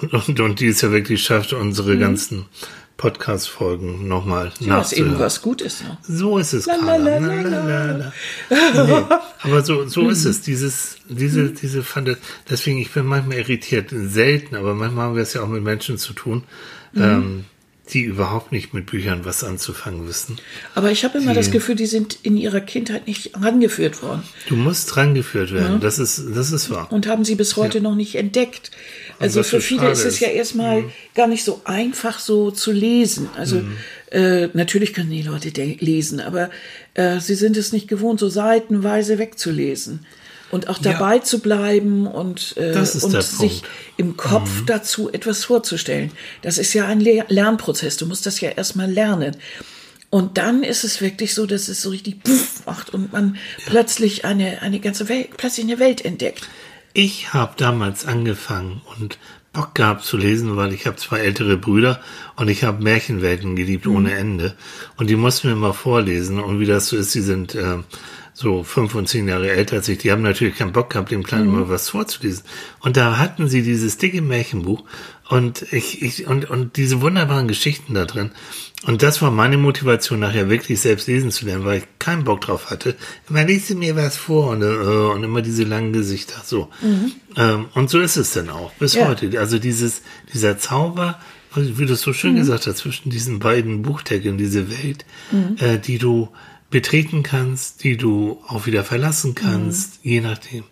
Und, 0.00 0.12
und, 0.28 0.40
und 0.40 0.60
die 0.60 0.68
es 0.68 0.80
ja 0.80 0.90
wirklich 0.92 1.22
schafft, 1.22 1.52
unsere 1.52 1.98
ganzen 1.98 2.46
Podcast-Folgen 3.02 4.06
nochmal. 4.06 4.52
Ja, 4.60 4.78
was 4.78 4.92
eben 4.92 5.06
nachzuhören. 5.08 5.18
was 5.24 5.42
Gutes 5.42 5.82
noch. 5.82 5.96
So 6.02 6.38
ist 6.38 6.52
es, 6.52 6.66
La, 6.66 6.76
Carla. 6.76 7.18
Nee, 7.20 8.14
aber 9.42 9.62
so, 9.64 9.86
so 9.88 10.02
Mhm. 10.04 10.10
ist 10.10 10.24
es. 10.24 10.40
Dieses, 10.42 10.96
diese, 11.08 11.50
diese 11.50 11.82
Fanta 11.82 12.14
Deswegen, 12.48 12.78
ich 12.78 12.92
bin 12.92 13.06
manchmal 13.06 13.38
irritiert. 13.38 13.90
Selten, 13.92 14.54
aber 14.54 14.74
manchmal 14.74 15.06
haben 15.06 15.16
wir 15.16 15.22
es 15.24 15.34
ja 15.34 15.42
auch 15.42 15.48
mit 15.48 15.64
Menschen 15.64 15.98
zu 15.98 16.12
tun, 16.12 16.44
Mhm. 16.92 17.02
ähm, 17.02 17.44
die 17.90 18.02
überhaupt 18.02 18.52
nicht 18.52 18.72
mit 18.74 18.86
Büchern 18.86 19.24
was 19.24 19.42
anzufangen 19.42 20.06
wissen. 20.06 20.38
Aber 20.74 20.90
ich 20.92 21.04
habe 21.04 21.18
immer 21.18 21.32
Die- 21.32 21.36
das 21.38 21.50
Gefühl, 21.50 21.74
die 21.74 21.86
sind 21.86 22.16
in 22.22 22.36
ihrer 22.36 22.60
Kindheit 22.60 23.06
nicht 23.08 23.32
rangeführt 23.34 24.02
worden 24.02 24.22
Du 24.48 24.54
musst 24.56 24.94
drangeführt 24.94 25.52
werden. 25.52 25.80
Das 25.80 25.98
ist, 25.98 26.22
das 26.34 26.52
ist 26.52 26.70
wahr. 26.70 26.86
und 26.92 27.06
haben 27.08 27.24
sie 27.24 27.34
bis 27.34 27.56
heute 27.56 27.80
noch 27.80 27.96
nicht 27.96 28.14
entdeckt. 28.14 28.70
Also 29.18 29.42
für 29.42 29.60
viele 29.60 29.90
ist 29.90 30.04
es 30.04 30.20
ja 30.20 30.28
erstmal 30.28 30.84
gar 31.14 31.26
nicht 31.26 31.44
so 31.44 31.60
einfach 31.64 32.18
so 32.20 32.50
zu 32.52 32.70
lesen. 32.72 33.28
Also 33.36 33.62
äh, 34.10 34.48
natürlich 34.52 34.94
können 34.94 35.10
die 35.10 35.22
Leute 35.22 35.50
lesen, 35.50 36.20
aber 36.20 36.50
äh, 36.94 37.18
sie 37.20 37.34
sind 37.34 37.56
es 37.56 37.72
nicht 37.72 37.88
gewohnt, 37.88 38.20
so 38.20 38.28
seitenweise 38.28 39.18
wegzulesen. 39.18 40.06
Und 40.52 40.68
auch 40.68 40.78
dabei 40.78 41.18
zu 41.18 41.40
bleiben 41.40 42.06
und, 42.06 42.54
äh, 42.58 42.76
und 42.76 43.22
sich 43.22 43.62
im 43.96 44.16
Kopf 44.16 44.64
dazu 44.66 45.10
etwas 45.10 45.44
vorzustellen. 45.46 46.12
Das 46.42 46.58
ist 46.58 46.74
ja 46.74 46.86
ein 46.86 47.00
Le 47.00 47.24
Lernprozess. 47.28 47.96
Du 47.96 48.06
musst 48.06 48.26
das 48.26 48.40
ja 48.40 48.50
erstmal 48.50 48.90
lernen. 48.90 49.34
Und 50.10 50.36
dann 50.36 50.62
ist 50.62 50.84
es 50.84 51.00
wirklich 51.00 51.32
so, 51.32 51.46
dass 51.46 51.68
es 51.68 51.80
so 51.80 51.88
richtig 51.88 52.22
puff 52.22 52.66
macht 52.66 52.90
und 52.92 53.14
man 53.14 53.38
plötzlich 53.64 54.26
eine, 54.26 54.60
eine 54.60 54.78
ganze 54.78 55.08
Welt, 55.08 55.30
plötzlich 55.38 55.64
eine 55.64 55.78
Welt 55.78 56.04
entdeckt. 56.04 56.46
Ich 56.92 57.32
habe 57.32 57.54
damals 57.56 58.04
angefangen 58.04 58.82
und 58.98 59.18
Bock 59.54 59.74
gehabt 59.74 60.04
zu 60.04 60.16
lesen, 60.16 60.56
weil 60.56 60.72
ich 60.74 60.86
habe 60.86 60.96
zwei 60.96 61.20
ältere 61.20 61.56
Brüder 61.56 62.00
und 62.36 62.48
ich 62.48 62.64
habe 62.64 62.82
Märchenwelten 62.82 63.56
geliebt 63.56 63.86
ohne 63.86 64.12
Ende. 64.12 64.54
Und 64.96 65.08
die 65.08 65.16
mussten 65.16 65.48
mir 65.48 65.56
mal 65.56 65.72
vorlesen. 65.72 66.40
Und 66.40 66.60
wie 66.60 66.66
das 66.66 66.88
so 66.88 66.96
ist, 66.96 67.14
die 67.14 67.20
sind 67.20 67.54
äh, 67.54 67.78
so 68.34 68.62
fünf 68.64 68.94
und 68.94 69.08
zehn 69.08 69.28
Jahre 69.28 69.50
älter 69.50 69.76
als 69.76 69.88
ich. 69.88 69.98
Die 69.98 70.10
haben 70.10 70.22
natürlich 70.22 70.56
keinen 70.56 70.72
Bock 70.72 70.90
gehabt, 70.90 71.10
dem 71.10 71.22
Kleinen 71.22 71.48
mal 71.52 71.68
was 71.68 71.90
vorzulesen. 71.90 72.44
Und 72.80 72.96
da 72.96 73.18
hatten 73.18 73.48
sie 73.48 73.62
dieses 73.62 73.98
dicke 73.98 74.22
Märchenbuch 74.22 74.82
und 75.28 75.62
ich, 75.72 76.02
ich 76.02 76.26
und, 76.26 76.48
und 76.48 76.76
diese 76.76 77.00
wunderbaren 77.00 77.46
Geschichten 77.48 77.94
da 77.94 78.04
drin. 78.04 78.30
Und 78.84 79.02
das 79.02 79.22
war 79.22 79.30
meine 79.30 79.58
Motivation, 79.58 80.18
nachher 80.20 80.50
wirklich 80.50 80.80
selbst 80.80 81.06
lesen 81.06 81.30
zu 81.30 81.44
lernen, 81.46 81.64
weil 81.64 81.78
ich 81.78 81.84
keinen 82.00 82.24
Bock 82.24 82.40
drauf 82.40 82.70
hatte. 82.70 82.96
Immer 83.28 83.44
liest 83.44 83.68
sie 83.68 83.76
mir 83.76 83.94
was 83.94 84.16
vor 84.16 84.48
und, 84.50 84.62
äh, 84.62 84.64
und 84.66 85.22
immer 85.22 85.40
diese 85.40 85.62
langen 85.64 85.92
Gesichter. 85.92 86.42
So. 86.44 86.68
Ähm, 87.36 87.66
und 87.74 87.90
so 87.90 88.00
ist 88.00 88.16
es 88.16 88.32
dann 88.32 88.50
auch 88.50 88.72
bis 88.72 88.94
Ja. 88.94 89.06
heute. 89.08 89.38
Also 89.38 89.58
dieses, 89.60 90.02
dieser 90.34 90.58
Zauber, 90.58 91.20
wie 91.54 91.86
du 91.86 91.92
es 91.92 92.00
so 92.00 92.12
schön 92.12 92.34
gesagt 92.34 92.66
hast, 92.66 92.78
zwischen 92.78 93.10
diesen 93.10 93.38
beiden 93.38 93.82
Buchdeckeln, 93.82 94.36
diese 94.38 94.68
Welt, 94.70 95.04
äh, 95.58 95.78
die 95.78 95.98
du 95.98 96.30
betreten 96.72 97.22
kannst, 97.22 97.84
die 97.84 97.96
du 97.96 98.42
auch 98.48 98.66
wieder 98.66 98.82
verlassen 98.82 99.36
kannst, 99.36 100.00
je 100.02 100.20
nachdem. 100.20 100.64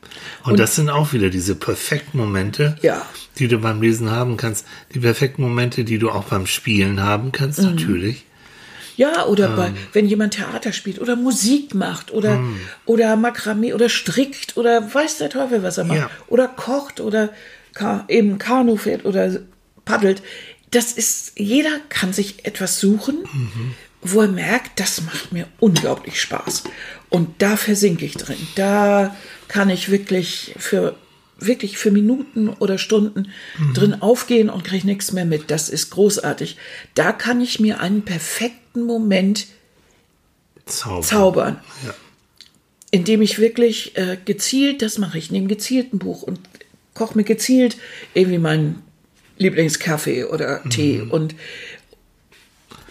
Und, 0.43 0.59
das 0.59 0.75
sind 0.75 0.91
auch 0.91 1.13
wieder 1.13 1.31
diese 1.31 1.55
perfekten 1.55 2.19
Momente, 2.19 2.77
Ja. 2.83 3.07
die 3.39 3.47
du 3.47 3.59
beim 3.59 3.81
Lesen 3.81 4.11
haben 4.11 4.37
kannst, 4.37 4.67
die 4.93 4.99
perfekten 4.99 5.43
Momente, 5.43 5.85
die 5.85 5.99
du 5.99 6.11
auch 6.11 6.25
beim 6.25 6.47
Spielen 6.47 7.01
haben 7.01 7.31
kannst, 7.31 7.61
Mhm. 7.61 7.67
natürlich. 7.67 8.25
Ja, 8.97 9.25
oder 9.27 9.51
Ähm. 9.51 9.57
bei, 9.57 9.73
wenn 9.93 10.07
jemand 10.07 10.35
Theater 10.35 10.73
spielt 10.73 11.01
oder 11.01 11.15
Musik 11.17 11.75
macht 11.75 12.11
oder, 12.13 12.35
Hm. 12.35 12.57
oder 12.85 13.15
Makramee 13.17 13.73
oder 13.73 13.89
strickt 13.89 14.57
oder 14.57 14.93
weiß 14.93 15.19
der 15.19 15.31
Teufel, 15.31 15.63
was 15.63 15.79
er 15.79 15.85
macht. 15.85 15.99
Ja. 15.99 16.11
Oder 16.27 16.49
kocht 16.49 17.01
oder 17.01 17.31
Ka 17.73 18.05
eben 18.09 18.39
Kanu 18.39 18.77
fährt 18.77 19.05
oder 19.05 19.41
paddelt. 19.85 20.23
Das 20.73 20.93
ist, 20.93 21.33
jeder 21.39 21.71
kann 21.89 22.13
sich 22.13 22.45
etwas 22.45 22.79
suchen, 22.81 23.19
wo 24.03 24.23
er 24.23 24.29
merkt, 24.29 24.81
das 24.81 25.03
macht 25.03 25.33
mir 25.33 25.47
unglaublich 25.59 26.21
Spaß. 26.21 26.65
Und 27.11 27.43
da 27.43 27.57
versinke 27.57 28.05
ich 28.05 28.15
drin. 28.15 28.39
Da 28.55 29.17
kann 29.49 29.69
ich 29.69 29.91
wirklich 29.91 30.55
für 30.59 30.97
wirklich 31.43 31.79
für 31.79 31.91
Minuten 31.91 32.49
oder 32.49 32.79
Stunden 32.79 33.33
mhm. 33.59 33.75
drin 33.75 34.03
aufgehen 34.03 34.51
und 34.51 34.63
kriege 34.65 34.87
nichts 34.87 35.13
mehr 35.13 35.25
mit. 35.25 35.51
Das 35.51 35.69
ist 35.69 35.91
großartig. 35.91 36.57
Da 36.95 37.13
kann 37.13 37.41
ich 37.41 37.61
mir 37.61 37.81
einen 37.81 38.03
perfekten 38.03 38.83
Moment 38.83 39.47
zaubern. 40.67 41.03
zaubern 41.03 41.61
ja. 41.87 41.95
Indem 42.91 43.23
ich 43.23 43.39
wirklich 43.39 43.97
äh, 43.97 44.19
gezielt, 44.25 44.83
das 44.83 44.99
mache 44.99 45.17
ich, 45.17 45.31
nehme 45.31 45.47
gezielt 45.47 45.95
ein 45.95 45.99
Buch 45.99 46.23
und 46.23 46.41
koche 46.95 47.17
mir 47.17 47.25
gezielt 47.25 47.79
irgendwie 48.15 48.39
meinen 48.39 48.83
Lieblingskaffee 49.39 50.25
oder 50.25 50.63
Tee 50.69 50.99
mhm. 50.99 51.11
und 51.11 51.35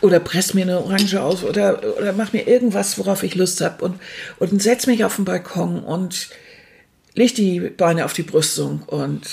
oder 0.02 0.20
press 0.20 0.54
mir 0.54 0.64
eine 0.64 0.80
Orange 0.80 1.22
aus 1.22 1.44
oder, 1.44 1.82
oder 1.98 2.14
mach 2.14 2.34
mir 2.34 2.48
irgendwas, 2.48 2.98
worauf 2.98 3.24
ich 3.24 3.36
Lust 3.36 3.62
habe 3.62 3.84
und, 3.86 4.00
und 4.40 4.62
setz 4.62 4.88
mich 4.88 5.04
auf 5.04 5.16
den 5.16 5.26
Balkon 5.26 5.84
und 5.84 6.30
leg 7.16 7.36
die 7.36 7.60
Beine 7.60 8.06
auf 8.06 8.14
die 8.14 8.24
Brüstung 8.24 8.84
und 8.88 9.28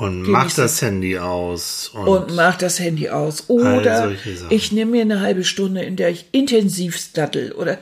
und 0.00 0.22
mach 0.22 0.50
das 0.50 0.80
Handy 0.80 1.18
aus. 1.18 1.90
Und, 1.92 2.08
und 2.08 2.34
mach 2.34 2.56
das 2.56 2.80
Handy 2.80 3.10
aus. 3.10 3.50
Oder 3.50 4.12
ich 4.48 4.72
nehme 4.72 4.92
mir 4.92 5.02
eine 5.02 5.20
halbe 5.20 5.44
Stunde, 5.44 5.82
in 5.82 5.96
der 5.96 6.08
ich 6.08 6.24
intensiv 6.32 7.12
dattel 7.12 7.52
oder 7.52 7.76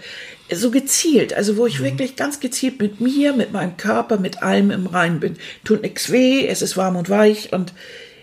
so 0.50 0.72
gezielt, 0.72 1.32
also 1.32 1.56
wo 1.56 1.66
ich 1.66 1.78
mhm. 1.78 1.84
wirklich 1.84 2.16
ganz 2.16 2.40
gezielt 2.40 2.80
mit 2.80 3.00
mir, 3.00 3.34
mit 3.34 3.52
meinem 3.52 3.76
Körper, 3.76 4.18
mit 4.18 4.42
allem 4.42 4.72
im 4.72 4.88
Rein 4.88 5.20
bin. 5.20 5.36
Tut 5.62 5.82
nichts 5.82 6.10
weh, 6.10 6.44
es 6.48 6.60
ist 6.60 6.76
warm 6.76 6.96
und 6.96 7.08
weich 7.08 7.52
und 7.52 7.72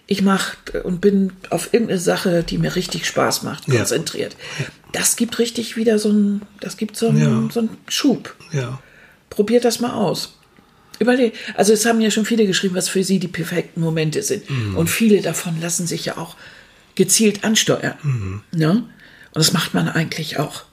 ich 0.07 0.21
mache 0.21 0.83
und 0.83 1.01
bin 1.01 1.33
auf 1.49 1.73
irgendeine 1.73 1.99
Sache, 1.99 2.43
die 2.43 2.57
mir 2.57 2.75
richtig 2.75 3.05
Spaß 3.05 3.43
macht, 3.43 3.65
konzentriert. 3.65 4.35
Ja. 4.59 4.65
Das 4.91 5.15
gibt 5.15 5.39
richtig 5.39 5.77
wieder 5.77 5.97
so 5.97 6.09
ein, 6.09 6.41
das 6.59 6.77
gibt 6.77 6.95
so 6.95 7.09
einen, 7.09 7.19
ja. 7.19 7.49
so 7.51 7.61
einen 7.61 7.77
Schub. 7.87 8.35
Ja. 8.51 8.79
Probiert 9.29 9.65
das 9.65 9.79
mal 9.79 9.93
aus. 9.93 10.37
Überleg, 10.99 11.33
also 11.55 11.73
es 11.73 11.85
haben 11.85 11.99
ja 11.99 12.11
schon 12.11 12.25
viele 12.25 12.45
geschrieben, 12.45 12.75
was 12.75 12.87
für 12.87 13.03
sie 13.03 13.19
die 13.19 13.27
perfekten 13.27 13.81
Momente 13.81 14.21
sind. 14.21 14.49
Mhm. 14.49 14.77
Und 14.77 14.89
viele 14.89 15.21
davon 15.21 15.59
lassen 15.59 15.87
sich 15.87 16.05
ja 16.05 16.17
auch 16.17 16.35
gezielt 16.93 17.43
ansteuern. 17.43 17.97
Mhm. 18.03 18.41
Ne? 18.51 18.69
Und 18.71 18.85
das 19.33 19.51
macht 19.51 19.73
man 19.73 19.89
eigentlich 19.89 20.39
auch. 20.39 20.63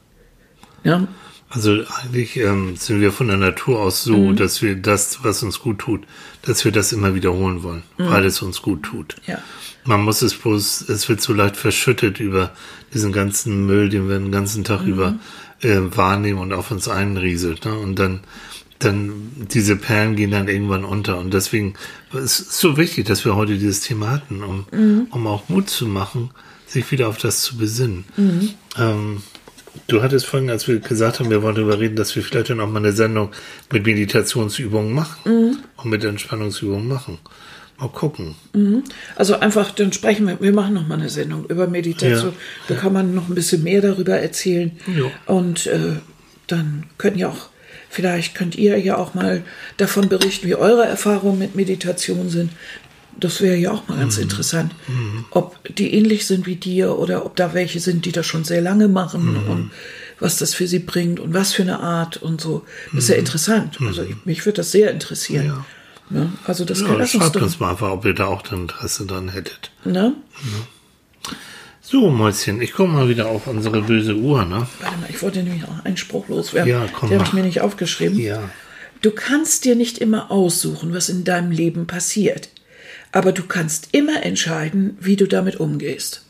Ne? 0.84 1.08
Also 1.54 1.82
eigentlich 2.02 2.38
ähm, 2.38 2.76
sind 2.76 3.02
wir 3.02 3.12
von 3.12 3.28
der 3.28 3.36
Natur 3.36 3.80
aus 3.80 4.02
so, 4.02 4.16
mhm. 4.16 4.36
dass 4.36 4.62
wir 4.62 4.74
das, 4.74 5.22
was 5.22 5.42
uns 5.42 5.58
gut 5.58 5.80
tut, 5.80 6.04
dass 6.40 6.64
wir 6.64 6.72
das 6.72 6.92
immer 6.92 7.14
wiederholen 7.14 7.62
wollen, 7.62 7.82
mhm. 7.98 8.08
weil 8.08 8.24
es 8.24 8.40
uns 8.40 8.62
gut 8.62 8.84
tut. 8.84 9.16
Ja. 9.26 9.38
Man 9.84 10.00
muss 10.00 10.22
es 10.22 10.34
bloß, 10.34 10.88
es 10.88 11.08
wird 11.10 11.20
so 11.20 11.34
leicht 11.34 11.56
verschüttet 11.56 12.20
über 12.20 12.52
diesen 12.94 13.12
ganzen 13.12 13.66
Müll, 13.66 13.90
den 13.90 14.08
wir 14.08 14.18
den 14.18 14.32
ganzen 14.32 14.64
Tag 14.64 14.82
mhm. 14.82 14.92
über 14.92 15.18
äh, 15.60 15.78
wahrnehmen 15.94 16.38
und 16.38 16.54
auf 16.54 16.70
uns 16.70 16.88
einrieselt. 16.88 17.66
Ne? 17.66 17.74
Und 17.74 17.98
dann, 17.98 18.20
dann, 18.78 19.12
diese 19.36 19.76
Perlen 19.76 20.16
gehen 20.16 20.30
dann 20.30 20.48
irgendwann 20.48 20.86
unter. 20.86 21.18
Und 21.18 21.34
deswegen 21.34 21.74
ist 22.14 22.40
es 22.40 22.58
so 22.58 22.78
wichtig, 22.78 23.04
dass 23.04 23.26
wir 23.26 23.36
heute 23.36 23.58
dieses 23.58 23.80
Thema 23.80 24.10
hatten, 24.10 24.42
um, 24.42 24.66
mhm. 24.72 25.08
um 25.10 25.26
auch 25.26 25.50
Mut 25.50 25.68
zu 25.68 25.86
machen, 25.86 26.30
sich 26.66 26.90
wieder 26.90 27.08
auf 27.08 27.18
das 27.18 27.42
zu 27.42 27.58
besinnen. 27.58 28.04
Mhm. 28.16 28.50
Ähm, 28.78 29.22
Du 29.86 30.02
hattest 30.02 30.26
vorhin, 30.26 30.50
als 30.50 30.68
wir 30.68 30.78
gesagt 30.80 31.20
haben, 31.20 31.30
wir 31.30 31.42
wollen 31.42 31.54
darüber 31.54 31.78
reden, 31.78 31.96
dass 31.96 32.14
wir 32.14 32.22
vielleicht 32.22 32.50
dann 32.50 32.60
auch 32.60 32.68
mal 32.68 32.78
eine 32.78 32.92
Sendung 32.92 33.30
mit 33.70 33.86
Meditationsübungen 33.86 34.92
machen 34.92 35.20
mhm. 35.24 35.58
und 35.76 35.90
mit 35.90 36.04
Entspannungsübungen 36.04 36.86
machen. 36.86 37.18
Mal 37.78 37.88
gucken. 37.88 38.34
Mhm. 38.52 38.84
Also 39.16 39.40
einfach, 39.40 39.70
dann 39.70 39.92
sprechen 39.92 40.26
wir, 40.26 40.40
wir 40.40 40.52
machen 40.52 40.74
noch 40.74 40.86
mal 40.86 40.98
eine 40.98 41.08
Sendung 41.08 41.46
über 41.46 41.66
Meditation. 41.66 42.32
Ja. 42.32 42.36
Da 42.68 42.74
kann 42.74 42.92
man 42.92 43.14
noch 43.14 43.28
ein 43.28 43.34
bisschen 43.34 43.62
mehr 43.62 43.80
darüber 43.80 44.18
erzählen. 44.18 44.72
Ja. 44.86 45.04
Und 45.26 45.66
äh, 45.66 45.96
dann 46.46 46.84
könnt 46.98 47.16
ihr 47.16 47.30
auch, 47.30 47.48
vielleicht 47.88 48.34
könnt 48.34 48.56
ihr 48.56 48.78
ja 48.78 48.98
auch 48.98 49.14
mal 49.14 49.42
davon 49.78 50.08
berichten, 50.08 50.46
wie 50.48 50.54
eure 50.54 50.84
Erfahrungen 50.84 51.38
mit 51.38 51.56
Meditation 51.56 52.28
sind. 52.28 52.52
Das 53.18 53.40
wäre 53.40 53.56
ja 53.56 53.70
auch 53.72 53.86
mal 53.88 53.98
ganz 53.98 54.16
mhm. 54.16 54.24
interessant, 54.24 54.74
mhm. 54.88 55.24
ob 55.30 55.58
die 55.76 55.94
ähnlich 55.94 56.26
sind 56.26 56.46
wie 56.46 56.56
dir 56.56 56.98
oder 56.98 57.24
ob 57.24 57.36
da 57.36 57.54
welche 57.54 57.80
sind, 57.80 58.04
die 58.04 58.12
das 58.12 58.26
schon 58.26 58.44
sehr 58.44 58.60
lange 58.60 58.88
machen 58.88 59.32
mhm. 59.32 59.50
und 59.50 59.70
was 60.18 60.38
das 60.38 60.54
für 60.54 60.66
sie 60.66 60.78
bringt 60.78 61.20
und 61.20 61.34
was 61.34 61.52
für 61.52 61.62
eine 61.62 61.80
Art 61.80 62.16
und 62.16 62.40
so. 62.40 62.64
Das 62.92 63.04
ist 63.04 63.10
ja 63.10 63.16
mhm. 63.16 63.20
interessant. 63.20 63.78
Also 63.80 64.02
ich, 64.02 64.16
mich 64.24 64.44
würde 64.46 64.56
das 64.56 64.72
sehr 64.72 64.90
interessieren. 64.90 65.46
Ja. 65.46 65.64
Ne? 66.10 66.32
Also 66.44 66.64
das 66.64 66.80
ja, 66.80 66.88
kann 66.88 66.98
das 66.98 67.14
uns, 67.14 67.36
uns 67.36 67.60
mal 67.60 67.70
einfach, 67.70 67.90
ob 67.90 68.04
ihr 68.04 68.14
da 68.14 68.26
auch 68.26 68.50
Interesse 68.52 69.06
dran 69.06 69.28
hättet. 69.28 69.70
Ne? 69.84 70.14
Ja. 70.42 71.32
So, 71.80 72.10
Mäuschen, 72.10 72.62
ich 72.62 72.72
komme 72.72 72.94
mal 72.94 73.08
wieder 73.08 73.26
auf 73.26 73.46
unsere 73.46 73.82
böse 73.82 74.14
Uhr, 74.14 74.44
ne? 74.44 74.66
Warte 74.80 74.96
mal, 74.98 75.10
ich 75.10 75.20
wollte 75.20 75.42
nämlich 75.42 75.64
auch 75.64 75.84
einen 75.84 75.96
Spruch 75.96 76.28
loswerden. 76.28 76.70
Ja, 76.70 76.86
komm 76.92 77.10
Den 77.10 77.18
habe 77.18 77.28
ich 77.28 77.34
mir 77.34 77.42
nicht 77.42 77.60
aufgeschrieben. 77.60 78.18
Ja. 78.18 78.42
Du 79.02 79.10
kannst 79.10 79.64
dir 79.64 79.74
nicht 79.74 79.98
immer 79.98 80.30
aussuchen, 80.30 80.94
was 80.94 81.08
in 81.08 81.24
deinem 81.24 81.50
Leben 81.50 81.86
passiert 81.86 82.48
aber 83.12 83.32
du 83.32 83.44
kannst 83.44 83.90
immer 83.92 84.24
entscheiden, 84.24 84.96
wie 85.00 85.16
du 85.16 85.28
damit 85.28 85.60
umgehst. 85.60 86.24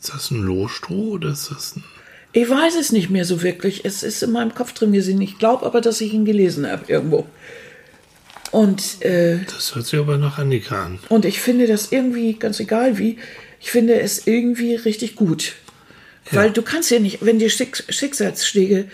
Ist 0.00 0.12
das 0.12 0.30
ein 0.30 0.42
Lohstroh 0.42 1.12
oder 1.12 1.30
ist 1.30 1.50
das 1.50 1.76
ein. 1.76 1.84
Ich 2.32 2.48
weiß 2.48 2.76
es 2.76 2.92
nicht 2.92 3.10
mehr 3.10 3.26
so 3.26 3.42
wirklich. 3.42 3.84
Es 3.84 4.02
ist 4.02 4.22
in 4.22 4.32
meinem 4.32 4.54
Kopf 4.54 4.72
drin 4.72 4.92
gesehen. 4.92 5.20
Ich 5.20 5.38
glaube 5.38 5.66
aber, 5.66 5.82
dass 5.82 6.00
ich 6.00 6.14
ihn 6.14 6.24
gelesen 6.24 6.66
habe 6.66 6.84
irgendwo. 6.88 7.26
Und 8.50 9.02
äh, 9.02 9.38
das 9.46 9.74
hört 9.74 9.86
sich 9.86 9.98
aber 9.98 10.16
nach 10.16 10.38
Annika 10.38 10.86
an. 10.86 10.98
Und 11.08 11.24
ich 11.24 11.40
finde 11.40 11.66
das 11.66 11.92
irgendwie, 11.92 12.34
ganz 12.34 12.58
egal 12.58 12.98
wie, 12.98 13.18
ich 13.60 13.70
finde 13.70 14.00
es 14.00 14.26
irgendwie 14.26 14.74
richtig 14.74 15.14
gut. 15.14 15.54
Ja. 16.30 16.38
Weil 16.38 16.50
du 16.50 16.62
kannst 16.62 16.90
ja 16.90 16.98
nicht, 16.98 17.24
wenn 17.24 17.38
dir 17.38 17.50
Schicksalsschläge 17.50 18.86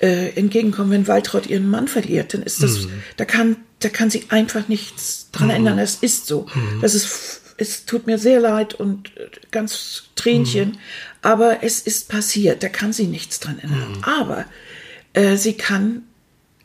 äh, 0.00 0.30
entgegenkommen, 0.36 0.90
wenn 0.90 1.08
Waltraud 1.08 1.46
ihren 1.46 1.68
Mann 1.68 1.88
verliert, 1.88 2.34
dann 2.34 2.42
ist 2.42 2.62
das, 2.62 2.82
mhm. 2.82 2.90
da 3.16 3.24
kann, 3.24 3.56
da 3.80 3.88
kann 3.88 4.10
sie 4.10 4.24
einfach 4.28 4.68
nichts 4.68 5.23
dran 5.34 5.48
mhm. 5.48 5.54
ändern. 5.54 5.78
Es 5.78 5.96
ist 5.96 6.26
so. 6.26 6.46
Mhm. 6.54 6.80
Das 6.80 6.94
ist, 6.94 7.40
es 7.56 7.86
tut 7.86 8.06
mir 8.06 8.18
sehr 8.18 8.40
leid 8.40 8.74
und 8.74 9.12
ganz 9.50 10.04
Tränchen, 10.14 10.70
mhm. 10.70 10.78
aber 11.22 11.62
es 11.62 11.80
ist 11.80 12.08
passiert. 12.08 12.62
Da 12.62 12.68
kann 12.68 12.92
sie 12.92 13.06
nichts 13.06 13.40
dran 13.40 13.58
ändern. 13.58 13.92
Mhm. 13.96 14.04
Aber 14.04 14.44
äh, 15.12 15.36
sie 15.36 15.54
kann 15.54 16.02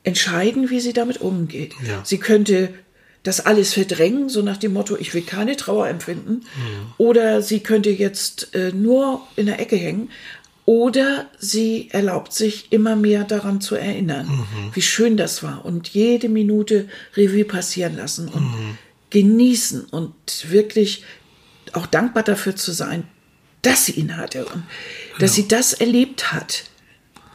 entscheiden, 0.03 0.69
wie 0.69 0.79
sie 0.79 0.93
damit 0.93 1.21
umgeht. 1.21 1.73
Ja. 1.85 2.01
Sie 2.03 2.17
könnte 2.17 2.69
das 3.23 3.45
alles 3.45 3.73
verdrängen, 3.73 4.29
so 4.29 4.41
nach 4.41 4.57
dem 4.57 4.73
Motto, 4.73 4.95
ich 4.97 5.13
will 5.13 5.21
keine 5.21 5.57
Trauer 5.57 5.87
empfinden. 5.87 6.31
Mhm. 6.55 6.93
Oder 6.97 7.41
sie 7.41 7.59
könnte 7.59 7.89
jetzt 7.89 8.55
äh, 8.55 8.71
nur 8.71 9.21
in 9.35 9.47
der 9.47 9.59
Ecke 9.59 9.75
hängen. 9.75 10.09
Oder 10.69 11.25
sie 11.39 11.89
erlaubt 11.89 12.31
sich 12.31 12.71
immer 12.71 12.95
mehr 12.95 13.23
daran 13.23 13.59
zu 13.59 13.73
erinnern, 13.73 14.27
mhm. 14.27 14.69
wie 14.71 14.83
schön 14.83 15.17
das 15.17 15.41
war 15.41 15.65
und 15.65 15.87
jede 15.87 16.29
Minute 16.29 16.87
Revue 17.17 17.43
passieren 17.43 17.95
lassen 17.95 18.27
und 18.27 18.43
mhm. 18.43 18.77
genießen 19.09 19.85
und 19.85 20.13
wirklich 20.51 21.05
auch 21.73 21.87
dankbar 21.87 22.21
dafür 22.21 22.55
zu 22.55 22.71
sein, 22.71 23.05
dass 23.63 23.87
sie 23.87 23.93
ihn 23.93 24.15
hatte 24.15 24.45
und 24.45 24.61
dass 25.17 25.35
ja. 25.35 25.41
sie 25.41 25.47
das 25.47 25.73
erlebt 25.73 26.33
hat. 26.33 26.65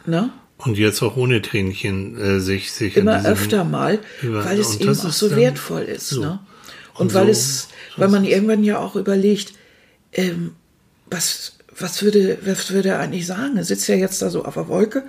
Ne? 0.05 0.29
Und 0.55 0.77
jetzt 0.77 1.01
auch 1.01 1.17
ohne 1.17 1.41
Tränchen 1.41 2.17
äh, 2.17 2.39
sich, 2.39 2.71
sich 2.71 2.95
immer 2.95 3.25
öfter 3.25 3.65
mal, 3.65 3.99
weil 4.21 4.61
es 4.61 4.79
eben 4.79 4.97
auch 4.97 5.11
so 5.11 5.35
wertvoll 5.35 5.81
ist. 5.81 6.07
So. 6.07 6.21
Ne? 6.21 6.39
Und, 6.93 7.07
und 7.07 7.13
weil 7.13 7.25
so, 7.25 7.31
es, 7.31 7.67
weil 7.97 8.07
man 8.07 8.23
irgendwann 8.23 8.63
ja 8.63 8.79
auch 8.79 8.95
überlegt, 8.95 9.55
ähm, 10.13 10.55
was 11.07 11.54
was 11.77 12.03
würde, 12.03 12.37
was 12.43 12.71
würde 12.71 12.89
er 12.89 12.99
eigentlich 12.99 13.27
sagen? 13.27 13.57
Er 13.57 13.63
sitzt 13.63 13.87
ja 13.87 13.95
jetzt 13.95 14.21
da 14.21 14.29
so 14.29 14.45
auf 14.45 14.53
der 14.53 14.67
Wolke, 14.67 15.03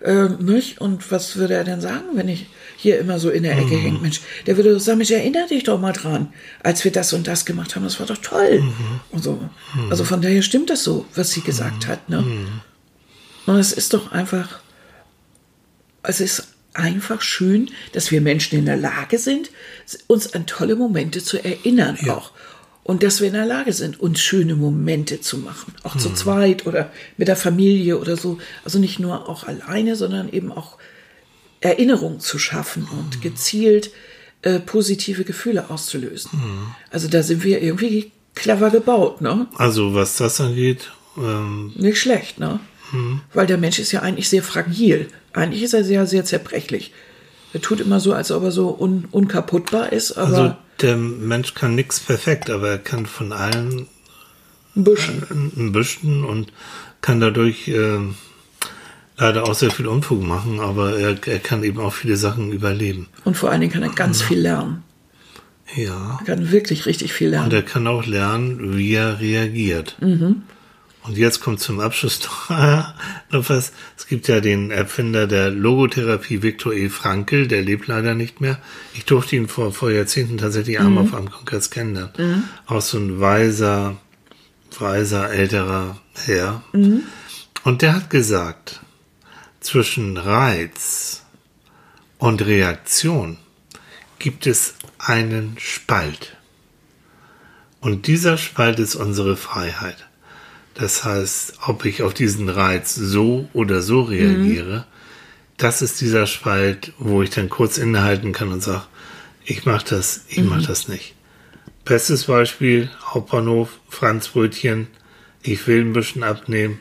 äh, 0.00 0.28
nicht? 0.38 0.80
Und 0.80 1.10
was 1.10 1.36
würde 1.36 1.54
er 1.54 1.64
denn 1.64 1.80
sagen, 1.80 2.04
wenn 2.14 2.28
ich 2.28 2.46
hier 2.76 2.98
immer 2.98 3.18
so 3.18 3.30
in 3.30 3.42
der 3.42 3.56
Ecke 3.58 3.76
mhm. 3.76 3.80
hängt? 3.80 4.02
Mensch, 4.02 4.20
der 4.46 4.56
würde 4.56 4.78
sagen, 4.80 4.98
Mensch, 4.98 5.10
erinnere 5.10 5.48
dich 5.48 5.64
doch 5.64 5.80
mal 5.80 5.92
dran, 5.92 6.32
als 6.62 6.84
wir 6.84 6.92
das 6.92 7.12
und 7.12 7.26
das 7.26 7.44
gemacht 7.44 7.74
haben, 7.74 7.84
das 7.84 8.00
war 8.00 8.06
doch 8.06 8.18
toll. 8.18 8.60
Mhm. 8.60 9.00
Und 9.10 9.22
so. 9.22 9.32
Mhm. 9.74 9.90
Also 9.90 10.04
von 10.04 10.20
daher 10.20 10.42
stimmt 10.42 10.70
das 10.70 10.84
so, 10.84 11.06
was 11.14 11.30
sie 11.30 11.40
gesagt 11.42 11.86
hat, 11.86 12.08
ne? 12.08 12.22
Mhm. 12.22 12.60
Und 13.46 13.56
es 13.56 13.72
ist 13.72 13.94
doch 13.94 14.12
einfach, 14.12 14.60
es 16.02 16.20
ist 16.20 16.48
einfach 16.74 17.20
schön, 17.22 17.70
dass 17.92 18.10
wir 18.10 18.20
Menschen 18.20 18.58
in 18.58 18.66
der 18.66 18.76
Lage 18.76 19.18
sind, 19.18 19.50
uns 20.06 20.34
an 20.34 20.46
tolle 20.46 20.76
Momente 20.76 21.22
zu 21.22 21.42
erinnern 21.42 21.98
ja. 22.00 22.16
auch 22.16 22.32
und 22.82 23.02
dass 23.02 23.20
wir 23.20 23.28
in 23.28 23.34
der 23.34 23.46
Lage 23.46 23.72
sind, 23.72 24.00
uns 24.00 24.20
schöne 24.20 24.56
Momente 24.56 25.20
zu 25.20 25.38
machen, 25.38 25.74
auch 25.82 25.94
hm. 25.94 26.00
zu 26.00 26.12
zweit 26.14 26.66
oder 26.66 26.90
mit 27.16 27.28
der 27.28 27.36
Familie 27.36 27.98
oder 27.98 28.16
so. 28.16 28.38
Also 28.64 28.78
nicht 28.78 28.98
nur 28.98 29.28
auch 29.28 29.44
alleine, 29.44 29.96
sondern 29.96 30.32
eben 30.32 30.50
auch 30.50 30.78
Erinnerungen 31.60 32.20
zu 32.20 32.38
schaffen 32.38 32.88
und 32.90 33.14
hm. 33.14 33.20
gezielt 33.20 33.90
äh, 34.42 34.58
positive 34.58 35.24
Gefühle 35.24 35.68
auszulösen. 35.68 36.32
Hm. 36.32 36.66
Also 36.90 37.08
da 37.08 37.22
sind 37.22 37.44
wir 37.44 37.62
irgendwie 37.62 38.12
clever 38.34 38.70
gebaut, 38.70 39.20
ne? 39.20 39.46
Also 39.56 39.94
was 39.94 40.16
das 40.16 40.40
angeht, 40.40 40.90
ähm 41.18 41.72
nicht 41.76 42.00
schlecht, 42.00 42.40
ne? 42.40 42.60
Hm. 42.90 43.20
Weil 43.34 43.46
der 43.46 43.58
Mensch 43.58 43.78
ist 43.78 43.92
ja 43.92 44.00
eigentlich 44.00 44.28
sehr 44.28 44.42
fragil. 44.42 45.08
Eigentlich 45.32 45.62
ist 45.62 45.74
er 45.74 45.84
sehr, 45.84 46.06
sehr 46.06 46.24
zerbrechlich. 46.24 46.92
Er 47.52 47.60
tut 47.60 47.80
immer 47.80 48.00
so, 48.00 48.14
als 48.14 48.30
ob 48.30 48.44
er 48.44 48.52
so 48.52 48.76
un 48.78 49.06
unkaputtbar 49.10 49.92
ist, 49.92 50.12
aber. 50.12 50.36
Also 50.36 50.56
der 50.82 50.96
Mensch 50.96 51.54
kann 51.54 51.74
nichts 51.74 52.00
perfekt, 52.00 52.50
aber 52.50 52.68
er 52.70 52.78
kann 52.78 53.06
von 53.06 53.32
allen 53.32 53.86
ein 54.76 54.84
bisschen, 54.84 55.22
ein 55.56 55.72
bisschen 55.72 56.24
und 56.24 56.52
kann 57.00 57.20
dadurch 57.20 57.68
äh, 57.68 57.98
leider 59.16 59.44
auch 59.44 59.54
sehr 59.54 59.70
viel 59.70 59.86
Unfug 59.86 60.22
machen, 60.22 60.60
aber 60.60 60.98
er, 60.98 61.16
er 61.26 61.38
kann 61.38 61.62
eben 61.64 61.80
auch 61.80 61.92
viele 61.92 62.16
Sachen 62.16 62.52
überleben. 62.52 63.08
Und 63.24 63.36
vor 63.36 63.50
allen 63.50 63.60
Dingen 63.60 63.72
kann 63.72 63.82
er 63.82 63.90
ganz 63.90 64.22
viel 64.22 64.40
lernen. 64.40 64.82
Ja. 65.76 66.18
Er 66.20 66.24
kann 66.26 66.50
wirklich 66.50 66.86
richtig 66.86 67.12
viel 67.12 67.28
Und 67.28 67.32
lernen. 67.32 67.52
er 67.52 67.62
kann 67.62 67.86
auch 67.86 68.04
lernen, 68.06 68.76
wie 68.76 68.92
er 68.94 69.20
reagiert. 69.20 69.96
Und 71.02 71.16
jetzt 71.16 71.40
kommt 71.40 71.60
zum 71.60 71.80
Abschluss 71.80 72.20
noch, 72.48 73.48
was. 73.48 73.72
Es 73.96 74.06
gibt 74.06 74.28
ja 74.28 74.40
den 74.40 74.70
Erfinder 74.70 75.26
der 75.26 75.50
Logotherapie, 75.50 76.42
Viktor 76.42 76.72
E. 76.72 76.88
Frankl, 76.88 77.48
der 77.48 77.62
lebt 77.62 77.86
leider 77.86 78.14
nicht 78.14 78.40
mehr. 78.40 78.58
Ich 78.94 79.06
durfte 79.06 79.36
ihn 79.36 79.48
vor, 79.48 79.72
vor 79.72 79.90
Jahrzehnten 79.90 80.38
tatsächlich 80.38 80.78
einmal 80.78 81.04
auf 81.04 81.14
einem 81.14 81.30
Kongress 81.30 81.70
kennenlernen. 81.70 82.44
Auch 82.66 82.82
so 82.82 82.98
ein 82.98 83.20
weiser, 83.20 83.96
weiser, 84.78 85.30
älterer 85.30 85.98
Herr. 86.14 86.62
Und 87.64 87.82
der 87.82 87.94
hat 87.94 88.10
gesagt, 88.10 88.80
zwischen 89.60 90.16
Reiz 90.16 91.24
und 92.18 92.44
Reaktion 92.44 93.38
gibt 94.18 94.46
es 94.46 94.74
einen 94.98 95.56
Spalt. 95.58 96.36
Und 97.80 98.06
dieser 98.06 98.36
Spalt 98.36 98.78
ist 98.78 98.94
unsere 98.94 99.36
Freiheit. 99.36 100.09
Das 100.80 101.04
heißt, 101.04 101.58
ob 101.66 101.84
ich 101.84 102.02
auf 102.02 102.14
diesen 102.14 102.48
Reiz 102.48 102.94
so 102.94 103.50
oder 103.52 103.82
so 103.82 104.00
reagiere, 104.00 104.86
das 105.58 105.82
ist 105.82 106.00
dieser 106.00 106.26
Spalt, 106.26 106.94
wo 106.98 107.22
ich 107.22 107.28
dann 107.28 107.50
kurz 107.50 107.76
innehalten 107.76 108.32
kann 108.32 108.50
und 108.50 108.62
sage, 108.62 108.84
ich 109.44 109.66
mache 109.66 109.84
das, 109.90 110.24
ich 110.28 110.42
mache 110.42 110.66
das 110.66 110.88
nicht. 110.88 111.14
Bestes 111.84 112.24
Beispiel, 112.24 112.88
Hauptbahnhof, 113.04 113.78
Franzbrötchen, 113.90 114.86
ich 115.42 115.66
will 115.66 115.82
ein 115.82 115.92
bisschen 115.92 116.22
abnehmen. 116.22 116.78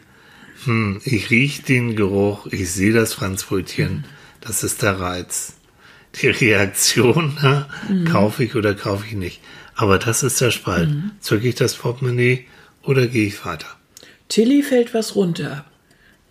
Hm, 0.63 1.01
ich 1.03 1.29
rieche 1.29 1.63
den 1.63 1.97
Geruch, 1.97 2.47
ich 2.51 2.71
sehe 2.71 2.93
das 2.93 3.13
Franzbrötchen, 3.13 4.05
das 4.39 4.63
ist 4.63 4.81
der 4.81 4.97
Reiz. 5.01 5.55
Die 6.21 6.27
Reaktion, 6.27 7.37
na, 7.41 7.67
kaufe 8.09 8.45
ich 8.45 8.55
oder 8.55 8.75
kaufe 8.75 9.05
ich 9.07 9.13
nicht. 9.13 9.41
Aber 9.75 9.99
das 9.99 10.23
ist 10.23 10.39
der 10.39 10.51
Spalt. 10.51 10.89
Zücke 11.19 11.49
ich 11.49 11.55
das 11.55 11.75
Portemonnaie 11.75 12.45
oder 12.81 13.05
gehe 13.05 13.27
ich 13.27 13.45
weiter? 13.45 13.78
Tilly 14.29 14.63
fällt 14.63 14.93
was 14.93 15.15
runter. 15.15 15.65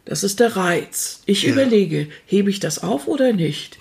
Das 0.04 0.24
ist 0.24 0.40
der 0.40 0.56
Reiz. 0.56 1.20
Ich 1.26 1.46
überlege, 1.46 2.08
hebe 2.24 2.48
ich 2.48 2.60
das 2.60 2.82
auf 2.82 3.06
oder 3.08 3.34
nicht? 3.34 3.78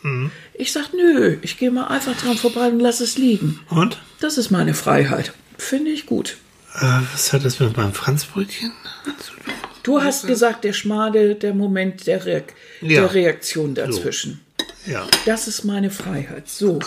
Ich 0.53 0.73
sag, 0.73 0.93
nö, 0.93 1.37
ich 1.41 1.57
gehe 1.57 1.71
mal 1.71 1.85
einfach 1.87 2.17
dran 2.17 2.35
vorbei 2.35 2.67
und 2.67 2.81
lass 2.81 2.99
es 2.99 3.17
liegen. 3.17 3.61
Und? 3.69 3.97
Das 4.19 4.37
ist 4.37 4.51
meine 4.51 4.73
Freiheit. 4.73 5.31
Finde 5.57 5.91
ich 5.91 6.05
gut. 6.05 6.35
Äh, 6.75 6.99
was 7.13 7.31
hat 7.31 7.45
das 7.45 7.59
mit 7.61 7.77
meinem 7.77 7.93
Franzbrötchen 7.93 8.73
zu 9.05 9.31
tun? 9.35 9.53
Du 9.83 10.01
hast 10.01 10.27
gesagt, 10.27 10.65
der 10.65 10.73
Schmade, 10.73 11.35
der 11.35 11.53
Moment 11.53 12.05
der, 12.07 12.25
Reak 12.25 12.53
Ja. 12.81 13.01
der 13.01 13.13
Reaktion 13.13 13.73
dazwischen. 13.73 14.41
Ja. 14.85 15.07
Das 15.25 15.47
ist 15.47 15.63
meine 15.63 15.89
Freiheit. 15.91 16.49
So, 16.49 16.79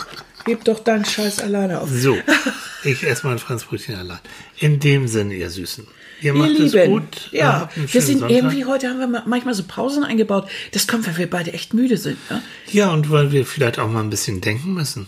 heb 0.44 0.64
doch 0.64 0.80
deinen 0.80 1.06
Scheiß 1.06 1.38
alleine 1.40 1.80
auf. 1.80 1.88
So, 1.90 2.18
ich 2.84 3.04
esse 3.04 3.26
mein 3.26 3.38
Franzbrötchen 3.38 3.94
allein. 3.94 4.20
In 4.58 4.80
dem 4.80 5.08
Sinne, 5.08 5.34
ihr 5.34 5.48
Süßen. 5.48 5.86
Ihr 6.20 6.34
Ihr 6.34 6.34
macht 6.34 6.50
es 6.58 6.72
Lieben, 6.74 6.90
gut. 6.90 7.28
ja, 7.32 7.68
wir 7.74 8.02
sind 8.02 8.18
Sonntag. 8.20 8.30
irgendwie 8.36 8.64
heute 8.66 8.88
haben 8.88 8.98
wir 9.00 9.06
ma- 9.06 9.22
manchmal 9.26 9.54
so 9.54 9.62
Pausen 9.66 10.04
eingebaut. 10.04 10.48
Das 10.72 10.86
kommt, 10.86 11.06
weil 11.06 11.16
wir 11.16 11.30
beide 11.30 11.52
echt 11.52 11.72
müde 11.74 11.96
sind. 11.96 12.18
Ne? 12.30 12.42
Ja, 12.70 12.90
und 12.92 13.10
weil 13.10 13.32
wir 13.32 13.46
vielleicht 13.46 13.78
auch 13.78 13.88
mal 13.88 14.00
ein 14.02 14.10
bisschen 14.10 14.40
denken 14.40 14.74
müssen. 14.74 15.06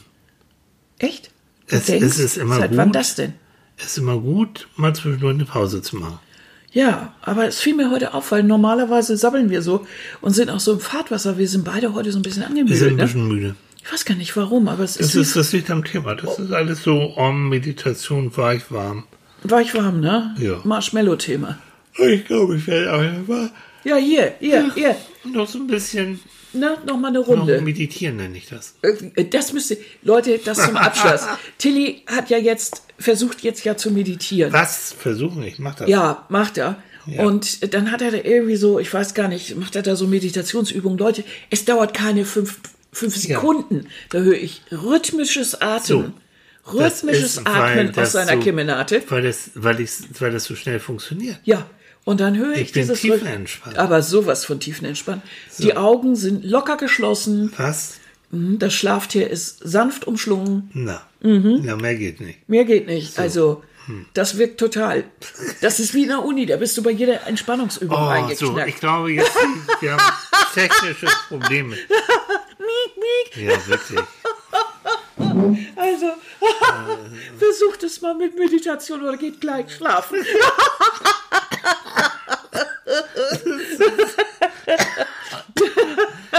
Echt? 0.99 1.31
Es- 1.67 1.89
es 1.89 2.19
ist 2.19 2.37
immer 2.39 2.57
seit 2.57 2.77
wann 2.77 2.89
gut. 2.89 2.97
das 2.97 3.15
denn? 3.15 3.35
Es 3.79 3.87
ist 3.87 3.99
immer 3.99 4.19
gut, 4.19 4.69
mal 4.77 4.95
zwischendurch 4.95 5.35
eine 5.35 5.45
Pause 5.45 5.83
zu 5.83 5.97
machen. 5.97 6.19
Ja, 6.73 7.15
aber 7.23 7.47
es 7.47 7.61
fiel 7.61 7.75
mir 7.75 7.91
heute 7.91 8.15
auf, 8.15 8.31
weil 8.33 8.43
normalerweise 8.43 9.17
sabbeln 9.17 9.51
wir 9.51 9.61
so 9.63 9.87
und 10.23 10.33
sind 10.33 10.49
auch 10.51 10.61
so 10.61 10.73
im 10.73 10.81
Fahrtwasser. 10.81 11.37
Wir 11.37 11.49
sind 11.49 11.65
beide 11.65 11.93
heute 11.93 12.13
so 12.13 12.19
ein 12.19 12.23
bisschen 12.23 12.43
Wir 12.43 12.49
sind 12.49 12.59
angemüdet. 12.59 12.89
ein 12.89 12.97
Ne? 12.97 13.03
bisschen 13.03 13.29
müde. 13.29 13.57
Ich 13.85 13.93
weiß 13.93 14.05
gar 14.05 14.15
nicht 14.15 14.35
warum, 14.37 14.69
aber 14.69 14.85
es 14.85 14.95
Das 14.95 15.09
ist, 15.09 15.15
ist, 15.17 15.37
das 15.37 15.53
liegt 15.53 15.71
am 15.71 15.85
Thema. 15.85 16.15
Das 16.15 16.39
ist 16.39 16.53
alles 16.53 16.83
so 16.83 17.17
Om, 17.17 17.49
Meditation, 17.49 18.35
weich, 18.37 18.71
warm. 18.71 19.05
Weich 19.45 19.75
warm, 19.75 20.01
ne? 20.01 20.35
Ja. 20.39 20.61
Marshmallow-Thema. 20.65 21.59
Ich 21.99 22.25
glaube, 22.25 22.57
ich 22.57 22.67
werde 22.67 22.91
aber 22.93 23.51
Ja, 23.85 23.97
hier, 23.97 24.35
hier, 24.41 24.73
hier. 24.75 24.97
noch 25.25 25.49
so 25.49 25.59
ein 25.59 25.67
bisschen 25.67 26.21
Ne, 26.55 26.77
noch 26.87 26.99
mal 26.99 27.09
eine 27.09 27.21
noch 27.21 27.29
Runde. 27.29 27.63
meditieren, 27.63 28.17
nenne 28.17 28.37
ich 28.37 28.47
das. 28.47 28.75
Äh, 28.83 29.25
Das 29.25 29.55
müsste, 29.55 29.79
Leute, 30.03 30.39
das 30.39 30.59
zum 30.63 30.77
Abschluss. 30.77 31.23
Tilly 31.59 32.03
hat 32.07 32.29
ja 32.29 32.37
jetzt, 32.37 32.83
versucht 32.99 33.41
jetzt 33.43 33.65
ja 33.65 33.75
zu 33.79 33.91
meditieren. 33.91 34.53
Was 34.53 34.93
versuchen? 34.93 35.43
Ich 35.45 35.59
mach 35.59 35.77
das. 35.77 35.89
Ja, 35.89 36.27
macht 36.29 36.59
er. 36.59 36.77
Ja. 37.07 37.23
Und 37.25 37.73
dann 37.73 37.91
hat 37.91 38.03
er 38.03 38.11
da 38.11 38.19
irgendwie 38.19 38.57
so, 38.57 38.79
ich 38.79 38.93
weiß 38.93 39.15
gar 39.15 39.29
nicht, 39.29 39.57
macht 39.57 39.77
er 39.77 39.83
da 39.83 39.97
so 39.97 40.07
Meditationsübungen. 40.07 40.99
Leute, 40.99 41.25
es 41.49 41.65
dauert 41.65 41.95
keine 41.95 42.27
fünf, 42.27 42.61
fünf 42.93 43.17
Ja. 43.17 43.37
Sekunden. 43.39 43.87
Da 44.11 44.19
höre 44.19 44.35
ich 44.37 44.61
rhythmisches 44.71 45.59
Atmen. 45.63 46.03
Das 46.03 46.13
Rhythmisches 46.67 47.37
ist, 47.39 47.47
Atmen 47.47 47.97
aus 47.97 48.13
seiner 48.13 48.35
so, 48.35 48.41
Kemenate. 48.41 49.03
Weil 49.09 49.23
das, 49.23 49.51
weil, 49.55 49.81
ich, 49.81 49.91
weil 50.21 50.31
das 50.33 50.45
so 50.45 50.55
schnell 50.55 50.81
funktioniert. 50.81 51.39
Ja. 51.45 51.67
Und 52.05 52.21
dann 52.21 52.37
höre 52.37 52.53
ich, 52.55 52.61
Ich 52.63 52.73
bin 52.73 52.83
dieses 52.83 53.01
tiefenentspannt. 53.01 53.79
Aber 53.79 54.03
sowas 54.03 54.45
von 54.45 54.59
tiefenentspannt. 54.61 55.23
Die 55.59 55.77
Augen 55.77 56.17
sind 56.17 56.45
locker 56.45 56.77
geschlossen. 56.77 57.53
Was? 57.57 57.95
Mhm, 58.31 58.59
Das 58.59 58.75
Schlaftier 58.75 59.31
ist 59.31 59.61
sanft 59.63 60.07
umschlungen. 60.07 60.71
Na, 60.75 61.03
Mhm. 61.21 61.63
ja, 61.65 61.77
mehr 61.77 61.95
geht 61.95 62.21
nicht. 62.21 62.49
Mehr 62.49 62.65
geht 62.65 62.87
nicht. 62.89 63.19
Also, 63.19 63.63
Hm. 63.87 64.07
das 64.15 64.39
wirkt 64.39 64.59
total. 64.59 65.05
Das 65.61 65.79
ist 65.81 65.95
wie 65.95 66.03
in 66.03 66.09
der 66.09 66.25
Uni, 66.25 66.47
da 66.47 66.57
bist 66.57 66.77
du 66.77 66.83
bei 66.83 66.91
jeder 66.91 67.27
Entspannungsübung 67.27 67.97
Oh, 67.97 68.35
so, 68.35 68.57
ich 68.67 68.77
glaube, 68.81 69.13
jetzt 69.13 69.33
wir 69.81 69.93
haben 69.93 70.03
technische 70.55 71.07
Probleme. 71.29 71.77
Ja, 73.35 73.51
wirklich. 73.67 74.01
Also, 75.77 76.07
versucht 77.39 77.83
es 77.83 78.01
mal 78.01 78.15
mit 78.15 78.39
Meditation 78.39 79.03
oder 79.03 79.17
geht 79.17 79.41
gleich 79.41 79.75
schlafen. 79.75 80.19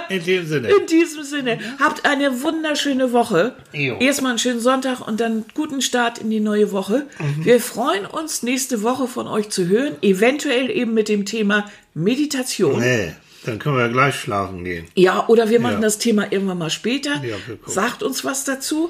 In 0.09 0.23
dem 0.23 0.45
Sinne. 0.45 0.69
In 0.69 0.85
diesem 0.85 1.23
Sinne, 1.23 1.59
habt 1.79 2.05
eine 2.05 2.43
wunderschöne 2.43 3.13
Woche. 3.13 3.55
Jo. 3.71 3.97
Erstmal 3.99 4.31
einen 4.31 4.39
schönen 4.39 4.59
Sonntag 4.59 5.05
und 5.07 5.19
dann 5.19 5.45
guten 5.55 5.81
Start 5.81 6.19
in 6.19 6.29
die 6.29 6.39
neue 6.39 6.71
Woche. 6.71 7.07
Mhm. 7.19 7.45
Wir 7.45 7.59
freuen 7.59 8.05
uns, 8.05 8.43
nächste 8.43 8.83
Woche 8.83 9.07
von 9.07 9.27
euch 9.27 9.49
zu 9.49 9.67
hören. 9.67 9.95
Eventuell 10.01 10.69
eben 10.69 10.93
mit 10.93 11.09
dem 11.09 11.25
Thema 11.25 11.69
Meditation. 11.93 12.79
Nee, 12.79 13.13
dann 13.45 13.59
können 13.59 13.77
wir 13.77 13.89
gleich 13.89 14.15
schlafen 14.15 14.63
gehen. 14.63 14.87
Ja, 14.95 15.25
oder 15.27 15.49
wir 15.49 15.59
machen 15.59 15.75
Ja. 15.75 15.81
das 15.81 15.97
Thema 15.97 16.31
irgendwann 16.31 16.57
mal 16.57 16.69
später. 16.69 17.11
Ja. 17.23 17.35
Sagt 17.65 18.03
uns 18.03 18.23
was 18.25 18.43
dazu. 18.45 18.89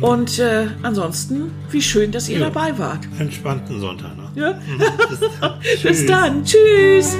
Und 0.00 0.38
äh, 0.38 0.68
ansonsten, 0.82 1.50
wie 1.70 1.82
schön, 1.82 2.12
dass 2.12 2.28
ihr 2.28 2.38
Ja. 2.38 2.48
dabei 2.50 2.78
wart. 2.78 3.00
Entspannten 3.18 3.80
Sonntag 3.80 4.16
noch. 4.16 4.34
Ja? 4.36 4.52
Bis 5.08 5.20
dann. 5.40 5.60
Bis 5.82 6.06
dann. 6.06 6.44
Tschüss. 6.44 7.16